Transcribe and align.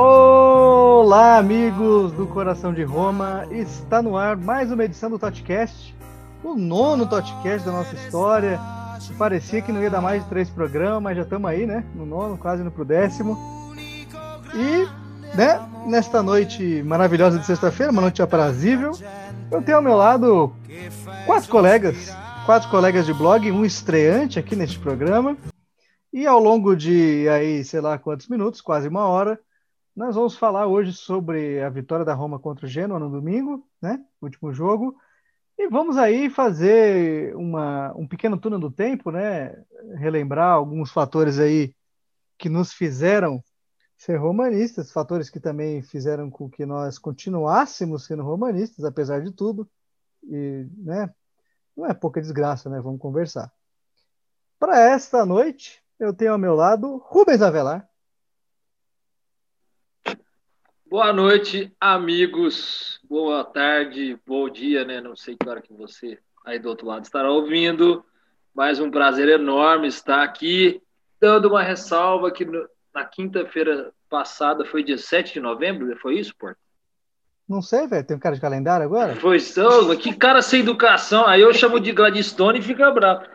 Olá, 0.00 1.38
amigos 1.38 2.12
do 2.12 2.24
Coração 2.24 2.72
de 2.72 2.84
Roma. 2.84 3.44
Está 3.50 4.00
no 4.00 4.16
ar 4.16 4.36
mais 4.36 4.70
uma 4.70 4.84
edição 4.84 5.10
do 5.10 5.18
Totcast, 5.18 5.92
o 6.44 6.54
nono 6.54 7.04
Totcast 7.04 7.66
da 7.66 7.72
nossa 7.72 7.96
história. 7.96 8.60
Parecia 9.18 9.60
que 9.60 9.72
não 9.72 9.82
ia 9.82 9.90
dar 9.90 10.00
mais 10.00 10.22
de 10.22 10.28
três 10.28 10.48
programas, 10.48 11.02
mas 11.02 11.16
já 11.16 11.24
estamos 11.24 11.50
aí, 11.50 11.66
né? 11.66 11.84
No 11.96 12.06
nono, 12.06 12.38
quase 12.38 12.62
indo 12.62 12.70
pro 12.70 12.84
décimo. 12.84 13.36
E, 14.54 14.86
né, 15.36 15.60
nesta 15.84 16.22
noite 16.22 16.80
maravilhosa 16.84 17.36
de 17.36 17.44
sexta-feira, 17.44 17.90
uma 17.90 18.02
noite 18.02 18.22
aprazível, 18.22 18.92
eu 19.50 19.60
tenho 19.62 19.78
ao 19.78 19.82
meu 19.82 19.96
lado 19.96 20.52
quatro 21.26 21.50
colegas, 21.50 22.16
quatro 22.46 22.70
colegas 22.70 23.04
de 23.04 23.12
blog, 23.12 23.50
um 23.50 23.64
estreante 23.64 24.38
aqui 24.38 24.54
neste 24.54 24.78
programa. 24.78 25.36
E 26.12 26.24
ao 26.24 26.38
longo 26.38 26.76
de 26.76 27.28
aí, 27.28 27.64
sei 27.64 27.80
lá 27.80 27.98
quantos 27.98 28.28
minutos, 28.28 28.60
quase 28.60 28.86
uma 28.86 29.04
hora, 29.08 29.40
nós 29.98 30.14
vamos 30.14 30.36
falar 30.36 30.68
hoje 30.68 30.92
sobre 30.92 31.60
a 31.60 31.68
vitória 31.68 32.04
da 32.04 32.14
Roma 32.14 32.38
contra 32.38 32.66
o 32.66 32.68
Genoa 32.68 33.00
no 33.00 33.10
domingo, 33.10 33.68
né? 33.82 34.00
Último 34.22 34.52
jogo. 34.52 34.96
E 35.58 35.68
vamos 35.68 35.96
aí 35.96 36.30
fazer 36.30 37.34
uma, 37.34 37.92
um 37.96 38.06
pequeno 38.06 38.38
túnel 38.38 38.60
do 38.60 38.70
tempo, 38.70 39.10
né? 39.10 39.60
Relembrar 39.96 40.52
alguns 40.52 40.92
fatores 40.92 41.40
aí 41.40 41.74
que 42.38 42.48
nos 42.48 42.72
fizeram 42.72 43.42
ser 43.96 44.18
romanistas, 44.18 44.92
fatores 44.92 45.28
que 45.28 45.40
também 45.40 45.82
fizeram 45.82 46.30
com 46.30 46.48
que 46.48 46.64
nós 46.64 46.96
continuássemos 46.96 48.04
sendo 48.04 48.22
romanistas, 48.22 48.84
apesar 48.84 49.20
de 49.20 49.32
tudo. 49.32 49.68
E, 50.22 50.64
né? 50.76 51.12
Não 51.76 51.86
é 51.86 51.92
pouca 51.92 52.20
desgraça, 52.20 52.70
né? 52.70 52.80
Vamos 52.80 53.00
conversar. 53.00 53.52
Para 54.60 54.78
esta 54.78 55.26
noite, 55.26 55.82
eu 55.98 56.14
tenho 56.14 56.30
ao 56.30 56.38
meu 56.38 56.54
lado 56.54 56.98
Rubens 57.04 57.42
Avelar. 57.42 57.87
Boa 60.90 61.12
noite, 61.12 61.70
amigos. 61.78 62.98
Boa 63.06 63.44
tarde, 63.44 64.18
bom 64.26 64.48
dia, 64.48 64.86
né? 64.86 65.02
Não 65.02 65.14
sei 65.14 65.36
que 65.36 65.46
hora 65.46 65.60
que 65.60 65.70
você 65.74 66.18
aí 66.46 66.58
do 66.58 66.70
outro 66.70 66.86
lado 66.86 67.04
estará 67.04 67.30
ouvindo. 67.30 68.02
Mais 68.54 68.80
um 68.80 68.90
prazer 68.90 69.28
enorme 69.28 69.86
estar 69.86 70.22
aqui, 70.22 70.80
dando 71.20 71.48
uma 71.50 71.62
ressalva 71.62 72.30
que 72.30 72.46
na 72.94 73.04
quinta-feira 73.04 73.92
passada 74.08 74.64
foi 74.64 74.82
dia 74.82 74.96
7 74.96 75.34
de 75.34 75.40
novembro, 75.40 75.94
foi 75.98 76.18
isso, 76.18 76.34
Porto? 76.38 76.56
Não 77.46 77.60
sei, 77.60 77.86
velho. 77.86 78.06
Tem 78.06 78.16
um 78.16 78.20
cara 78.20 78.36
de 78.36 78.40
calendário 78.40 78.86
agora? 78.86 79.14
Foi 79.16 79.38
só, 79.40 79.94
que 79.94 80.16
cara 80.16 80.40
sem 80.40 80.60
educação. 80.60 81.26
Aí 81.26 81.42
eu 81.42 81.52
chamo 81.52 81.78
de 81.78 81.92
Gladstone 81.92 82.60
e 82.60 82.62
fica 82.62 82.90
bravo. 82.90 83.26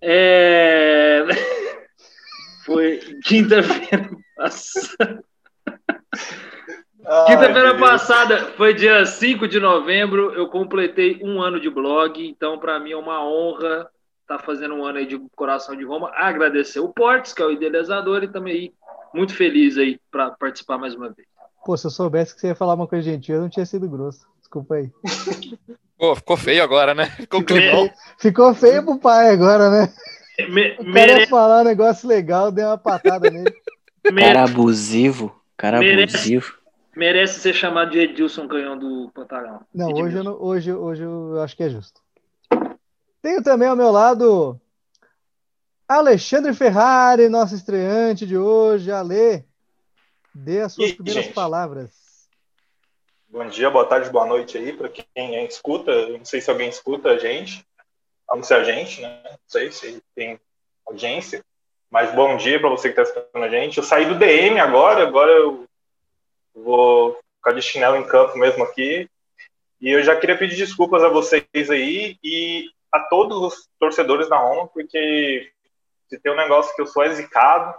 É... 0.00 1.24
Foi 2.64 2.98
quinta-feira 3.24 4.10
passada. 4.36 5.24
Quinta-feira 7.26 7.76
passada 7.78 8.52
foi 8.56 8.74
dia 8.74 9.04
5 9.04 9.48
de 9.48 9.58
novembro, 9.58 10.32
eu 10.34 10.48
completei 10.48 11.18
um 11.22 11.40
ano 11.40 11.58
de 11.58 11.70
blog, 11.70 12.26
então 12.26 12.58
para 12.58 12.78
mim 12.78 12.92
é 12.92 12.96
uma 12.96 13.24
honra 13.24 13.88
estar 14.22 14.38
tá 14.38 14.38
fazendo 14.38 14.74
um 14.74 14.84
ano 14.84 14.98
aí 14.98 15.06
de 15.06 15.18
Coração 15.34 15.76
de 15.76 15.84
Roma. 15.84 16.10
Agradecer 16.14 16.80
o 16.80 16.88
Portes, 16.88 17.32
que 17.32 17.42
é 17.42 17.46
o 17.46 17.50
idealizador, 17.50 18.22
e 18.22 18.28
também 18.28 18.52
aí, 18.52 18.72
muito 19.14 19.34
feliz 19.34 19.76
aí 19.76 19.98
para 20.10 20.30
participar 20.30 20.78
mais 20.78 20.94
uma 20.94 21.08
vez. 21.08 21.26
Pô, 21.64 21.76
se 21.76 21.86
eu 21.86 21.90
soubesse 21.90 22.34
que 22.34 22.40
você 22.40 22.48
ia 22.48 22.54
falar 22.54 22.74
uma 22.74 22.86
coisa 22.86 23.04
gentil, 23.04 23.36
eu 23.36 23.42
não 23.42 23.48
tinha 23.48 23.66
sido 23.66 23.88
grosso. 23.88 24.26
Desculpa 24.38 24.76
aí. 24.76 24.90
Pô, 25.98 26.16
ficou 26.16 26.36
feio 26.36 26.62
agora, 26.62 26.94
né? 26.94 27.06
Ficou, 27.06 27.40
ficou, 27.40 27.56
feio, 27.56 27.90
ficou 28.18 28.54
feio 28.54 28.82
pro 28.82 28.98
pai 28.98 29.30
agora, 29.34 29.70
né? 29.70 29.92
Me, 30.48 30.72
o 30.72 30.76
cara 30.78 30.90
mere... 30.92 31.20
ia 31.20 31.28
falar 31.28 31.60
um 31.60 31.64
negócio 31.64 32.08
legal, 32.08 32.50
deu 32.50 32.68
uma 32.68 32.78
patada 32.78 33.30
nele. 33.30 33.54
Cara 34.18 34.44
abusivo. 34.44 35.30
Cara 35.58 35.78
merece, 35.78 36.16
abusivo. 36.16 36.54
Merece 36.94 37.40
ser 37.40 37.54
chamado 37.54 37.90
de 37.90 38.00
Edilson 38.00 38.48
Canhão 38.48 38.76
do 38.76 39.10
Pantanal. 39.14 39.62
Não, 39.72 39.92
hoje 39.92 40.16
eu, 40.16 40.24
não, 40.24 40.40
hoje, 40.40 40.72
hoje 40.72 41.02
eu 41.04 41.40
acho 41.40 41.56
que 41.56 41.62
é 41.62 41.68
justo. 41.68 42.00
Tenho 43.22 43.42
também 43.42 43.68
ao 43.68 43.76
meu 43.76 43.90
lado 43.90 44.60
Alexandre 45.86 46.54
Ferrari, 46.54 47.28
nosso 47.28 47.54
estreante 47.54 48.26
de 48.26 48.36
hoje. 48.36 48.90
Ale, 48.90 49.44
dê 50.34 50.62
as 50.62 50.72
suas 50.72 50.90
e, 50.90 50.94
primeiras 50.94 51.24
gente, 51.24 51.34
palavras. 51.34 52.28
Bom 53.28 53.46
dia, 53.46 53.70
boa 53.70 53.84
tarde, 53.84 54.10
boa 54.10 54.26
noite 54.26 54.58
aí 54.58 54.72
para 54.72 54.88
quem 54.88 55.44
escuta. 55.44 55.92
Eu 55.92 56.18
não 56.18 56.24
sei 56.24 56.40
se 56.40 56.50
alguém 56.50 56.68
escuta 56.68 57.10
a 57.10 57.18
gente, 57.18 57.64
a 58.28 58.34
não 58.34 58.42
ser 58.42 58.54
a 58.54 58.64
gente, 58.64 59.00
né? 59.00 59.20
Não 59.30 59.38
sei 59.46 59.70
se 59.70 60.02
tem 60.14 60.40
audiência. 60.86 61.44
Mas 61.88 62.14
bom 62.14 62.36
dia 62.36 62.58
para 62.60 62.70
você 62.70 62.92
que 62.92 63.00
está 63.00 63.02
escutando 63.02 63.44
a 63.44 63.48
gente. 63.48 63.78
Eu 63.78 63.84
saí 63.84 64.06
do 64.06 64.18
DM 64.18 64.58
agora, 64.58 65.06
agora 65.06 65.30
eu 65.30 65.68
vou 66.54 67.18
ficar 67.36 67.52
de 67.52 67.62
chinelo 67.62 67.96
em 67.96 68.06
campo 68.06 68.36
mesmo 68.38 68.64
aqui. 68.64 69.08
E 69.80 69.90
eu 69.90 70.02
já 70.02 70.14
queria 70.14 70.36
pedir 70.36 70.56
desculpas 70.56 71.02
a 71.02 71.08
vocês 71.08 71.70
aí 71.70 72.18
e 72.22 72.70
a 72.92 73.00
todos 73.00 73.38
os 73.38 73.68
torcedores 73.78 74.28
da 74.28 74.36
Roma, 74.36 74.68
porque 74.68 75.50
se 76.08 76.18
tem 76.18 76.32
um 76.32 76.36
negócio 76.36 76.74
que 76.74 76.82
eu 76.82 76.86
sou 76.86 77.08
zicado. 77.12 77.74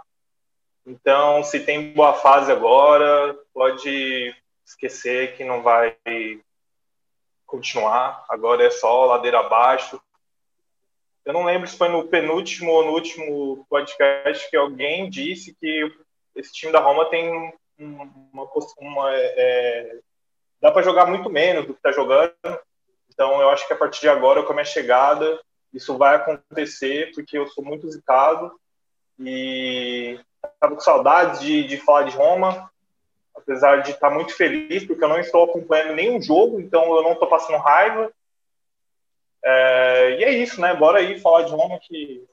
Então, 0.84 1.44
se 1.44 1.60
tem 1.60 1.92
boa 1.92 2.14
fase 2.14 2.50
agora, 2.50 3.38
pode 3.54 4.34
esquecer 4.66 5.36
que 5.36 5.44
não 5.44 5.62
vai 5.62 5.96
continuar. 7.46 8.24
Agora 8.28 8.64
é 8.64 8.70
só 8.70 9.04
ladeira 9.04 9.40
abaixo. 9.40 10.00
Eu 11.24 11.32
não 11.32 11.44
lembro 11.44 11.68
se 11.68 11.76
foi 11.76 11.88
no 11.88 12.08
penúltimo 12.08 12.72
ou 12.72 12.84
no 12.84 12.92
último 12.92 13.64
podcast 13.68 14.50
que 14.50 14.56
alguém 14.56 15.08
disse 15.08 15.54
que 15.54 15.92
esse 16.34 16.52
time 16.52 16.72
da 16.72 16.80
Roma 16.80 17.04
tem 17.10 17.52
uma, 17.84 18.48
uma 18.78 19.10
é, 19.14 19.98
dá 20.60 20.70
para 20.70 20.82
jogar 20.82 21.06
muito 21.06 21.28
menos 21.28 21.66
do 21.66 21.74
que 21.74 21.78
está 21.78 21.92
jogando. 21.92 22.34
Então 23.12 23.40
eu 23.40 23.50
acho 23.50 23.66
que 23.66 23.72
a 23.72 23.76
partir 23.76 24.00
de 24.00 24.08
agora, 24.08 24.42
com 24.42 24.52
a 24.52 24.54
minha 24.54 24.64
chegada, 24.64 25.40
isso 25.72 25.96
vai 25.96 26.16
acontecer 26.16 27.12
porque 27.14 27.36
eu 27.36 27.46
sou 27.48 27.64
muito 27.64 27.90
zicado 27.90 28.52
e 29.18 30.18
estava 30.54 30.74
com 30.74 30.80
saudades 30.80 31.40
de, 31.40 31.64
de 31.64 31.76
falar 31.78 32.04
de 32.04 32.16
Roma, 32.16 32.70
apesar 33.34 33.82
de 33.82 33.90
estar 33.90 34.10
muito 34.10 34.34
feliz 34.34 34.84
porque 34.84 35.02
eu 35.02 35.08
não 35.08 35.18
estou 35.18 35.44
acompanhando 35.44 35.94
nenhum 35.94 36.20
jogo, 36.20 36.60
então 36.60 36.94
eu 36.96 37.02
não 37.02 37.12
estou 37.12 37.28
passando 37.28 37.58
raiva 37.58 38.12
é, 39.44 40.16
e 40.20 40.24
é 40.24 40.30
isso, 40.30 40.60
né? 40.60 40.74
Bora 40.74 40.98
aí 40.98 41.18
falar 41.18 41.42
de 41.42 41.52
Roma 41.52 41.78
que 41.80 42.24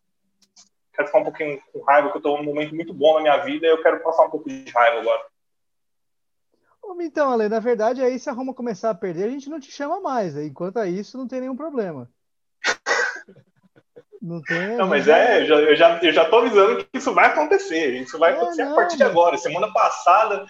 quero 0.94 1.08
ficar 1.08 1.20
um 1.20 1.24
pouquinho 1.24 1.62
com 1.74 1.82
raiva, 1.82 2.10
que 2.10 2.18
eu 2.18 2.20
estou 2.20 2.38
num 2.38 2.44
momento 2.44 2.76
muito 2.76 2.94
bom 2.94 3.16
na 3.16 3.22
minha 3.22 3.38
vida 3.38 3.66
e 3.66 3.70
eu 3.70 3.82
quero 3.82 4.02
passar 4.02 4.26
um 4.26 4.30
pouco 4.30 4.48
de 4.48 4.70
raiva 4.70 5.00
agora. 5.00 5.26
Então, 7.02 7.32
Ale, 7.32 7.50
na 7.50 7.60
verdade, 7.60 8.02
aí 8.02 8.20
se 8.20 8.30
a 8.30 8.34
Roma 8.34 8.54
começar 8.54 8.90
a 8.90 8.96
perder, 8.96 9.26
a 9.26 9.30
gente 9.30 9.50
não 9.50 9.60
te 9.60 9.72
chama 9.72 10.00
mais. 10.00 10.36
Enquanto 10.36 10.78
a 10.78 10.88
isso, 10.88 11.18
não 11.18 11.28
tem 11.28 11.42
nenhum 11.42 11.56
problema. 11.56 12.10
Não 14.22 14.42
tem. 14.42 14.76
Não, 14.76 14.86
mas 14.86 15.08
é, 15.08 15.44
eu 15.44 15.46
já, 15.46 15.56
eu 15.56 15.76
já, 15.78 16.00
eu 16.04 16.12
já 16.12 16.30
tô 16.30 16.40
avisando 16.40 16.84
que 16.84 16.98
isso 16.98 17.14
vai 17.14 17.28
acontecer. 17.28 18.02
Isso 18.02 18.20
vai 18.20 18.34
é, 18.34 18.36
acontecer 18.36 18.66
não, 18.66 18.74
a 18.74 18.76
partir 18.76 18.98
de 18.98 19.04
agora. 19.04 19.38
Semana 19.38 19.72
passada, 19.72 20.46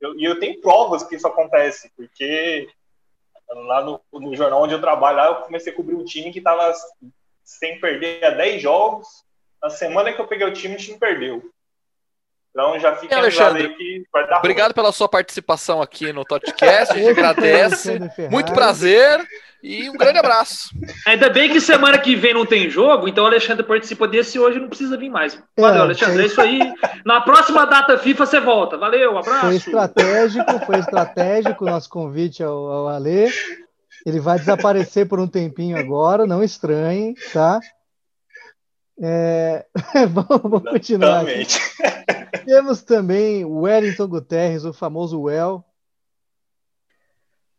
e 0.00 0.04
eu, 0.04 0.32
eu 0.32 0.38
tenho 0.38 0.60
provas 0.60 1.02
que 1.02 1.16
isso 1.16 1.26
acontece, 1.26 1.90
porque 1.96 2.68
lá 3.48 3.82
no, 3.82 4.00
no, 4.12 4.36
jornal 4.36 4.62
onde 4.62 4.74
eu 4.74 4.80
trabalho, 4.80 5.16
lá 5.16 5.26
eu 5.26 5.36
comecei 5.36 5.72
a 5.72 5.76
cobrir 5.76 5.94
um 5.94 6.04
time 6.04 6.32
que 6.32 6.38
estava 6.38 6.72
sem 7.42 7.80
perder 7.80 8.24
há 8.24 8.30
10 8.30 8.60
jogos. 8.60 9.06
Na 9.62 9.70
semana 9.70 10.12
que 10.12 10.20
eu 10.20 10.26
peguei 10.26 10.46
o 10.46 10.52
time, 10.52 10.74
o 10.74 10.78
time 10.78 10.98
perdeu. 10.98 11.42
Então 12.56 12.80
já 12.80 12.96
fica 12.96 13.18
Alexandre, 13.18 13.68
que 13.76 14.06
vai 14.10 14.26
dar 14.26 14.38
Obrigado 14.38 14.68
ruim. 14.68 14.74
pela 14.74 14.90
sua 14.90 15.06
participação 15.06 15.82
aqui 15.82 16.10
no 16.10 16.24
Totcast, 16.24 16.94
a 16.94 16.96
gente 16.96 17.10
agradece. 17.12 18.00
Muito 18.30 18.54
prazer 18.54 19.20
e 19.62 19.90
um 19.90 19.92
grande 19.92 20.18
abraço. 20.18 20.70
Ainda 21.06 21.28
bem 21.28 21.50
que 21.50 21.60
semana 21.60 21.98
que 21.98 22.16
vem 22.16 22.32
não 22.32 22.46
tem 22.46 22.70
jogo, 22.70 23.08
então 23.08 23.24
o 23.24 23.26
Alexandre 23.26 23.62
participa 23.62 24.08
desse 24.08 24.38
hoje 24.38 24.58
não 24.58 24.70
precisa 24.70 24.96
vir 24.96 25.10
mais. 25.10 25.38
Valeu, 25.54 25.80
é, 25.80 25.84
Alexandre. 25.84 26.22
É 26.22 26.26
isso 26.26 26.40
aí. 26.40 26.58
Na 27.04 27.20
próxima 27.20 27.66
data 27.66 27.98
FIFA 27.98 28.24
você 28.24 28.40
volta. 28.40 28.78
Valeu, 28.78 29.12
um 29.12 29.18
abraço. 29.18 29.46
Foi 29.46 29.56
estratégico, 29.56 30.58
foi 30.64 30.78
estratégico 30.78 31.62
o 31.62 31.68
nosso 31.68 31.90
convite 31.90 32.42
ao, 32.42 32.56
ao 32.56 32.88
Alê. 32.88 33.28
Ele 34.06 34.18
vai 34.18 34.38
desaparecer 34.38 35.06
por 35.06 35.20
um 35.20 35.28
tempinho 35.28 35.76
agora, 35.76 36.26
não 36.26 36.42
estranhem, 36.42 37.12
tá? 37.34 37.60
É... 38.98 39.66
vamos, 40.10 40.42
vamos 40.42 40.62
continuar. 40.62 41.26
Aqui. 41.26 41.46
Temos 42.46 42.82
também 42.82 43.44
o 43.44 43.60
Wellington 43.60 44.06
Guterres, 44.06 44.64
o 44.64 44.72
famoso 44.72 45.20
Well. 45.20 45.64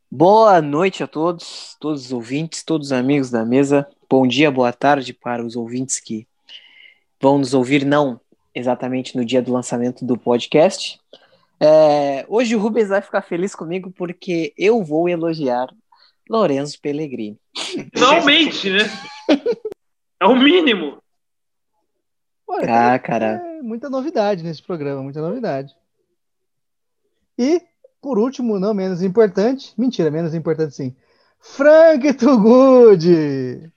Boa 0.09 0.61
noite 0.61 1.03
a 1.03 1.07
todos, 1.07 1.75
todos 1.79 2.05
os 2.05 2.11
ouvintes, 2.13 2.63
todos 2.63 2.87
os 2.87 2.93
amigos 2.93 3.29
da 3.29 3.45
mesa. 3.45 3.87
Bom 4.09 4.25
dia, 4.25 4.49
boa 4.49 4.71
tarde 4.71 5.13
para 5.13 5.45
os 5.45 5.55
ouvintes 5.55 5.99
que 5.99 6.25
vão 7.21 7.37
nos 7.37 7.53
ouvir, 7.53 7.85
não 7.85 8.19
exatamente 8.55 9.15
no 9.15 9.25
dia 9.25 9.41
do 9.41 9.51
lançamento 9.51 10.05
do 10.05 10.17
podcast. 10.17 10.99
É, 11.59 12.25
hoje 12.29 12.55
o 12.55 12.59
Rubens 12.59 12.89
vai 12.89 13.01
ficar 13.01 13.21
feliz 13.21 13.53
comigo 13.53 13.91
porque 13.91 14.53
eu 14.57 14.83
vou 14.83 15.09
elogiar 15.09 15.67
Lorenzo 16.29 16.79
Pellegrini. 16.79 17.37
Finalmente, 17.93 18.69
né? 18.69 18.83
É 20.19 20.25
o 20.25 20.35
mínimo. 20.35 20.97
Ué, 22.47 22.65
ah, 22.69 22.97
cara. 22.97 23.43
É 23.43 23.61
muita 23.61 23.89
novidade 23.89 24.41
nesse 24.41 24.63
programa, 24.63 25.03
muita 25.03 25.21
novidade. 25.21 25.75
E, 27.37 27.61
por 28.01 28.17
último, 28.17 28.57
não 28.59 28.73
menos 28.73 29.03
importante, 29.03 29.73
mentira, 29.77 30.09
menos 30.09 30.33
importante 30.33 30.73
sim, 30.73 30.95
Frank 31.39 32.13
Tugud. 32.13 33.71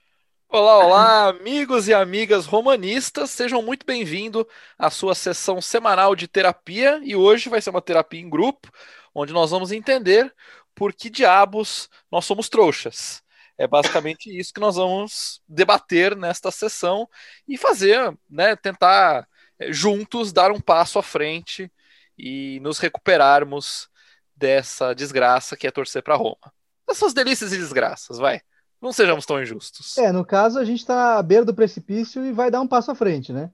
Olá, 0.47 0.85
olá, 0.85 1.27
amigos 1.29 1.87
e 1.87 1.93
amigas 1.93 2.45
romanistas, 2.45 3.29
sejam 3.29 3.61
muito 3.61 3.85
bem-vindos 3.85 4.45
à 4.77 4.89
sua 4.89 5.15
sessão 5.15 5.61
semanal 5.61 6.15
de 6.15 6.27
terapia 6.27 6.99
e 7.03 7.15
hoje 7.15 7.49
vai 7.49 7.61
ser 7.61 7.69
uma 7.69 7.81
terapia 7.81 8.19
em 8.19 8.29
grupo, 8.29 8.69
onde 9.13 9.31
nós 9.31 9.51
vamos 9.51 9.71
entender 9.71 10.33
por 10.73 10.93
que 10.93 11.09
diabos 11.09 11.89
nós 12.11 12.25
somos 12.25 12.49
trouxas. 12.49 13.21
É 13.61 13.67
basicamente 13.67 14.35
isso 14.35 14.51
que 14.51 14.59
nós 14.59 14.75
vamos 14.75 15.39
debater 15.47 16.15
nesta 16.15 16.49
sessão 16.49 17.07
e 17.47 17.59
fazer, 17.59 18.11
né, 18.27 18.55
tentar 18.55 19.27
eh, 19.59 19.71
juntos 19.71 20.33
dar 20.33 20.51
um 20.51 20.59
passo 20.59 20.97
à 20.97 21.03
frente 21.03 21.71
e 22.17 22.59
nos 22.61 22.79
recuperarmos 22.79 23.87
dessa 24.35 24.95
desgraça 24.95 25.55
que 25.55 25.67
é 25.67 25.71
torcer 25.71 26.01
para 26.01 26.15
Roma. 26.15 26.51
Essas 26.89 27.13
delícias 27.13 27.53
e 27.53 27.57
desgraças, 27.59 28.17
vai. 28.17 28.41
Não 28.81 28.91
sejamos 28.91 29.27
tão 29.27 29.39
injustos. 29.39 29.95
É, 29.99 30.11
no 30.11 30.25
caso, 30.25 30.57
a 30.57 30.65
gente 30.65 30.79
está 30.79 31.19
à 31.19 31.21
beira 31.21 31.45
do 31.45 31.53
precipício 31.53 32.25
e 32.25 32.33
vai 32.33 32.49
dar 32.49 32.61
um 32.61 32.67
passo 32.67 32.89
à 32.89 32.95
frente, 32.95 33.31
né? 33.31 33.51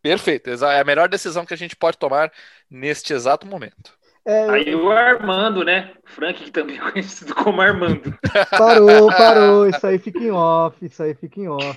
Perfeito. 0.00 0.48
É 0.48 0.80
a 0.80 0.84
melhor 0.84 1.08
decisão 1.08 1.44
que 1.44 1.52
a 1.52 1.56
gente 1.56 1.74
pode 1.74 1.98
tomar 1.98 2.32
neste 2.70 3.12
exato 3.12 3.48
momento. 3.48 3.98
É, 4.24 4.50
Aí 4.50 4.74
o 4.74 4.90
Armando, 4.90 5.64
né? 5.64 5.92
Frank, 6.04 6.42
que 6.42 6.50
também 6.50 6.76
é 6.76 6.90
conhecido 6.90 7.34
como 7.34 7.60
Armando. 7.60 8.16
Parou, 8.50 9.08
parou. 9.08 9.66
Isso 9.68 9.86
aí 9.86 9.98
fica 9.98 10.18
em 10.18 10.30
off. 10.30 10.84
Isso 10.84 11.02
aí 11.02 11.14
fica 11.14 11.40
em 11.40 11.48
off. 11.48 11.76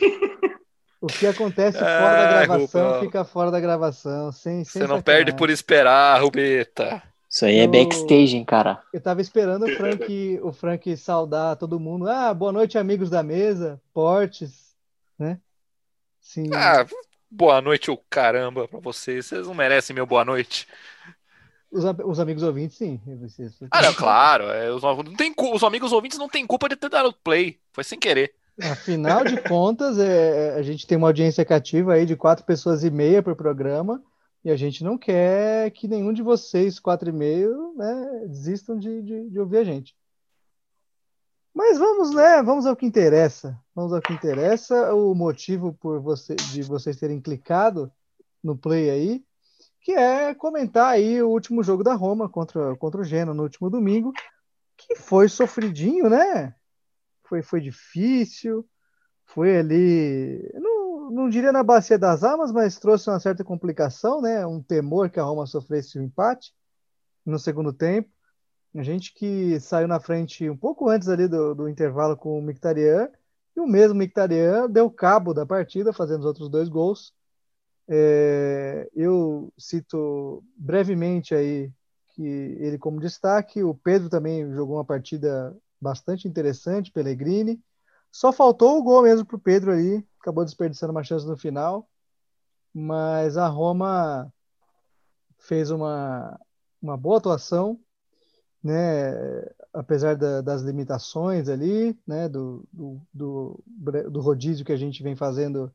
O 0.99 1.07
que 1.07 1.25
acontece 1.27 1.77
fora 1.79 2.15
da 2.15 2.45
gravação 2.45 2.99
fica 3.01 3.25
fora 3.25 3.51
da 3.51 3.59
gravação. 3.59 4.31
Sem, 4.31 4.63
sem 4.63 4.81
Você 4.81 4.87
não 4.87 5.01
perde 5.01 5.33
por 5.33 5.49
esperar, 5.49 6.21
Rubeta. 6.21 7.01
Isso 7.29 7.45
aí 7.45 7.59
é 7.59 7.67
backstage, 7.67 8.37
hein, 8.37 8.45
cara. 8.45 8.79
Eu 8.93 9.01
tava 9.01 9.19
esperando 9.19 9.65
o 9.65 9.75
Frank, 9.75 10.39
o 10.43 10.53
Frank 10.53 10.95
saudar 10.95 11.55
todo 11.55 11.79
mundo. 11.79 12.07
Ah, 12.07 12.31
boa 12.33 12.51
noite, 12.51 12.77
amigos 12.77 13.09
da 13.09 13.23
mesa, 13.23 13.81
portes, 13.91 14.75
né? 15.17 15.39
Sim. 16.21 16.49
Ah, 16.53 16.85
boa 17.29 17.59
noite, 17.59 17.89
o 17.89 17.97
caramba, 18.09 18.67
pra 18.67 18.79
vocês. 18.79 19.25
Vocês 19.25 19.47
não 19.47 19.55
merecem 19.55 19.95
meu 19.95 20.05
boa 20.05 20.23
noite. 20.23 20.67
Os, 21.73 21.83
os 22.05 22.19
amigos 22.19 22.43
ouvintes, 22.43 22.77
sim. 22.77 23.01
Ah, 23.71 23.81
não, 23.81 23.93
claro. 23.95 24.43
É, 24.43 24.71
os, 24.71 24.83
não 24.83 25.15
tem, 25.15 25.33
os 25.35 25.63
amigos 25.63 25.91
ouvintes 25.91 26.19
não 26.19 26.29
têm 26.29 26.45
culpa 26.45 26.69
de 26.69 26.75
ter 26.75 26.87
dado 26.87 27.11
play. 27.23 27.59
Foi 27.71 27.83
sem 27.83 27.97
querer. 27.97 28.31
Afinal 28.61 29.23
de 29.23 29.41
contas, 29.49 29.97
é, 29.97 30.49
é, 30.49 30.53
a 30.53 30.61
gente 30.61 30.85
tem 30.85 30.95
uma 30.95 31.07
audiência 31.07 31.43
cativa 31.43 31.93
aí 31.93 32.05
de 32.05 32.15
quatro 32.15 32.45
pessoas 32.45 32.83
e 32.83 32.91
meia 32.91 33.23
por 33.23 33.35
programa. 33.35 34.03
E 34.45 34.51
a 34.51 34.55
gente 34.55 34.83
não 34.83 34.99
quer 34.99 35.71
que 35.71 35.87
nenhum 35.87 36.13
de 36.13 36.21
vocês, 36.21 36.79
quatro 36.79 37.09
e 37.09 37.13
meio, 37.13 37.73
né, 37.75 38.25
desistam 38.27 38.77
de, 38.77 39.01
de, 39.01 39.29
de, 39.29 39.39
ouvir 39.39 39.57
a 39.57 39.63
gente. 39.63 39.95
Mas 41.55 41.79
vamos, 41.79 42.13
né? 42.13 42.43
Vamos 42.43 42.67
ao 42.67 42.75
que 42.75 42.85
interessa. 42.85 43.57
Vamos 43.73 43.93
ao 43.93 44.01
que 44.01 44.13
interessa. 44.13 44.93
O 44.93 45.15
motivo 45.15 45.73
por 45.73 45.99
você, 45.99 46.35
de 46.35 46.61
vocês 46.61 46.97
terem 46.97 47.19
clicado 47.21 47.91
no 48.43 48.55
play 48.55 48.89
aí, 48.89 49.23
que 49.83 49.91
é 49.91 50.33
comentar 50.33 50.93
aí 50.93 51.21
o 51.21 51.29
último 51.29 51.61
jogo 51.61 51.83
da 51.83 51.93
Roma 51.93 52.29
contra, 52.29 52.75
contra 52.77 53.01
o 53.01 53.03
Genoa 53.03 53.35
no 53.35 53.43
último 53.43 53.69
domingo, 53.69 54.13
que 54.77 54.95
foi 54.95 55.27
sofridinho, 55.27 56.09
né? 56.09 56.55
Foi, 57.23 57.41
foi 57.43 57.59
difícil, 57.59 58.67
foi 59.25 59.57
ali. 59.57 60.49
Não, 60.55 61.11
não 61.11 61.29
diria 61.29 61.51
na 61.51 61.61
bacia 61.61 61.99
das 61.99 62.23
almas, 62.23 62.51
mas 62.51 62.79
trouxe 62.79 63.09
uma 63.09 63.19
certa 63.19 63.43
complicação, 63.43 64.21
né? 64.21 64.47
Um 64.47 64.63
temor 64.63 65.09
que 65.09 65.19
a 65.19 65.23
Roma 65.23 65.45
sofresse 65.45 65.97
o 65.97 66.01
um 66.01 66.05
empate 66.05 66.53
no 67.25 67.37
segundo 67.37 67.73
tempo. 67.73 68.09
A 68.73 68.83
gente 68.83 69.13
que 69.13 69.59
saiu 69.59 69.87
na 69.87 69.99
frente 69.99 70.49
um 70.49 70.57
pouco 70.57 70.89
antes 70.89 71.09
ali 71.09 71.27
do, 71.27 71.53
do 71.53 71.69
intervalo 71.69 72.15
com 72.15 72.39
o 72.39 72.41
Mictarian, 72.41 73.09
e 73.55 73.59
o 73.59 73.67
mesmo 73.67 73.95
Mictarian 73.95 74.69
deu 74.69 74.89
cabo 74.89 75.33
da 75.33 75.45
partida, 75.45 75.91
fazendo 75.91 76.21
os 76.21 76.25
outros 76.25 76.49
dois 76.49 76.69
gols. 76.69 77.13
É, 77.87 78.89
eu 78.93 79.51
cito 79.57 80.43
brevemente 80.55 81.35
aí 81.35 81.71
que 82.09 82.23
ele 82.23 82.77
como 82.77 82.99
destaque, 82.99 83.63
o 83.63 83.73
Pedro 83.73 84.09
também 84.09 84.51
jogou 84.53 84.77
uma 84.77 84.85
partida 84.85 85.55
bastante 85.81 86.27
interessante, 86.27 86.91
Pellegrini. 86.91 87.61
Só 88.11 88.31
faltou 88.31 88.77
o 88.77 88.83
gol 88.83 89.03
mesmo 89.03 89.25
para 89.25 89.35
o 89.35 89.39
Pedro 89.39 89.71
ali, 89.71 90.05
acabou 90.19 90.45
desperdiçando 90.45 90.91
uma 90.91 91.03
chance 91.03 91.25
no 91.25 91.35
final, 91.35 91.89
mas 92.73 93.37
a 93.37 93.47
Roma 93.47 94.31
fez 95.39 95.71
uma, 95.71 96.39
uma 96.81 96.95
boa 96.95 97.17
atuação, 97.17 97.79
né? 98.63 99.11
apesar 99.73 100.15
da, 100.15 100.41
das 100.41 100.61
limitações 100.61 101.49
ali, 101.49 101.99
né? 102.07 102.29
do, 102.29 102.63
do, 102.71 103.01
do, 103.11 103.63
do, 104.09 104.21
rodízio 104.21 104.63
que 104.63 104.71
a 104.71 104.77
gente 104.77 105.01
vem 105.03 105.15
fazendo 105.15 105.73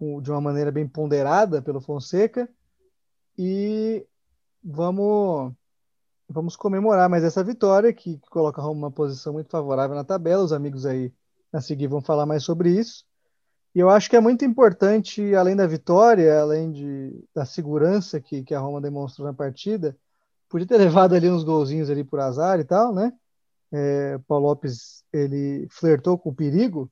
com, 0.00 0.22
de 0.22 0.30
uma 0.30 0.40
maneira 0.40 0.72
bem 0.72 0.88
ponderada 0.88 1.60
pelo 1.60 1.78
Fonseca, 1.78 2.48
e 3.36 4.04
vamos 4.64 5.52
vamos 6.26 6.56
comemorar 6.56 7.10
mais 7.10 7.22
essa 7.22 7.44
vitória 7.44 7.92
que 7.92 8.18
coloca 8.30 8.60
a 8.60 8.64
Roma 8.64 8.80
numa 8.80 8.90
posição 8.90 9.32
muito 9.34 9.50
favorável 9.50 9.94
na 9.96 10.04
tabela. 10.04 10.44
Os 10.44 10.52
amigos 10.52 10.86
aí 10.86 11.12
a 11.52 11.60
seguir 11.60 11.88
vão 11.88 12.00
falar 12.00 12.24
mais 12.24 12.44
sobre 12.44 12.70
isso. 12.70 13.04
E 13.74 13.80
eu 13.80 13.90
acho 13.90 14.08
que 14.08 14.16
é 14.16 14.20
muito 14.20 14.44
importante, 14.44 15.34
além 15.34 15.56
da 15.56 15.66
vitória, 15.66 16.40
além 16.40 16.70
de, 16.72 17.24
da 17.34 17.44
segurança 17.44 18.20
que, 18.20 18.42
que 18.44 18.54
a 18.54 18.60
Roma 18.60 18.80
demonstrou 18.80 19.26
na 19.26 19.34
partida, 19.34 19.96
podia 20.48 20.66
ter 20.66 20.78
levado 20.78 21.14
ali 21.14 21.28
uns 21.28 21.44
golzinhos 21.44 21.90
ali 21.90 22.04
por 22.04 22.20
azar 22.20 22.58
e 22.60 22.64
tal, 22.64 22.94
né? 22.94 23.12
É, 23.72 24.18
Paulo 24.26 24.46
Lopes, 24.46 25.04
ele 25.12 25.66
flertou 25.70 26.16
com 26.16 26.30
o 26.30 26.34
perigo, 26.34 26.90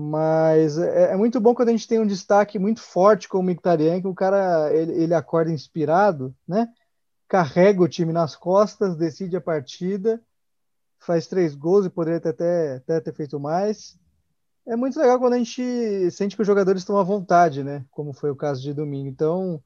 mas 0.00 0.78
é, 0.78 1.12
é, 1.12 1.16
muito 1.16 1.40
bom 1.40 1.54
quando 1.54 1.70
a 1.70 1.72
gente 1.72 1.88
tem 1.88 1.98
um 1.98 2.06
destaque 2.06 2.58
muito 2.58 2.80
forte 2.80 3.28
como 3.28 3.42
o 3.42 3.46
Mictarian, 3.46 4.00
que 4.00 4.06
o 4.06 4.14
cara, 4.14 4.72
ele, 4.72 4.92
ele 4.92 5.14
acorda 5.14 5.50
inspirado, 5.50 6.34
né? 6.46 6.68
Carrega 7.28 7.82
o 7.82 7.88
time 7.88 8.12
nas 8.12 8.36
costas, 8.36 8.96
decide 8.96 9.36
a 9.36 9.40
partida, 9.40 10.22
faz 10.98 11.26
três 11.26 11.54
gols 11.54 11.86
e 11.86 11.90
poderia 11.90 12.20
ter 12.20 12.30
até, 12.30 12.76
até 12.76 13.00
ter 13.00 13.14
feito 13.14 13.40
mais 13.40 13.98
é 14.68 14.76
muito 14.76 15.00
legal 15.00 15.18
quando 15.18 15.32
a 15.32 15.38
gente 15.38 16.10
sente 16.10 16.36
que 16.36 16.42
os 16.42 16.46
jogadores 16.46 16.82
estão 16.82 16.98
à 16.98 17.02
vontade, 17.02 17.64
né? 17.64 17.86
Como 17.90 18.12
foi 18.12 18.30
o 18.30 18.36
caso 18.36 18.60
de 18.60 18.74
domingo. 18.74 19.08
Então, 19.08 19.62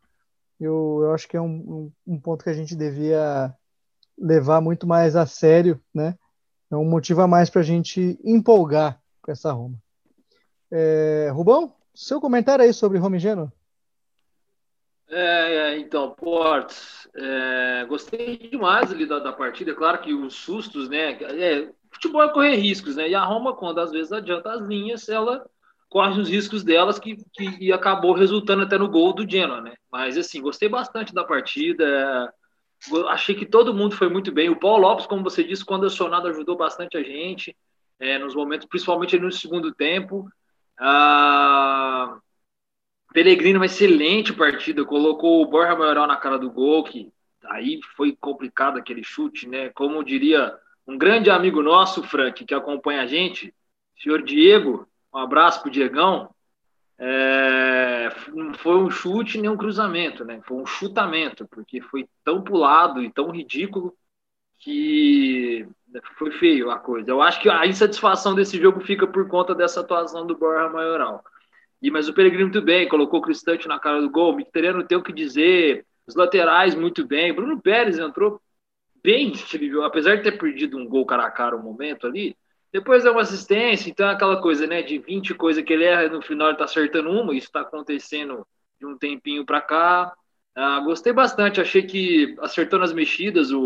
eu, 0.61 1.01
eu 1.03 1.12
acho 1.12 1.27
que 1.27 1.37
é 1.37 1.41
um, 1.41 1.91
um, 2.07 2.21
ponto 2.21 2.45
que 2.45 2.51
a 2.51 2.55
gente 2.55 2.77
devia 2.77 3.53
levar 4.17 4.61
muito 4.61 4.87
mais 4.87 5.17
a 5.17 5.27
sério, 5.27 5.81
né? 5.93 6.17
É 6.71 6.77
um 6.77 6.89
motivo 6.89 7.21
a 7.21 7.27
mais 7.27 7.51
para 7.51 7.62
a 7.62 7.65
gente 7.65 8.17
empolgar 8.25 9.03
com 9.21 9.33
essa 9.33 9.51
Roma. 9.51 9.82
É, 10.75 11.29
Rubão, 11.31 11.75
seu 11.95 12.19
comentário 12.19 12.64
aí 12.64 12.73
sobre 12.73 12.97
Roma 12.97 13.17
e 13.17 13.21
Genoa? 13.21 13.52
É, 15.11 15.55
é, 15.55 15.79
então, 15.79 16.11
Portes, 16.12 17.07
é, 17.14 17.85
gostei 17.87 18.38
demais 18.38 18.91
ali 18.91 19.05
da, 19.05 19.19
da 19.19 19.31
partida. 19.31 19.75
Claro 19.75 20.00
que 20.00 20.14
os 20.14 20.35
sustos, 20.35 20.88
né? 20.88 21.12
É, 21.12 21.69
futebol 21.91 22.23
é 22.23 22.33
correr 22.33 22.57
riscos, 22.57 22.97
né? 22.97 23.11
E 23.11 23.14
a 23.14 23.23
Roma, 23.23 23.55
quando 23.55 23.81
às 23.81 23.93
vezes 23.93 24.11
adianta 24.11 24.50
as 24.50 24.62
linhas, 24.62 25.07
ela 25.11 25.47
corre 25.91 26.19
os 26.19 26.31
riscos 26.31 26.64
delas 26.64 26.99
que, 26.99 27.19
que 27.35 27.71
acabou 27.71 28.14
resultando 28.14 28.62
até 28.62 28.79
no 28.79 28.88
gol 28.88 29.12
do 29.12 29.31
Genoa, 29.31 29.61
né? 29.61 29.75
Mas 29.91 30.17
assim, 30.17 30.41
gostei 30.41 30.71
bastante 30.71 31.12
da 31.12 31.23
partida. 31.23 32.33
Achei 33.11 33.35
que 33.35 33.45
todo 33.45 33.75
mundo 33.75 33.95
foi 33.95 34.09
muito 34.09 34.33
bem. 34.33 34.49
O 34.49 34.59
Paulo 34.59 34.88
Lopes, 34.88 35.05
como 35.05 35.23
você 35.23 35.45
disse, 35.45 35.62
quando 35.62 35.85
acionado, 35.85 36.29
ajudou 36.29 36.57
bastante 36.57 36.97
a 36.97 37.02
gente 37.02 37.55
é, 38.00 38.19
nos 38.19 38.35
momentos, 38.35 38.67
principalmente 38.67 39.19
no 39.19 39.31
segundo 39.31 39.75
tempo. 39.75 40.26
Ah, 40.85 42.19
Pellegrino, 43.12 43.61
uma 43.61 43.67
excelente 43.67 44.33
partida, 44.33 44.85
colocou 44.85 45.41
o 45.41 45.47
Borja 45.47 45.77
Maioral 45.77 46.09
na 46.09 46.17
cara 46.17 46.37
do 46.37 46.51
gol, 46.51 46.83
que 46.83 47.09
aí 47.45 47.79
foi 47.97 48.17
complicado 48.17 48.79
aquele 48.79 49.05
chute, 49.05 49.49
né? 49.49 49.69
Como 49.69 50.03
diria 50.03 50.53
um 50.85 50.99
grande 50.99 51.31
amigo 51.31 51.62
nosso, 51.62 52.03
Frank, 52.03 52.45
que 52.45 52.53
acompanha 52.53 53.03
a 53.03 53.07
gente, 53.07 53.55
senhor 54.03 54.23
Diego, 54.23 54.89
um 55.15 55.19
abraço 55.19 55.62
pro 55.62 55.71
Diegão. 55.71 56.35
É, 56.99 58.12
não 58.35 58.53
foi 58.55 58.77
um 58.77 58.91
chute 58.91 59.41
nem 59.41 59.49
um 59.49 59.57
cruzamento, 59.57 60.25
né? 60.25 60.41
Foi 60.45 60.57
um 60.57 60.67
chutamento, 60.67 61.47
porque 61.47 61.81
foi 61.81 62.09
tão 62.25 62.43
pulado 62.43 63.01
e 63.01 63.09
tão 63.09 63.31
ridículo 63.31 63.97
que 64.62 65.66
foi 66.16 66.31
feio 66.31 66.71
a 66.71 66.78
coisa. 66.78 67.11
Eu 67.11 67.21
acho 67.21 67.40
que 67.40 67.50
a 67.50 67.66
insatisfação 67.66 68.33
desse 68.35 68.61
jogo 68.61 68.81
fica 68.81 69.07
por 69.07 69.26
conta 69.28 69.54
dessa 69.54 69.81
atuação 69.81 70.25
do 70.25 70.38
Borja 70.38 70.69
Maioral. 70.69 71.23
E, 71.83 71.90
mas 71.90 72.09
o 72.09 72.14
Peregrino 72.14 72.45
muito 72.45 72.62
bem, 72.62 72.88
colocou 72.88 73.19
o 73.19 73.23
Cristante 73.23 73.66
na 73.66 73.81
cara 73.81 74.00
do 74.00 74.09
gol, 74.09 74.33
o 74.33 74.37
Micteriano 74.37 74.85
tem 74.85 74.97
o 74.97 75.02
que 75.02 75.12
dizer, 75.12 75.85
os 76.07 76.14
laterais 76.14 76.76
muito 76.76 77.04
bem, 77.04 77.35
Bruno 77.35 77.61
Pérez 77.61 77.99
entrou 77.99 78.40
bem 79.02 79.33
apesar 79.85 80.16
de 80.16 80.23
ter 80.23 80.38
perdido 80.38 80.78
um 80.78 80.87
gol 80.87 81.04
cara 81.04 81.26
a 81.26 81.31
cara 81.31 81.57
um 81.57 81.62
momento 81.62 82.07
ali, 82.07 82.37
depois 82.73 83.04
é 83.04 83.11
uma 83.11 83.23
assistência, 83.23 83.90
então 83.90 84.09
é 84.09 84.12
aquela 84.12 84.40
coisa, 84.40 84.64
né, 84.64 84.81
de 84.81 84.97
20 84.99 85.35
coisas 85.35 85.64
que 85.64 85.73
ele 85.73 85.85
erra, 85.85 86.09
no 86.09 86.23
final 86.23 86.49
ele 86.49 86.57
tá 86.57 86.64
acertando 86.64 87.11
uma, 87.11 87.35
isso 87.35 87.50
tá 87.50 87.62
acontecendo 87.62 88.47
de 88.78 88.87
um 88.87 88.97
tempinho 88.97 89.45
para 89.45 89.61
cá. 89.61 90.14
Ah, 90.54 90.81
gostei 90.81 91.12
bastante, 91.12 91.61
achei 91.61 91.83
que 91.83 92.37
acertou 92.40 92.78
nas 92.78 92.92
mexidas 92.92 93.50
o, 93.50 93.61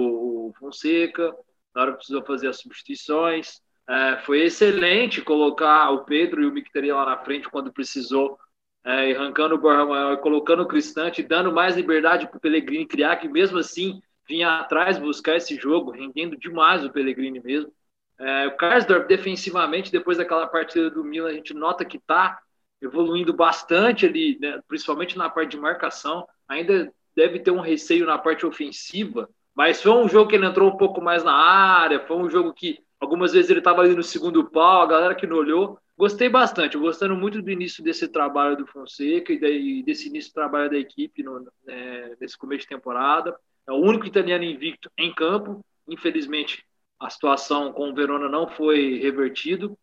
o 0.49 0.55
Fonseca, 0.55 1.35
na 1.75 1.83
hora 1.83 1.91
que 1.93 1.99
precisou 1.99 2.25
fazer 2.25 2.49
as 2.49 2.59
substituições. 2.59 3.61
É, 3.89 4.17
foi 4.25 4.43
excelente 4.43 5.23
colocar 5.23 5.91
o 5.91 6.05
Pedro 6.05 6.43
e 6.43 6.47
o 6.47 6.53
Micteria 6.53 6.97
lá 6.97 7.07
na 7.07 7.19
frente 7.19 7.49
quando 7.49 7.73
precisou, 7.73 8.39
é, 8.85 9.13
arrancando 9.13 9.55
o 9.55 9.59
Borja 9.59 9.85
Maior 9.85 10.15
e 10.15 10.21
colocando 10.21 10.63
o 10.63 10.67
Cristante, 10.67 11.23
dando 11.23 11.53
mais 11.53 11.77
liberdade 11.77 12.27
para 12.27 12.37
o 12.37 12.41
Pellegrini 12.41 12.87
criar, 12.87 13.17
que 13.17 13.29
mesmo 13.29 13.59
assim 13.59 14.01
vinha 14.29 14.59
atrás 14.59 14.99
buscar 14.99 15.37
esse 15.37 15.57
jogo, 15.57 15.93
rendendo 15.93 16.37
demais 16.37 16.85
o 16.85 16.91
Pellegrini 16.91 17.41
mesmo. 17.41 17.73
É, 18.19 18.47
o 18.47 18.57
Karsdorp, 18.57 19.07
defensivamente, 19.07 19.93
depois 19.93 20.19
daquela 20.19 20.47
partida 20.47 20.91
do 20.91 21.05
Milan, 21.05 21.29
a 21.29 21.35
gente 21.35 21.55
nota 21.55 21.85
que 21.85 21.99
está 21.99 22.41
evoluindo 22.81 23.33
bastante 23.33 24.07
ali, 24.07 24.39
né, 24.41 24.61
principalmente 24.67 25.17
na 25.17 25.29
parte 25.29 25.53
de 25.53 25.59
marcação. 25.59 26.27
Ainda 26.49 26.93
deve 27.15 27.41
ter 27.41 27.51
um 27.51 27.61
receio 27.61 28.07
na 28.07 28.19
parte 28.19 28.45
ofensiva, 28.45 29.29
mas 29.57 29.83
foi 29.83 29.93
um 29.93 30.09
jogo 30.09 30.29
que 30.29 30.37
ele 30.37 30.47
entrou 30.47 30.71
um 30.71 30.77
pouco 30.77 31.01
mais 31.01 31.25
na 31.25 31.35
área, 31.35 32.07
foi 32.07 32.17
um 32.17 32.29
jogo 32.31 32.53
que 32.53 32.85
Algumas 32.99 33.33
vezes 33.33 33.51
ele 33.51 33.61
estava 33.61 33.83
ali 33.83 33.95
no 33.95 34.03
segundo 34.03 34.49
pau, 34.51 34.83
a 34.83 34.87
galera 34.87 35.15
que 35.15 35.27
não 35.27 35.37
olhou. 35.37 35.79
Gostei 35.99 36.29
bastante, 36.29 36.79
gostando 36.79 37.15
muito 37.15 37.43
do 37.43 37.51
início 37.51 37.83
desse 37.83 38.09
trabalho 38.09 38.57
do 38.57 38.67
Fonseca 38.67 39.33
e, 39.33 39.83
desse 39.83 40.09
início 40.09 40.31
do 40.31 40.35
trabalho 40.35 40.71
da 40.71 40.79
equipe 40.79 41.23
no, 41.23 41.47
é, 41.67 42.17
nesse 42.21 42.37
começo 42.37 42.63
de 42.63 42.69
temporada. 42.69 43.39
É 43.67 43.73
o 43.73 43.77
único 43.77 44.07
italiano 44.07 44.45
invicto 44.45 44.91
em 44.97 45.13
campo. 45.15 45.65
Infelizmente, 45.89 46.65
a 46.99 47.11
situação 47.11 47.73
com 47.73 47.91
o 47.91 47.95
Verona 47.95 48.29
não 48.29 48.49
foi 48.49 48.99
revertido. 48.99 49.79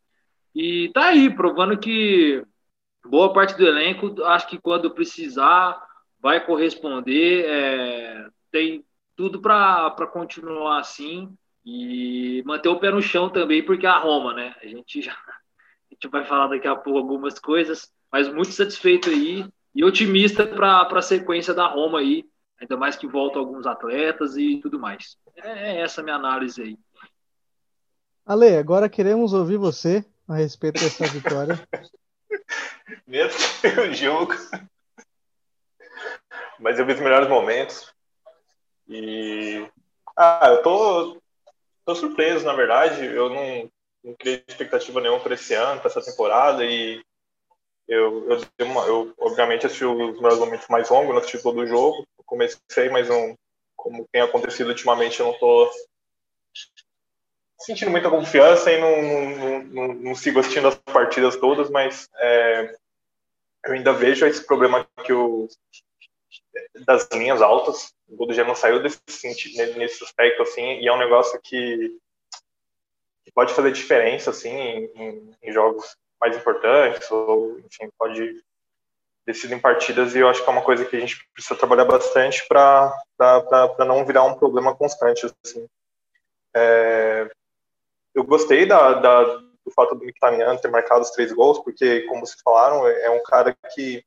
E 0.56 0.89
tá 0.94 1.08
aí, 1.08 1.34
provando 1.34 1.77
que 1.77 2.44
boa 3.06 3.32
parte 3.32 3.56
do 3.56 3.65
elenco, 3.65 4.24
acho 4.24 4.48
que 4.48 4.60
quando 4.60 4.92
precisar, 4.92 5.82
vai 6.20 6.44
corresponder. 6.44 7.46
É, 7.46 8.27
tem 8.51 8.84
tudo 9.15 9.41
para 9.41 10.08
continuar 10.12 10.79
assim. 10.79 11.36
E 11.65 12.43
manter 12.46 12.67
o 12.67 12.79
pé 12.79 12.91
no 12.91 13.01
chão 13.01 13.29
também, 13.29 13.63
porque 13.63 13.86
a 13.86 13.98
Roma, 13.98 14.34
né? 14.34 14.53
A 14.62 14.67
gente 14.67 15.01
já 15.01 15.13
a 15.91 15.93
gente 15.93 16.08
vai 16.10 16.25
falar 16.25 16.48
daqui 16.48 16.67
a 16.67 16.75
pouco 16.75 17.00
algumas 17.00 17.39
coisas, 17.39 17.89
mas 18.12 18.27
muito 18.27 18.51
satisfeito 18.51 19.10
aí 19.10 19.46
e 19.74 19.84
otimista 19.84 20.46
para 20.46 20.82
a 20.82 21.01
sequência 21.01 21.53
da 21.53 21.65
Roma 21.65 22.00
aí, 22.00 22.25
ainda 22.60 22.77
mais 22.77 22.96
que 22.96 23.08
voltam 23.08 23.41
alguns 23.41 23.65
atletas 23.65 24.36
e 24.38 24.60
tudo 24.60 24.79
mais. 24.79 25.17
É, 25.38 25.77
é 25.77 25.82
essa 25.82 26.03
minha 26.03 26.15
análise 26.15 26.62
aí. 26.62 26.77
Ale, 28.25 28.55
agora 28.58 28.88
queremos 28.88 29.34
ouvir 29.34 29.58
você 29.58 30.05
a 30.27 30.36
respeito 30.36 30.82
dessa 30.82 31.05
vitória. 31.08 31.60
Meu 33.08 33.27
Deus, 33.62 33.98
jogo. 33.98 34.34
Mas 36.60 36.79
eu 36.79 36.86
vi 36.86 36.93
os 36.93 37.00
melhores 37.00 37.27
momentos. 37.27 37.93
E. 38.88 39.68
Ah, 40.16 40.50
eu 40.50 40.62
tô, 40.62 41.22
Tô 41.86 41.96
surpreso, 41.96 42.46
na 42.46 42.54
verdade. 42.54 43.06
Eu 43.06 43.30
não, 43.30 43.72
não 44.04 44.16
criei 44.16 44.44
expectativa 44.48 45.02
nenhuma 45.02 45.20
para 45.20 45.34
esse 45.34 45.54
ano, 45.54 45.82
para 45.82 45.90
essa 45.90 46.02
temporada. 46.02 46.66
E 46.66 47.04
eu, 47.88 48.30
eu, 48.30 48.66
uma, 48.66 48.86
eu, 48.86 49.13
obviamente, 49.20 49.66
assisti 49.66 49.86
os 49.86 50.20
meus 50.20 50.40
momentos 50.40 50.68
mais 50.70 50.90
longos, 50.90 51.10
não 51.10 51.18
assisti 51.18 51.42
todo 51.42 51.60
o 51.60 51.68
jogo. 51.68 52.08
Eu 52.18 52.24
comecei, 52.25 52.90
mas 52.90 53.10
não, 53.10 53.38
como 53.75 54.08
tem 54.12 54.22
acontecido 54.22 54.70
ultimamente, 54.70 55.20
eu 55.20 55.28
não 55.28 55.38
tô 55.38 55.70
sentindo 57.60 57.92
muita 57.92 58.10
confiança 58.10 58.72
e 58.72 58.80
não, 58.80 59.02
não, 59.02 59.63
não, 59.63 59.94
não 59.94 60.16
sigo 60.16 60.40
assistindo 60.40 60.68
as 60.68 60.75
partidas 60.75 61.38
todas, 61.38 61.70
mas 61.70 62.10
é, 62.18 62.75
eu 63.66 63.74
ainda 63.74 63.94
vejo 63.94 64.25
esse 64.25 64.46
problema 64.46 64.86
que 65.06 65.13
o 65.13 65.48
das 66.86 67.08
linhas 67.14 67.42
altas. 67.42 67.94
O 68.08 68.16
Godo 68.16 68.34
já 68.34 68.44
não 68.44 68.56
saiu 68.56 68.82
desse 68.82 69.00
nesse 69.78 70.04
aspecto 70.04 70.42
assim, 70.42 70.80
e 70.80 70.88
é 70.88 70.94
um 70.94 70.98
negócio 70.98 71.40
que, 71.42 71.98
que 73.24 73.32
pode 73.34 73.54
fazer 73.54 73.72
diferença 73.72 74.30
assim 74.30 74.50
em, 74.50 75.36
em, 75.42 75.52
jogos 75.52 75.98
mais 76.20 76.36
importantes 76.36 77.10
ou 77.12 77.60
enfim 77.60 77.90
pode 77.98 78.44
decidir 79.26 79.56
em 79.56 79.60
partidas 79.60 80.16
e 80.16 80.20
eu 80.20 80.30
acho 80.30 80.44
que 80.44 80.50
é 80.50 80.52
uma 80.52 80.64
coisa 80.64 80.86
que 80.86 80.96
a 80.96 81.00
gente 81.00 81.28
precisa 81.34 81.58
trabalhar 81.58 81.86
bastante 81.86 82.46
para 82.48 82.94
não 83.80 84.06
virar 84.06 84.24
um 84.24 84.36
problema 84.36 84.76
constante 84.76 85.26
assim. 85.44 85.68
É, 86.56 87.30
eu 88.14 88.24
gostei 88.24 88.66
da, 88.66 88.94
da, 88.94 89.24
do 89.24 89.72
fato 89.74 89.96
do 89.96 90.06
Mkhitaryan 90.06 90.58
ter 90.58 90.70
marcado 90.70 91.02
os 91.02 91.12
três 91.12 91.32
gols 91.32 91.60
porque 91.60 92.02
como 92.02 92.26
vocês 92.26 92.42
falaram 92.42 92.88
é 92.88 93.10
um 93.10 93.24
cara 93.24 93.56
que 93.74 94.06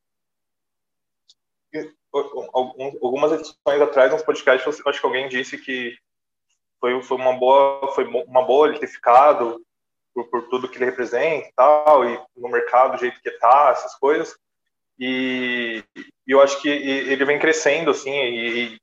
algumas 3.03 3.33
edições 3.33 3.81
atrás, 3.81 4.13
nos 4.13 4.23
podcasts, 4.23 4.81
acho 4.87 5.01
que 5.01 5.07
alguém 5.07 5.29
disse 5.29 5.59
que 5.59 5.97
foi, 6.81 7.03
foi 7.03 7.17
uma 7.17 7.35
boa 7.35 7.93
foi 7.95 8.05
uma 8.05 8.43
boa 8.45 8.69
ele 8.69 8.79
ter 8.79 8.89
ficado 8.89 9.61
por, 10.17 10.29
por 10.29 10.49
tudo 10.49 10.69
que 10.69 10.79
ele 10.79 10.87
representa 10.87 11.47
e 11.47 11.53
tal, 11.55 12.09
e 12.09 12.19
no 12.37 12.49
mercado, 12.49 12.93
do 12.93 12.99
jeito 12.99 13.21
que 13.21 13.29
está, 13.29 13.71
essas 13.71 13.95
coisas. 13.97 14.35
E, 14.99 15.85
e, 15.95 16.33
eu 16.33 16.41
acho 16.41 16.61
que 16.63 16.69
ele 16.69 17.25
vem 17.27 17.39
crescendo, 17.39 17.91
assim, 17.91 18.11
e, 18.11 18.75
e 18.75 18.81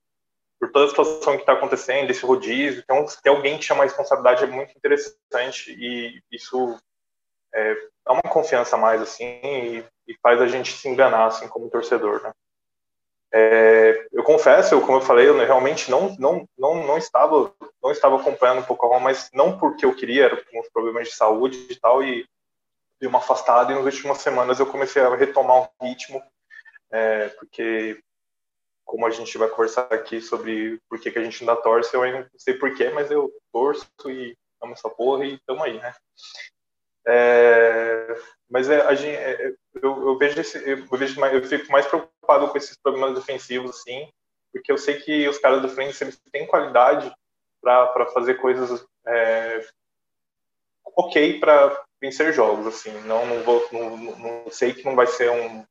por 0.60 0.72
toda 0.72 0.86
a 0.86 0.90
situação 0.90 1.34
que 1.34 1.42
está 1.42 1.54
acontecendo, 1.54 2.12
esse 2.12 2.26
rodízio, 2.26 2.82
então, 2.84 3.06
ter 3.22 3.30
alguém 3.30 3.58
que 3.58 3.66
chama 3.66 3.82
a 3.82 3.86
responsabilidade 3.86 4.44
é 4.44 4.48
muito 4.48 4.78
interessante, 4.78 5.72
e 5.72 6.22
isso 6.32 6.78
é, 7.54 7.74
dá 8.06 8.14
uma 8.14 8.22
confiança 8.22 8.76
a 8.76 8.80
mais, 8.80 9.02
assim, 9.02 9.26
e, 9.44 9.86
e 10.08 10.18
faz 10.22 10.40
a 10.40 10.48
gente 10.48 10.72
se 10.72 10.88
enganar, 10.88 11.26
assim, 11.26 11.48
como 11.48 11.70
torcedor, 11.70 12.22
né? 12.22 12.32
É, 13.36 14.08
eu 14.12 14.24
confesso, 14.24 14.80
como 14.82 14.98
eu 14.98 15.02
falei, 15.02 15.28
eu 15.28 15.36
realmente 15.36 15.90
não, 15.90 16.16
não, 16.20 16.48
não, 16.56 16.86
não, 16.86 16.98
estava, 17.00 17.52
não 17.82 17.92
estava 17.92 18.16
acompanhando 18.16 18.60
um 18.60 18.66
pouco 18.66 18.86
a 18.86 18.90
Roma, 18.90 19.06
mas 19.06 19.32
não 19.34 19.58
porque 19.58 19.84
eu 19.84 19.96
queria, 19.96 20.26
era 20.26 20.46
com 20.46 20.60
os 20.60 20.70
problemas 20.70 21.08
de 21.08 21.16
saúde 21.16 21.66
e 21.68 21.76
tal, 21.80 22.04
e 22.04 22.28
dei 23.00 23.10
uma 23.10 23.18
afastada, 23.18 23.72
e 23.72 23.76
nas 23.76 23.86
últimas 23.86 24.20
semanas 24.20 24.60
eu 24.60 24.68
comecei 24.68 25.02
a 25.02 25.16
retomar 25.16 25.64
um 25.64 25.86
ritmo, 25.88 26.22
é, 26.92 27.30
porque, 27.30 28.00
como 28.86 29.08
a 29.08 29.10
gente 29.10 29.36
vai 29.36 29.50
conversar 29.50 29.88
aqui 29.92 30.22
sobre 30.22 30.80
por 30.88 31.00
que, 31.00 31.10
que 31.10 31.18
a 31.18 31.24
gente 31.24 31.42
ainda 31.42 31.56
torce, 31.56 31.96
eu 31.96 32.04
ainda 32.04 32.20
não 32.20 32.40
sei 32.40 32.54
porquê, 32.54 32.92
mas 32.92 33.10
eu 33.10 33.32
torço 33.52 33.88
e 34.10 34.38
amo 34.62 34.74
essa 34.74 34.90
porra 34.90 35.26
e 35.26 35.34
estamos 35.34 35.64
aí, 35.64 35.80
né? 35.80 35.92
É, 37.08 38.16
mas 38.48 38.70
é, 38.70 38.82
a 38.82 38.94
gente, 38.94 39.16
é, 39.16 39.54
eu, 39.82 40.08
eu, 40.08 40.18
vejo 40.18 40.40
esse, 40.40 40.58
eu, 40.70 40.86
vejo 40.98 41.20
mais, 41.20 41.34
eu 41.34 41.44
fico 41.44 41.72
mais 41.72 41.88
preocupado 42.34 42.50
com 42.50 42.58
esses 42.58 42.78
problemas 42.78 43.16
defensivos, 43.16 43.72
assim, 43.72 44.10
porque 44.52 44.72
eu 44.72 44.78
sei 44.78 45.00
que 45.00 45.28
os 45.28 45.38
caras 45.38 45.62
do 45.62 45.70
frente 45.70 46.02
eles 46.04 46.20
têm 46.32 46.48
qualidade 46.48 47.14
para 47.62 48.06
fazer 48.08 48.36
coisas 48.36 48.86
é, 49.08 49.66
ok 50.96 51.40
para 51.40 51.84
vencer 52.02 52.34
jogos, 52.34 52.68
assim. 52.68 52.92
Não, 53.02 53.26
não 53.26 53.44
vou, 53.44 53.68
não, 53.72 53.98
não, 53.98 54.52
sei 54.52 54.74
que 54.74 54.84
não 54.84 54.96
vai 54.96 55.08
ser 55.08 55.30
um, 55.32 55.66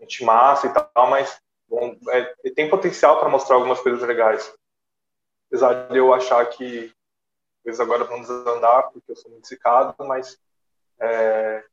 um 0.00 0.06
timaço 0.06 0.66
e 0.66 0.72
tal, 0.72 1.10
mas 1.10 1.38
bom, 1.68 1.96
é, 2.10 2.50
tem 2.54 2.70
potencial 2.70 3.18
para 3.18 3.28
mostrar 3.28 3.56
algumas 3.56 3.80
coisas 3.80 4.02
legais. 4.02 4.52
Apesar 5.46 5.88
de 5.88 5.98
eu 5.98 6.12
achar 6.12 6.44
que 6.46 6.92
eles 7.64 7.80
agora 7.80 8.04
vão 8.04 8.20
desandar 8.20 8.90
porque 8.90 9.12
eu 9.12 9.16
sou 9.16 9.30
muito 9.30 9.46
zicado, 9.46 9.94
mas 10.06 10.38
é, 11.00 11.64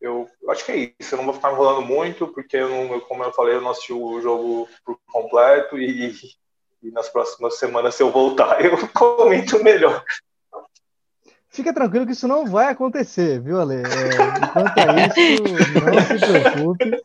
eu, 0.00 0.28
eu, 0.42 0.50
acho 0.50 0.64
que 0.64 0.72
é 0.72 0.92
isso. 0.98 1.14
Eu 1.14 1.18
não 1.18 1.24
vou 1.24 1.34
ficar 1.34 1.52
enrolando 1.52 1.82
muito, 1.82 2.28
porque, 2.28 2.56
eu 2.56 2.68
não, 2.68 3.00
como 3.00 3.24
eu 3.24 3.32
falei, 3.32 3.56
eu 3.56 3.60
não 3.60 3.70
assisti 3.70 3.92
o 3.92 4.20
jogo 4.20 4.68
por 4.84 4.98
completo 5.06 5.78
e, 5.78 6.14
e 6.82 6.90
nas 6.90 7.08
próximas 7.08 7.58
semanas, 7.58 7.94
se 7.94 8.02
eu 8.02 8.10
voltar, 8.10 8.60
eu 8.64 8.76
comento 8.88 9.62
melhor. 9.62 10.04
Fica 11.50 11.72
tranquilo 11.72 12.06
que 12.06 12.12
isso 12.12 12.28
não 12.28 12.46
vai 12.46 12.66
acontecer, 12.66 13.40
viu, 13.40 13.60
Ale? 13.60 13.76
É, 13.76 13.82
enquanto 14.44 14.78
a 14.78 15.06
isso, 15.06 15.42
não 15.82 16.18
se 16.18 16.42
preocupe. 16.42 17.02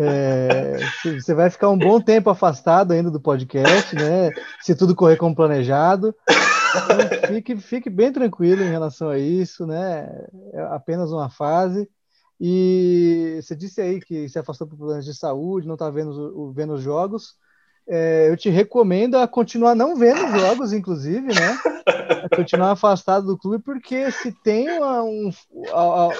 É, 0.00 0.78
você 1.20 1.34
vai 1.34 1.50
ficar 1.50 1.68
um 1.68 1.78
bom 1.78 2.00
tempo 2.00 2.30
afastado 2.30 2.92
ainda 2.92 3.10
do 3.10 3.20
podcast, 3.20 3.94
né? 3.94 4.30
Se 4.62 4.74
tudo 4.74 4.96
correr 4.96 5.16
como 5.16 5.36
planejado. 5.36 6.14
Então, 6.74 7.28
fique, 7.28 7.56
fique 7.56 7.90
bem 7.90 8.12
tranquilo 8.12 8.62
em 8.62 8.70
relação 8.70 9.08
a 9.08 9.18
isso, 9.18 9.66
né? 9.66 10.08
É 10.52 10.60
apenas 10.70 11.12
uma 11.12 11.28
fase. 11.28 11.88
E 12.40 13.38
você 13.40 13.54
disse 13.54 13.80
aí 13.80 14.00
que 14.00 14.28
se 14.28 14.38
afastou 14.38 14.66
por 14.66 14.76
problemas 14.76 15.04
de 15.04 15.14
saúde, 15.14 15.66
não 15.66 15.74
está 15.74 15.88
vendo, 15.90 16.52
vendo 16.52 16.74
os 16.74 16.82
jogos. 16.82 17.36
É, 17.88 18.28
eu 18.28 18.36
te 18.36 18.48
recomendo 18.48 19.16
a 19.16 19.26
continuar 19.26 19.74
não 19.74 19.96
vendo 19.96 20.24
os 20.24 20.40
jogos, 20.40 20.72
inclusive, 20.72 21.28
né? 21.28 21.58
A 22.24 22.34
continuar 22.34 22.72
afastado 22.72 23.26
do 23.26 23.38
clube, 23.38 23.62
porque 23.62 24.10
se 24.10 24.32
tem 24.42 24.70
uma, 24.70 25.02
um, 25.02 25.30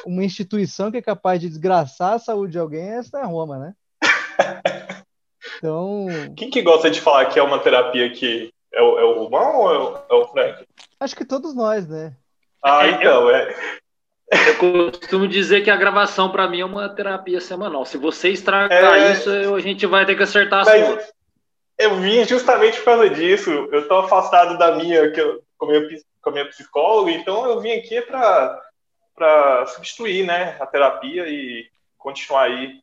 uma 0.06 0.24
instituição 0.24 0.90
que 0.90 0.98
é 0.98 1.02
capaz 1.02 1.40
de 1.40 1.48
desgraçar 1.48 2.14
a 2.14 2.18
saúde 2.18 2.52
de 2.52 2.58
alguém, 2.58 2.90
essa 2.90 3.18
é 3.18 3.22
a 3.22 3.26
Roma, 3.26 3.58
né? 3.58 3.74
Então. 5.58 6.06
Quem 6.36 6.50
que 6.50 6.62
gosta 6.62 6.90
de 6.90 7.00
falar 7.00 7.26
que 7.26 7.38
é 7.38 7.42
uma 7.42 7.58
terapia 7.58 8.12
que 8.12 8.52
é 8.72 8.82
o, 8.82 8.98
é 8.98 9.04
o 9.04 9.24
Romão 9.24 9.56
ou 9.56 9.74
é 9.74 9.78
o, 9.78 9.96
é 10.10 10.22
o 10.22 10.28
Frank? 10.28 10.66
Acho 10.98 11.16
que 11.16 11.24
todos 11.24 11.54
nós, 11.54 11.86
né? 11.88 12.14
Ah, 12.62 12.86
então, 12.86 13.28
é. 13.30 13.54
Eu 14.30 14.90
costumo 14.90 15.28
dizer 15.28 15.62
que 15.62 15.70
a 15.70 15.76
gravação 15.76 16.30
para 16.30 16.48
mim 16.48 16.60
é 16.60 16.64
uma 16.64 16.88
terapia 16.88 17.40
semanal. 17.40 17.84
Se 17.84 17.98
você 17.98 18.30
estragar 18.30 18.94
é... 18.94 19.12
isso, 19.12 19.30
a 19.30 19.60
gente 19.60 19.84
vai 19.86 20.06
ter 20.06 20.16
que 20.16 20.22
acertar 20.22 20.60
as 20.60 20.68
Mas 20.68 20.86
contas. 20.86 21.12
Eu 21.78 21.96
vim 21.96 22.24
justamente 22.24 22.78
por 22.78 22.84
causa 22.84 23.10
disso. 23.10 23.50
Eu 23.50 23.80
estou 23.80 23.98
afastado 23.98 24.56
da 24.56 24.76
minha, 24.76 25.10
que 25.10 25.20
eu, 25.20 25.42
com, 25.58 25.66
a 25.66 25.68
minha, 25.68 26.00
com 26.22 26.30
a 26.30 26.32
minha 26.32 26.48
psicóloga, 26.48 27.10
então 27.10 27.44
eu 27.46 27.60
vim 27.60 27.72
aqui 27.72 28.00
para 28.02 29.66
substituir 29.66 30.24
né, 30.24 30.56
a 30.60 30.66
terapia 30.66 31.28
e 31.28 31.68
continuar 31.98 32.44
aí 32.44 32.80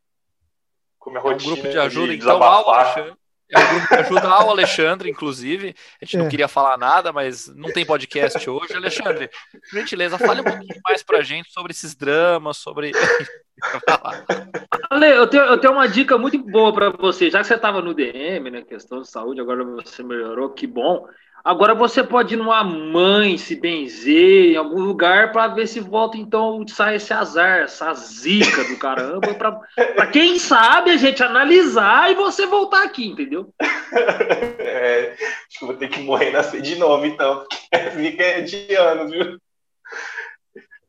com 0.99 1.09
a 1.09 1.13
minha 1.13 1.23
é 1.23 1.25
um 1.25 1.31
rotina. 1.31 1.55
grupo 1.55 1.69
de 1.69 1.79
ajuda, 1.79 2.07
de 2.07 2.23
então, 2.23 2.43
Alexandre. 2.43 3.13
É 3.51 3.59
um 3.59 3.69
grupo 3.69 3.87
que 3.87 3.95
ajuda 3.95 4.27
ao 4.27 4.49
Alexandre, 4.49 5.09
inclusive. 5.09 5.75
A 5.99 6.05
gente 6.05 6.17
é. 6.17 6.19
não 6.19 6.29
queria 6.29 6.47
falar 6.47 6.77
nada, 6.77 7.11
mas 7.11 7.47
não 7.55 7.71
tem 7.71 7.85
podcast 7.85 8.47
hoje. 8.49 8.73
Alexandre, 8.75 9.27
por 9.27 9.79
gentileza, 9.79 10.17
fale 10.19 10.41
um 10.41 10.43
pouquinho 10.43 10.79
mais 10.85 11.01
pra 11.01 11.23
gente 11.23 11.51
sobre 11.51 11.71
esses 11.71 11.95
dramas, 11.95 12.57
sobre. 12.57 12.91
Ale, 14.89 15.07
eu 15.07 15.27
tenho, 15.27 15.43
eu 15.43 15.57
tenho 15.57 15.73
uma 15.73 15.87
dica 15.87 16.17
muito 16.17 16.37
boa 16.37 16.71
para 16.71 16.91
você. 16.91 17.29
Já 17.29 17.41
que 17.41 17.47
você 17.47 17.55
estava 17.55 17.81
no 17.81 17.93
DM, 17.93 18.51
né? 18.51 18.61
Questão 18.61 19.01
de 19.01 19.09
saúde, 19.09 19.41
agora 19.41 19.63
você 19.63 20.03
melhorou, 20.03 20.51
que 20.51 20.67
bom. 20.67 21.05
Agora 21.43 21.73
você 21.73 22.03
pode 22.03 22.33
ir 22.33 22.37
numa 22.37 22.63
mãe, 22.63 23.37
se 23.37 23.55
benzer 23.55 24.51
em 24.51 24.55
algum 24.57 24.81
lugar 24.81 25.31
para 25.31 25.47
ver 25.47 25.67
se 25.67 25.79
volta 25.79 26.17
então 26.17 26.65
sai 26.67 26.95
esse 26.95 27.13
azar, 27.13 27.61
essa 27.61 27.93
zica 27.93 28.63
do 28.65 28.77
caramba, 28.77 29.33
para 29.33 30.07
quem 30.07 30.37
sabe 30.37 30.91
a 30.91 30.97
gente 30.97 31.23
analisar 31.23 32.11
e 32.11 32.15
você 32.15 32.45
voltar 32.45 32.83
aqui, 32.83 33.07
entendeu? 33.07 33.53
É, 34.71 35.13
acho 35.13 35.59
que 35.59 35.65
vou 35.65 35.75
ter 35.75 35.89
que 35.89 35.99
morrer 36.01 36.29
e 36.29 36.31
nascer 36.31 36.61
de 36.61 36.75
novo 36.75 37.05
então, 37.05 37.39
porque 37.39 37.89
fica 37.97 38.41
de 38.43 38.75
anos, 38.75 39.11
viu? 39.11 39.37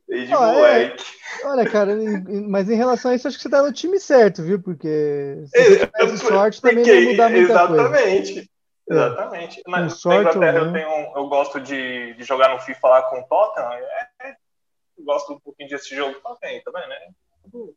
Desde 0.06 0.34
ah, 0.34 0.38
moleque. 0.38 1.04
É. 1.42 1.46
Olha, 1.46 1.70
cara, 1.70 1.96
mas 2.48 2.68
em 2.68 2.74
relação 2.74 3.10
a 3.10 3.14
isso, 3.14 3.26
acho 3.26 3.36
que 3.36 3.42
você 3.42 3.48
tá 3.48 3.62
no 3.62 3.72
time 3.72 3.98
certo, 3.98 4.42
viu? 4.42 4.60
Porque 4.60 5.36
se 5.46 5.64
você 5.64 5.86
tivesse 5.86 6.18
sorte, 6.18 6.60
também 6.60 6.84
não 6.84 6.94
ia 6.94 7.10
mudar 7.10 7.30
muita 7.30 7.52
exatamente. 7.52 7.78
coisa. 7.78 7.98
Exatamente. 7.98 8.50
Na, 8.90 9.10
na 9.10 9.46
Inglaterra 9.46 10.58
eu, 10.58 10.72
tenho, 10.72 11.12
eu 11.16 11.28
gosto 11.28 11.60
de, 11.60 12.12
de, 12.14 12.24
jogar 12.24 12.52
no 12.52 12.58
FIFA 12.58 12.88
lá 12.88 13.02
com 13.02 13.20
o 13.20 13.24
Tottenham. 13.28 13.72
É, 13.72 14.08
é, 14.22 14.36
eu 14.98 15.04
gosto 15.04 15.32
um 15.32 15.38
pouquinho 15.38 15.68
desse 15.68 15.94
jogo 15.94 16.16
também, 16.20 16.60
tá 16.62 16.72
vendo? 16.74 16.88
Né? 16.88 17.70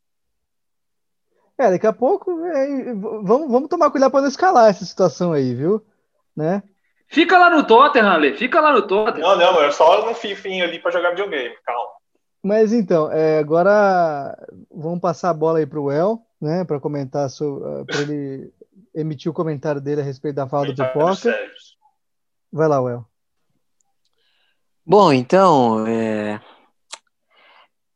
É, 1.60 1.70
daqui 1.70 1.86
a 1.86 1.94
pouco 1.94 2.44
é, 2.48 2.94
vamos, 2.96 3.52
vamos 3.52 3.70
tomar 3.70 3.92
cuidado 3.92 4.10
para 4.10 4.22
não 4.22 4.28
escalar 4.28 4.72
essa 4.72 4.84
situação 4.84 5.34
aí, 5.34 5.54
viu? 5.54 5.86
Né? 6.36 6.64
Fica 7.08 7.38
lá 7.38 7.52
no 7.52 7.64
Tottenham, 7.64 8.10
Ale. 8.10 8.36
Fica 8.36 8.60
lá 8.60 8.74
no 8.74 8.88
Tottenham. 8.88 9.38
Não, 9.38 9.54
não, 9.54 9.62
é 9.62 9.70
só 9.70 10.04
no 10.08 10.16
FIFA 10.16 10.48
ali 10.64 10.80
para 10.80 10.90
jogar 10.90 11.12
videogame. 11.12 11.56
Calma. 11.64 11.92
Mas 12.42 12.74
então, 12.74 13.12
é, 13.12 13.38
agora 13.38 14.36
vamos 14.72 15.00
passar 15.00 15.30
a 15.30 15.34
bola 15.34 15.60
aí 15.60 15.66
para 15.68 15.80
o 15.80 15.92
El, 15.92 16.20
né, 16.42 16.66
para 16.66 16.80
comentar 16.80 17.30
para 17.86 18.02
ele 18.02 18.52
emitir 18.94 19.30
o 19.32 19.34
comentário 19.34 19.82
dele 19.82 20.02
a 20.02 20.04
respeito 20.04 20.36
da 20.36 20.48
fala 20.48 20.68
do 20.68 20.76
Pipoca. 20.76 21.36
Vai 22.52 22.68
lá, 22.68 22.82
Well. 22.82 23.06
Bom, 24.86 25.14
então, 25.14 25.88
é... 25.88 26.42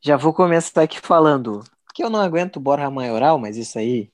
já 0.02 0.16
vou 0.16 0.34
começar 0.34 0.82
aqui 0.82 1.00
falando 1.00 1.64
que 1.94 2.04
eu 2.04 2.10
não 2.10 2.22
aguento 2.22 2.60
Borja 2.60 2.90
Maioral, 2.90 3.38
mas 3.38 3.58
isso 3.58 3.78
aí 3.78 4.10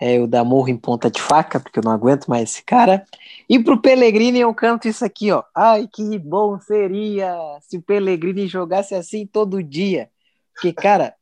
é 0.00 0.18
o 0.18 0.26
da 0.26 0.42
morro 0.42 0.68
em 0.68 0.76
ponta 0.76 1.10
de 1.10 1.20
faca, 1.20 1.60
porque 1.60 1.78
eu 1.78 1.84
não 1.84 1.92
aguento 1.92 2.26
mais 2.26 2.50
esse 2.50 2.64
cara. 2.64 3.04
E 3.48 3.62
pro 3.62 3.80
Pellegrini 3.80 4.40
eu 4.40 4.52
canto 4.52 4.88
isso 4.88 5.04
aqui, 5.04 5.30
ó. 5.30 5.44
Ai, 5.54 5.88
que 5.90 6.18
bom 6.18 6.58
seria 6.58 7.36
se 7.62 7.76
o 7.76 7.82
Pellegrini 7.82 8.48
jogasse 8.48 8.94
assim 8.94 9.26
todo 9.26 9.62
dia. 9.62 10.10
Porque, 10.52 10.72
cara, 10.72 11.14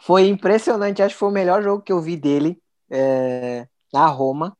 foi 0.00 0.28
impressionante. 0.28 1.02
Acho 1.02 1.14
que 1.14 1.18
foi 1.18 1.28
o 1.28 1.32
melhor 1.32 1.62
jogo 1.62 1.82
que 1.82 1.92
eu 1.92 2.00
vi 2.00 2.16
dele. 2.16 2.58
É 2.90 3.68
na 3.94 4.06
Roma 4.08 4.56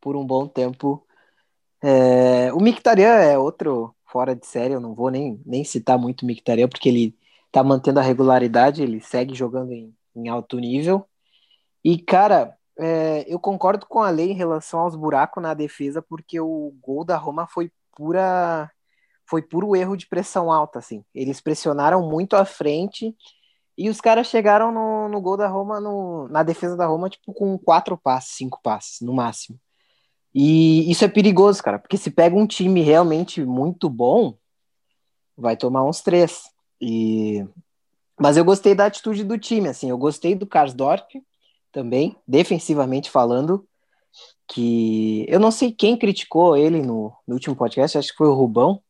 por 0.00 0.16
um 0.16 0.26
bom 0.26 0.48
tempo. 0.48 1.06
É, 1.82 2.50
o 2.54 2.60
Mictarian 2.60 3.08
é 3.08 3.38
outro 3.38 3.94
fora 4.06 4.34
de 4.34 4.46
série, 4.46 4.72
eu 4.72 4.80
não 4.80 4.94
vou 4.94 5.10
nem, 5.10 5.40
nem 5.44 5.62
citar 5.62 5.98
muito 5.98 6.22
o 6.22 6.26
Mictarian, 6.26 6.66
porque 6.68 6.88
ele 6.88 7.14
tá 7.52 7.62
mantendo 7.62 8.00
a 8.00 8.02
regularidade, 8.02 8.82
ele 8.82 9.00
segue 9.00 9.34
jogando 9.34 9.72
em, 9.72 9.94
em 10.16 10.28
alto 10.28 10.58
nível. 10.58 11.06
E, 11.84 11.98
cara, 11.98 12.56
é, 12.78 13.26
eu 13.28 13.38
concordo 13.38 13.84
com 13.86 14.00
a 14.00 14.08
lei 14.08 14.30
em 14.30 14.34
relação 14.34 14.80
aos 14.80 14.96
buracos 14.96 15.42
na 15.42 15.52
defesa, 15.52 16.00
porque 16.00 16.40
o 16.40 16.72
gol 16.80 17.04
da 17.04 17.16
Roma 17.16 17.46
foi 17.46 17.70
pura 17.94 18.70
foi 19.28 19.42
puro 19.42 19.76
erro 19.76 19.94
de 19.94 20.06
pressão 20.06 20.50
alta, 20.50 20.78
assim. 20.78 21.04
Eles 21.14 21.38
pressionaram 21.38 22.08
muito 22.08 22.34
à 22.34 22.46
frente 22.46 23.14
e 23.78 23.88
os 23.88 24.00
caras 24.00 24.26
chegaram 24.26 24.72
no, 24.72 25.08
no 25.08 25.20
gol 25.20 25.36
da 25.36 25.46
Roma, 25.46 25.78
no, 25.78 26.26
na 26.28 26.42
defesa 26.42 26.76
da 26.76 26.84
Roma, 26.84 27.08
tipo, 27.08 27.32
com 27.32 27.56
quatro 27.56 27.96
passes, 27.96 28.34
cinco 28.34 28.60
passes, 28.60 29.00
no 29.00 29.14
máximo. 29.14 29.56
E 30.34 30.90
isso 30.90 31.04
é 31.04 31.08
perigoso, 31.08 31.62
cara, 31.62 31.78
porque 31.78 31.96
se 31.96 32.10
pega 32.10 32.34
um 32.34 32.44
time 32.46 32.80
realmente 32.80 33.44
muito 33.44 33.88
bom, 33.88 34.36
vai 35.36 35.56
tomar 35.56 35.84
uns 35.84 36.00
três. 36.00 36.42
E... 36.80 37.46
Mas 38.18 38.36
eu 38.36 38.44
gostei 38.44 38.74
da 38.74 38.86
atitude 38.86 39.22
do 39.22 39.38
time, 39.38 39.68
assim, 39.68 39.88
eu 39.88 39.96
gostei 39.96 40.34
do 40.34 40.44
Karsdorp 40.44 41.08
também, 41.70 42.16
defensivamente 42.26 43.08
falando, 43.08 43.64
que 44.48 45.24
eu 45.28 45.38
não 45.38 45.52
sei 45.52 45.70
quem 45.70 45.96
criticou 45.96 46.56
ele 46.56 46.82
no, 46.82 47.12
no 47.24 47.34
último 47.34 47.54
podcast, 47.54 47.96
acho 47.96 48.10
que 48.10 48.16
foi 48.16 48.26
o 48.26 48.34
Rubão, 48.34 48.82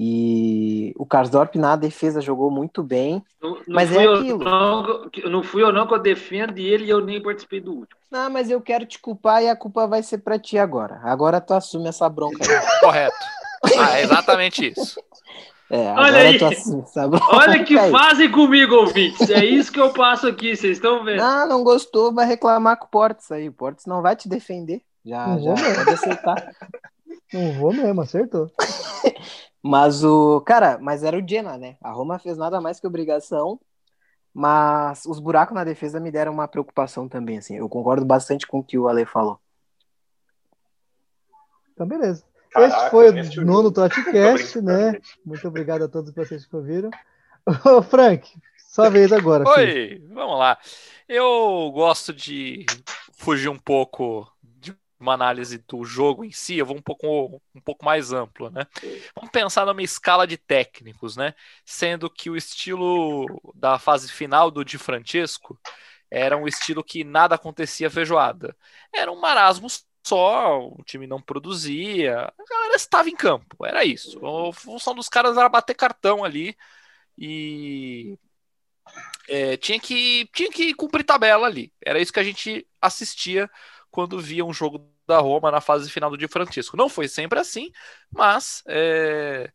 e 0.00 0.94
o 0.96 1.04
Karsdorp 1.04 1.56
na 1.56 1.74
defesa 1.74 2.20
jogou 2.20 2.52
muito 2.52 2.84
bem. 2.84 3.20
Não, 3.42 3.50
não 3.50 3.62
mas 3.66 3.90
é 3.90 4.06
aquilo. 4.06 4.44
Não, 4.44 5.10
não 5.24 5.42
fui 5.42 5.60
eu 5.60 5.72
não 5.72 5.88
que 5.88 5.94
eu 5.94 5.98
defendo 5.98 6.56
ele 6.56 6.84
e 6.84 6.88
eu 6.88 7.04
nem 7.04 7.20
participei 7.20 7.60
do 7.60 7.72
último. 7.72 8.00
Não, 8.08 8.30
mas 8.30 8.48
eu 8.48 8.60
quero 8.60 8.86
te 8.86 9.00
culpar 9.00 9.42
e 9.42 9.48
a 9.48 9.56
culpa 9.56 9.88
vai 9.88 10.00
ser 10.04 10.18
para 10.18 10.38
ti 10.38 10.56
agora. 10.56 11.00
Agora 11.02 11.40
tu 11.40 11.52
assume 11.52 11.88
essa 11.88 12.08
bronca. 12.08 12.38
Aí. 12.40 12.48
Correto. 12.78 13.16
Ah, 13.76 13.98
é 13.98 14.04
exatamente 14.04 14.72
isso. 14.72 15.02
É, 15.68 15.90
Olha 15.94 16.18
aí. 16.18 16.38
Olha 17.32 17.64
que 17.64 17.76
fazem 17.90 18.30
comigo, 18.30 18.76
ouvintes. 18.76 19.28
É 19.28 19.44
isso 19.44 19.72
que 19.72 19.80
eu 19.80 19.92
passo 19.92 20.28
aqui, 20.28 20.54
vocês 20.54 20.76
estão 20.76 21.04
vendo. 21.04 21.18
Não, 21.18 21.48
não 21.48 21.64
gostou, 21.64 22.14
vai 22.14 22.24
reclamar 22.24 22.78
com 22.78 22.86
o 22.86 22.88
Portes 22.88 23.32
aí. 23.32 23.48
O 23.48 23.52
Portes 23.52 23.84
não 23.84 24.00
vai 24.00 24.14
te 24.14 24.28
defender. 24.28 24.80
Já, 25.04 25.26
não 25.26 25.40
já 25.40 25.54
pode 25.74 25.90
aceitar. 25.90 26.52
Não 27.32 27.52
vou 27.52 27.72
mesmo, 27.72 28.00
acertou. 28.00 28.50
Mas 29.62 30.04
o. 30.04 30.40
Cara, 30.42 30.78
mas 30.80 31.02
era 31.02 31.18
o 31.18 31.28
Jena, 31.28 31.58
né? 31.58 31.76
A 31.82 31.90
Roma 31.90 32.18
fez 32.18 32.38
nada 32.38 32.60
mais 32.60 32.78
que 32.78 32.86
obrigação. 32.86 33.60
Mas 34.32 35.04
os 35.04 35.18
buracos 35.18 35.54
na 35.54 35.64
defesa 35.64 35.98
me 35.98 36.12
deram 36.12 36.32
uma 36.32 36.46
preocupação 36.46 37.08
também, 37.08 37.38
assim. 37.38 37.56
Eu 37.56 37.68
concordo 37.68 38.06
bastante 38.06 38.46
com 38.46 38.60
o 38.60 38.64
que 38.64 38.78
o 38.78 38.86
Ale 38.86 39.04
falou. 39.04 39.40
Então, 41.72 41.86
beleza. 41.86 42.24
Caraca, 42.50 42.76
Esse 42.76 42.90
foi 42.90 43.10
o 43.10 43.44
nono 43.44 43.72
Totcast, 43.72 44.60
né? 44.62 44.98
Muito 45.24 45.46
obrigado 45.46 45.82
a 45.82 45.88
todos 45.88 46.14
vocês 46.14 46.46
que 46.46 46.54
ouviram. 46.54 46.90
Ô, 47.64 47.82
Frank, 47.82 48.30
sua 48.68 48.88
vez 48.88 49.12
agora. 49.12 49.48
Oi, 49.48 49.66
filho. 49.66 50.08
vamos 50.14 50.38
lá. 50.38 50.56
Eu 51.08 51.70
gosto 51.74 52.12
de 52.12 52.64
fugir 53.12 53.48
um 53.48 53.58
pouco 53.58 54.30
uma 55.00 55.14
análise 55.14 55.58
do 55.58 55.84
jogo 55.84 56.24
em 56.24 56.32
si, 56.32 56.58
eu 56.58 56.66
vou 56.66 56.76
um 56.76 56.82
pouco, 56.82 57.40
um 57.54 57.60
pouco 57.60 57.84
mais 57.84 58.12
amplo, 58.12 58.50
né? 58.50 58.66
Vamos 59.14 59.30
pensar 59.30 59.64
numa 59.66 59.82
escala 59.82 60.26
de 60.26 60.36
técnicos, 60.36 61.16
né? 61.16 61.34
Sendo 61.64 62.10
que 62.10 62.28
o 62.30 62.36
estilo 62.36 63.26
da 63.54 63.78
fase 63.78 64.10
final 64.10 64.50
do 64.50 64.64
Di 64.64 64.78
Francesco 64.78 65.58
era 66.10 66.36
um 66.36 66.46
estilo 66.48 66.82
que 66.82 67.04
nada 67.04 67.34
acontecia 67.34 67.90
feijoada. 67.90 68.56
Era 68.92 69.12
um 69.12 69.20
marasmo 69.20 69.68
só, 70.04 70.66
o 70.66 70.82
time 70.84 71.06
não 71.06 71.20
produzia, 71.20 72.20
a 72.22 72.44
galera 72.48 72.76
estava 72.76 73.08
em 73.10 73.16
campo, 73.16 73.64
era 73.64 73.84
isso. 73.84 74.18
A 74.26 74.52
função 74.52 74.94
dos 74.94 75.08
caras 75.08 75.36
era 75.36 75.48
bater 75.48 75.74
cartão 75.74 76.24
ali 76.24 76.56
e 77.16 78.18
é, 79.28 79.56
tinha, 79.56 79.78
que, 79.78 80.28
tinha 80.32 80.50
que 80.50 80.74
cumprir 80.74 81.04
tabela 81.04 81.46
ali. 81.46 81.72
Era 81.84 82.00
isso 82.00 82.12
que 82.12 82.20
a 82.20 82.24
gente 82.24 82.66
assistia 82.80 83.50
quando 83.90 84.18
via 84.20 84.44
um 84.44 84.52
jogo 84.52 84.90
da 85.06 85.18
Roma 85.18 85.50
na 85.50 85.60
fase 85.60 85.90
final 85.90 86.10
do 86.10 86.16
Di 86.18 86.28
Francisco. 86.28 86.76
Não 86.76 86.88
foi 86.88 87.08
sempre 87.08 87.38
assim, 87.38 87.70
mas 88.10 88.62
é... 88.66 89.50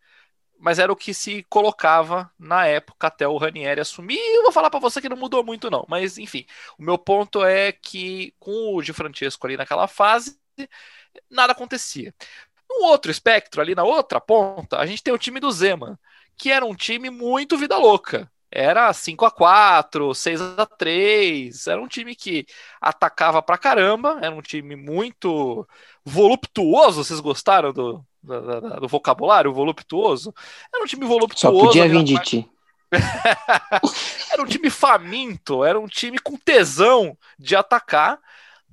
mas 0.59 0.79
era 0.79 0.91
o 0.91 0.95
que 0.95 1.13
se 1.13 1.43
colocava 1.49 2.31
na 2.39 2.65
época 2.67 3.07
até 3.07 3.27
o 3.27 3.37
Ranieri 3.37 3.81
assumir. 3.81 4.17
Eu 4.17 4.43
vou 4.43 4.51
falar 4.51 4.69
para 4.69 4.79
você 4.79 5.01
que 5.01 5.09
não 5.09 5.17
mudou 5.17 5.43
muito 5.43 5.69
não, 5.69 5.85
mas 5.89 6.17
enfim, 6.17 6.45
o 6.77 6.83
meu 6.83 6.97
ponto 6.97 7.43
é 7.45 7.71
que 7.71 8.33
com 8.39 8.75
o 8.75 8.81
Di 8.81 8.93
Francesco 8.93 9.45
ali 9.47 9.57
naquela 9.57 9.87
fase 9.87 10.39
nada 11.29 11.53
acontecia. 11.53 12.13
No 12.69 12.87
outro 12.87 13.11
espectro, 13.11 13.61
ali 13.61 13.75
na 13.75 13.83
outra 13.83 14.19
ponta, 14.21 14.79
a 14.79 14.85
gente 14.85 15.03
tem 15.03 15.13
o 15.13 15.17
time 15.17 15.39
do 15.39 15.51
Zeman, 15.51 15.97
que 16.37 16.51
era 16.51 16.65
um 16.65 16.75
time 16.75 17.09
muito 17.09 17.57
vida 17.57 17.77
louca 17.77 18.31
era 18.53 18.93
5 18.93 19.25
a 19.25 19.31
4 19.31 20.13
6 20.13 20.41
a 20.41 20.65
3 20.65 21.67
Era 21.67 21.81
um 21.81 21.87
time 21.87 22.15
que 22.15 22.45
atacava 22.79 23.41
pra 23.41 23.57
caramba, 23.57 24.19
era 24.21 24.33
um 24.33 24.41
time 24.41 24.75
muito 24.75 25.67
voluptuoso. 26.05 27.03
Vocês 27.03 27.19
gostaram 27.19 27.73
do, 27.73 28.05
do, 28.21 28.79
do 28.81 28.87
vocabulário 28.87 29.51
voluptuoso? 29.51 30.33
Era 30.73 30.83
um 30.83 30.87
time 30.87 31.05
voluptuoso. 31.05 31.57
Só 31.57 31.65
podia 31.65 31.87
vir 31.87 32.03
de 32.03 32.19
ti. 32.21 32.49
era 34.31 34.41
um 34.41 34.45
time 34.45 34.69
faminto, 34.69 35.63
era 35.63 35.79
um 35.79 35.87
time 35.87 36.19
com 36.19 36.37
tesão 36.37 37.17
de 37.39 37.55
atacar, 37.55 38.19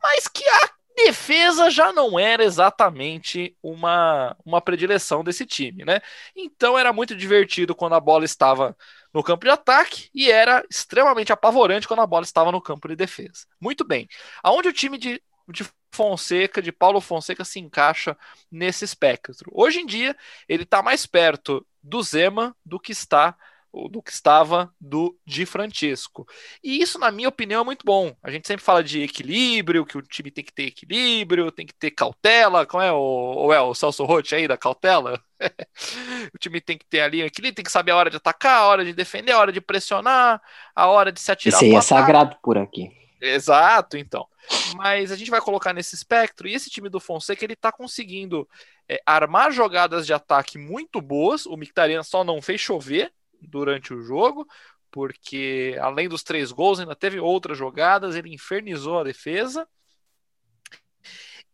mas 0.02 0.28
que 0.28 0.46
a 0.46 0.70
defesa 0.94 1.70
já 1.70 1.90
não 1.90 2.18
era 2.18 2.44
exatamente 2.44 3.56
uma, 3.62 4.36
uma 4.44 4.60
predileção 4.60 5.24
desse 5.24 5.46
time, 5.46 5.84
né? 5.86 6.00
Então 6.36 6.78
era 6.78 6.92
muito 6.92 7.16
divertido 7.16 7.74
quando 7.74 7.94
a 7.94 8.00
bola 8.00 8.26
estava 8.26 8.76
no 9.12 9.22
campo 9.22 9.44
de 9.44 9.50
ataque 9.50 10.08
e 10.14 10.30
era 10.30 10.64
extremamente 10.70 11.32
apavorante 11.32 11.86
quando 11.88 12.00
a 12.00 12.06
bola 12.06 12.24
estava 12.24 12.52
no 12.52 12.60
campo 12.60 12.88
de 12.88 12.96
defesa. 12.96 13.46
Muito 13.60 13.84
bem. 13.84 14.08
Aonde 14.42 14.68
o 14.68 14.72
time 14.72 14.98
de, 14.98 15.22
de 15.48 15.68
Fonseca, 15.92 16.62
de 16.62 16.72
Paulo 16.72 17.00
Fonseca, 17.00 17.44
se 17.44 17.58
encaixa 17.58 18.16
nesse 18.50 18.84
espectro? 18.84 19.50
Hoje 19.52 19.80
em 19.80 19.86
dia, 19.86 20.16
ele 20.48 20.62
está 20.62 20.82
mais 20.82 21.06
perto 21.06 21.66
do 21.82 22.02
Zema 22.02 22.56
do 22.64 22.78
que 22.78 22.92
está 22.92 23.36
do 23.72 24.02
que 24.02 24.10
estava 24.10 24.72
do 24.80 25.16
Di 25.24 25.46
Francesco. 25.46 26.26
E 26.62 26.80
isso, 26.80 26.98
na 26.98 27.10
minha 27.10 27.28
opinião, 27.28 27.62
é 27.62 27.64
muito 27.64 27.84
bom. 27.84 28.14
A 28.22 28.30
gente 28.30 28.46
sempre 28.46 28.64
fala 28.64 28.82
de 28.82 29.02
equilíbrio, 29.02 29.86
que 29.86 29.96
o 29.96 30.02
time 30.02 30.30
tem 30.30 30.44
que 30.44 30.52
ter 30.52 30.64
equilíbrio, 30.64 31.52
tem 31.52 31.66
que 31.66 31.74
ter 31.74 31.90
cautela. 31.90 32.66
Como 32.66 32.82
é 32.82 32.92
o, 32.92 32.96
ou 32.96 33.52
é 33.52 33.60
o 33.60 33.74
Celso 33.74 34.04
Rotti 34.04 34.34
aí 34.34 34.48
da 34.48 34.56
cautela? 34.56 35.22
o 36.34 36.38
time 36.38 36.60
tem 36.60 36.76
que 36.76 36.86
ter 36.86 37.00
ali 37.00 37.22
um 37.22 37.26
equilíbrio, 37.26 37.56
tem 37.56 37.64
que 37.64 37.72
saber 37.72 37.92
a 37.92 37.96
hora 37.96 38.10
de 38.10 38.16
atacar, 38.16 38.58
a 38.58 38.66
hora 38.66 38.84
de 38.84 38.92
defender, 38.92 39.32
a 39.32 39.38
hora 39.38 39.52
de 39.52 39.60
pressionar, 39.60 40.42
a 40.74 40.86
hora 40.88 41.12
de 41.12 41.20
se 41.20 41.30
atirar. 41.30 41.56
Isso 41.56 41.64
aí 41.64 41.74
é 41.74 41.80
sagrado 41.80 42.36
por 42.42 42.58
aqui. 42.58 42.90
Exato, 43.20 43.96
então. 43.96 44.26
Mas 44.74 45.12
a 45.12 45.16
gente 45.16 45.30
vai 45.30 45.40
colocar 45.40 45.72
nesse 45.72 45.94
espectro, 45.94 46.48
e 46.48 46.54
esse 46.54 46.70
time 46.70 46.88
do 46.88 46.98
Fonseca, 46.98 47.44
ele 47.44 47.54
tá 47.54 47.70
conseguindo 47.70 48.48
é, 48.88 49.00
armar 49.04 49.52
jogadas 49.52 50.06
de 50.06 50.12
ataque 50.12 50.58
muito 50.58 51.00
boas. 51.00 51.46
O 51.46 51.56
Mictarian 51.56 52.02
só 52.02 52.24
não 52.24 52.40
fez 52.40 52.60
chover, 52.60 53.12
durante 53.42 53.94
o 53.94 54.02
jogo, 54.02 54.46
porque 54.90 55.76
além 55.80 56.08
dos 56.08 56.22
três 56.22 56.52
gols, 56.52 56.80
ainda 56.80 56.96
teve 56.96 57.20
outras 57.20 57.56
jogadas, 57.56 58.14
ele 58.16 58.34
infernizou 58.34 58.98
a 58.98 59.04
defesa. 59.04 59.68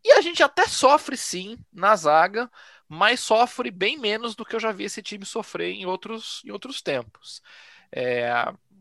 E 0.05 0.13
a 0.13 0.21
gente 0.21 0.43
até 0.43 0.67
sofre 0.67 1.17
sim 1.17 1.59
na 1.73 1.97
zaga, 1.97 2.51
mas 2.89 3.21
sofre 3.21 3.71
bem 3.71 3.99
menos 3.99 4.35
do 4.35 4.45
que 4.45 4.55
eu 4.55 4.61
já 4.61 4.73
vi 4.73 4.85
esse 4.85 5.03
time 5.03 5.25
sofrer 5.25 5.73
em 5.73 5.87
outros, 5.87 6.43
em 6.45 6.51
outros 6.53 6.81
tempos. 6.81 7.43
É, 7.91 8.31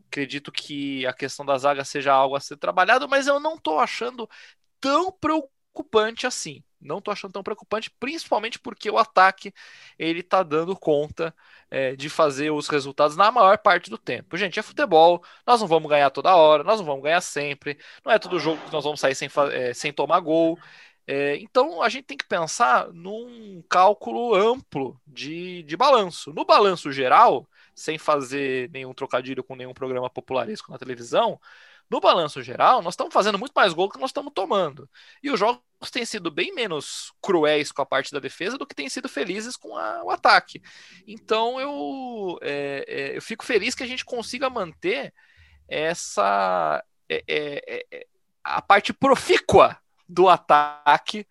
acredito 0.06 0.52
que 0.52 1.06
a 1.06 1.12
questão 1.12 1.44
da 1.44 1.58
zaga 1.58 1.84
seja 1.84 2.12
algo 2.12 2.36
a 2.36 2.40
ser 2.40 2.56
trabalhado, 2.56 3.08
mas 3.08 3.26
eu 3.26 3.40
não 3.40 3.56
estou 3.56 3.78
achando 3.80 4.28
tão 4.80 5.12
preocupante 5.12 6.26
assim. 6.26 6.62
Não 6.80 6.98
estou 6.98 7.12
achando 7.12 7.32
tão 7.32 7.42
preocupante, 7.42 7.90
principalmente 7.98 8.58
porque 8.58 8.90
o 8.90 8.98
ataque 8.98 9.52
ele 9.98 10.20
está 10.20 10.42
dando 10.42 10.76
conta 10.76 11.34
é, 11.70 11.96
de 11.96 12.08
fazer 12.08 12.50
os 12.50 12.68
resultados 12.68 13.16
na 13.16 13.30
maior 13.30 13.58
parte 13.58 13.90
do 13.90 13.98
tempo. 13.98 14.36
Gente, 14.36 14.58
é 14.58 14.62
futebol, 14.62 15.22
nós 15.46 15.60
não 15.60 15.68
vamos 15.68 15.88
ganhar 15.88 16.10
toda 16.10 16.34
hora, 16.34 16.62
nós 16.62 16.78
não 16.78 16.86
vamos 16.86 17.02
ganhar 17.02 17.20
sempre, 17.20 17.78
não 18.04 18.12
é 18.12 18.18
todo 18.18 18.38
jogo 18.38 18.62
que 18.64 18.72
nós 18.72 18.84
vamos 18.84 19.00
sair 19.00 19.14
sem, 19.14 19.28
é, 19.52 19.74
sem 19.74 19.92
tomar 19.92 20.20
gol. 20.20 20.58
É, 21.06 21.36
então 21.36 21.82
a 21.82 21.88
gente 21.88 22.04
tem 22.04 22.16
que 22.16 22.26
pensar 22.26 22.88
num 22.92 23.62
cálculo 23.68 24.34
amplo 24.34 25.00
de, 25.06 25.62
de 25.62 25.76
balanço. 25.76 26.32
No 26.32 26.44
balanço 26.44 26.90
geral, 26.90 27.48
sem 27.74 27.98
fazer 27.98 28.70
nenhum 28.70 28.92
trocadilho 28.92 29.44
com 29.44 29.54
nenhum 29.54 29.74
programa 29.74 30.10
popularesco 30.10 30.70
na 30.72 30.78
televisão, 30.78 31.40
no 31.88 32.00
balanço 32.00 32.42
geral, 32.42 32.82
nós 32.82 32.94
estamos 32.94 33.12
fazendo 33.12 33.38
muito 33.38 33.52
mais 33.52 33.72
gol 33.72 33.88
que 33.88 33.98
nós 33.98 34.10
estamos 34.10 34.32
tomando. 34.34 34.88
E 35.22 35.30
os 35.30 35.38
jogos 35.38 35.62
têm 35.90 36.04
sido 36.04 36.30
bem 36.30 36.52
menos 36.52 37.12
cruéis 37.20 37.70
com 37.70 37.82
a 37.82 37.86
parte 37.86 38.12
da 38.12 38.18
defesa 38.18 38.58
do 38.58 38.66
que 38.66 38.74
têm 38.74 38.88
sido 38.88 39.08
felizes 39.08 39.56
com 39.56 39.76
a, 39.76 40.02
o 40.02 40.10
ataque. 40.10 40.60
Então 41.06 41.60
eu, 41.60 42.38
é, 42.42 42.84
é, 42.88 43.16
eu 43.16 43.22
fico 43.22 43.44
feliz 43.44 43.74
que 43.74 43.84
a 43.84 43.86
gente 43.86 44.04
consiga 44.04 44.50
manter 44.50 45.14
essa 45.68 46.82
é, 47.08 47.24
é, 47.28 47.86
é, 47.92 48.06
a 48.42 48.60
parte 48.60 48.92
profícua 48.92 49.78
do 50.08 50.28
ataque 50.28 51.26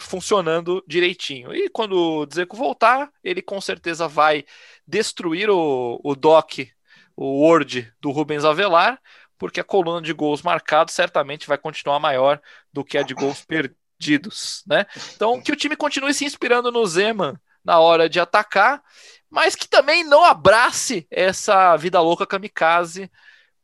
funcionando 0.00 0.84
direitinho. 0.86 1.52
E 1.52 1.68
quando 1.68 2.20
o 2.20 2.26
Dzeko 2.26 2.56
voltar, 2.56 3.10
ele 3.22 3.42
com 3.42 3.60
certeza 3.60 4.06
vai 4.06 4.44
destruir 4.86 5.50
o, 5.50 6.00
o 6.04 6.14
dock, 6.14 6.70
o 7.16 7.42
Word 7.42 7.92
do 8.00 8.10
Rubens 8.10 8.44
Avelar, 8.44 9.00
porque 9.38 9.60
a 9.60 9.64
coluna 9.64 10.02
de 10.02 10.12
gols 10.12 10.42
marcados 10.42 10.94
certamente 10.94 11.46
vai 11.46 11.56
continuar 11.56 12.00
maior 12.00 12.40
do 12.72 12.84
que 12.84 12.98
a 12.98 13.02
de 13.02 13.14
gols 13.14 13.44
perdidos, 13.44 14.62
né? 14.66 14.84
Então, 15.14 15.40
que 15.40 15.52
o 15.52 15.56
time 15.56 15.76
continue 15.76 16.12
se 16.12 16.24
inspirando 16.24 16.70
no 16.70 16.84
Zeman 16.86 17.38
na 17.64 17.78
hora 17.78 18.08
de 18.08 18.18
atacar, 18.18 18.82
mas 19.30 19.54
que 19.54 19.68
também 19.68 20.04
não 20.04 20.24
abrace 20.24 21.06
essa 21.10 21.76
vida 21.76 22.00
louca 22.00 22.26
kamikaze, 22.26 23.10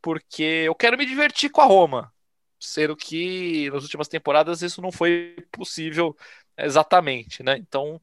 porque 0.00 0.42
eu 0.42 0.74
quero 0.74 0.96
me 0.98 1.06
divertir 1.06 1.50
com 1.50 1.60
a 1.60 1.64
Roma, 1.64 2.12
sendo 2.60 2.96
que 2.96 3.70
nas 3.70 3.82
últimas 3.82 4.08
temporadas 4.08 4.62
isso 4.62 4.82
não 4.82 4.92
foi 4.92 5.36
possível 5.50 6.16
exatamente, 6.56 7.42
né? 7.42 7.56
Então, 7.58 8.00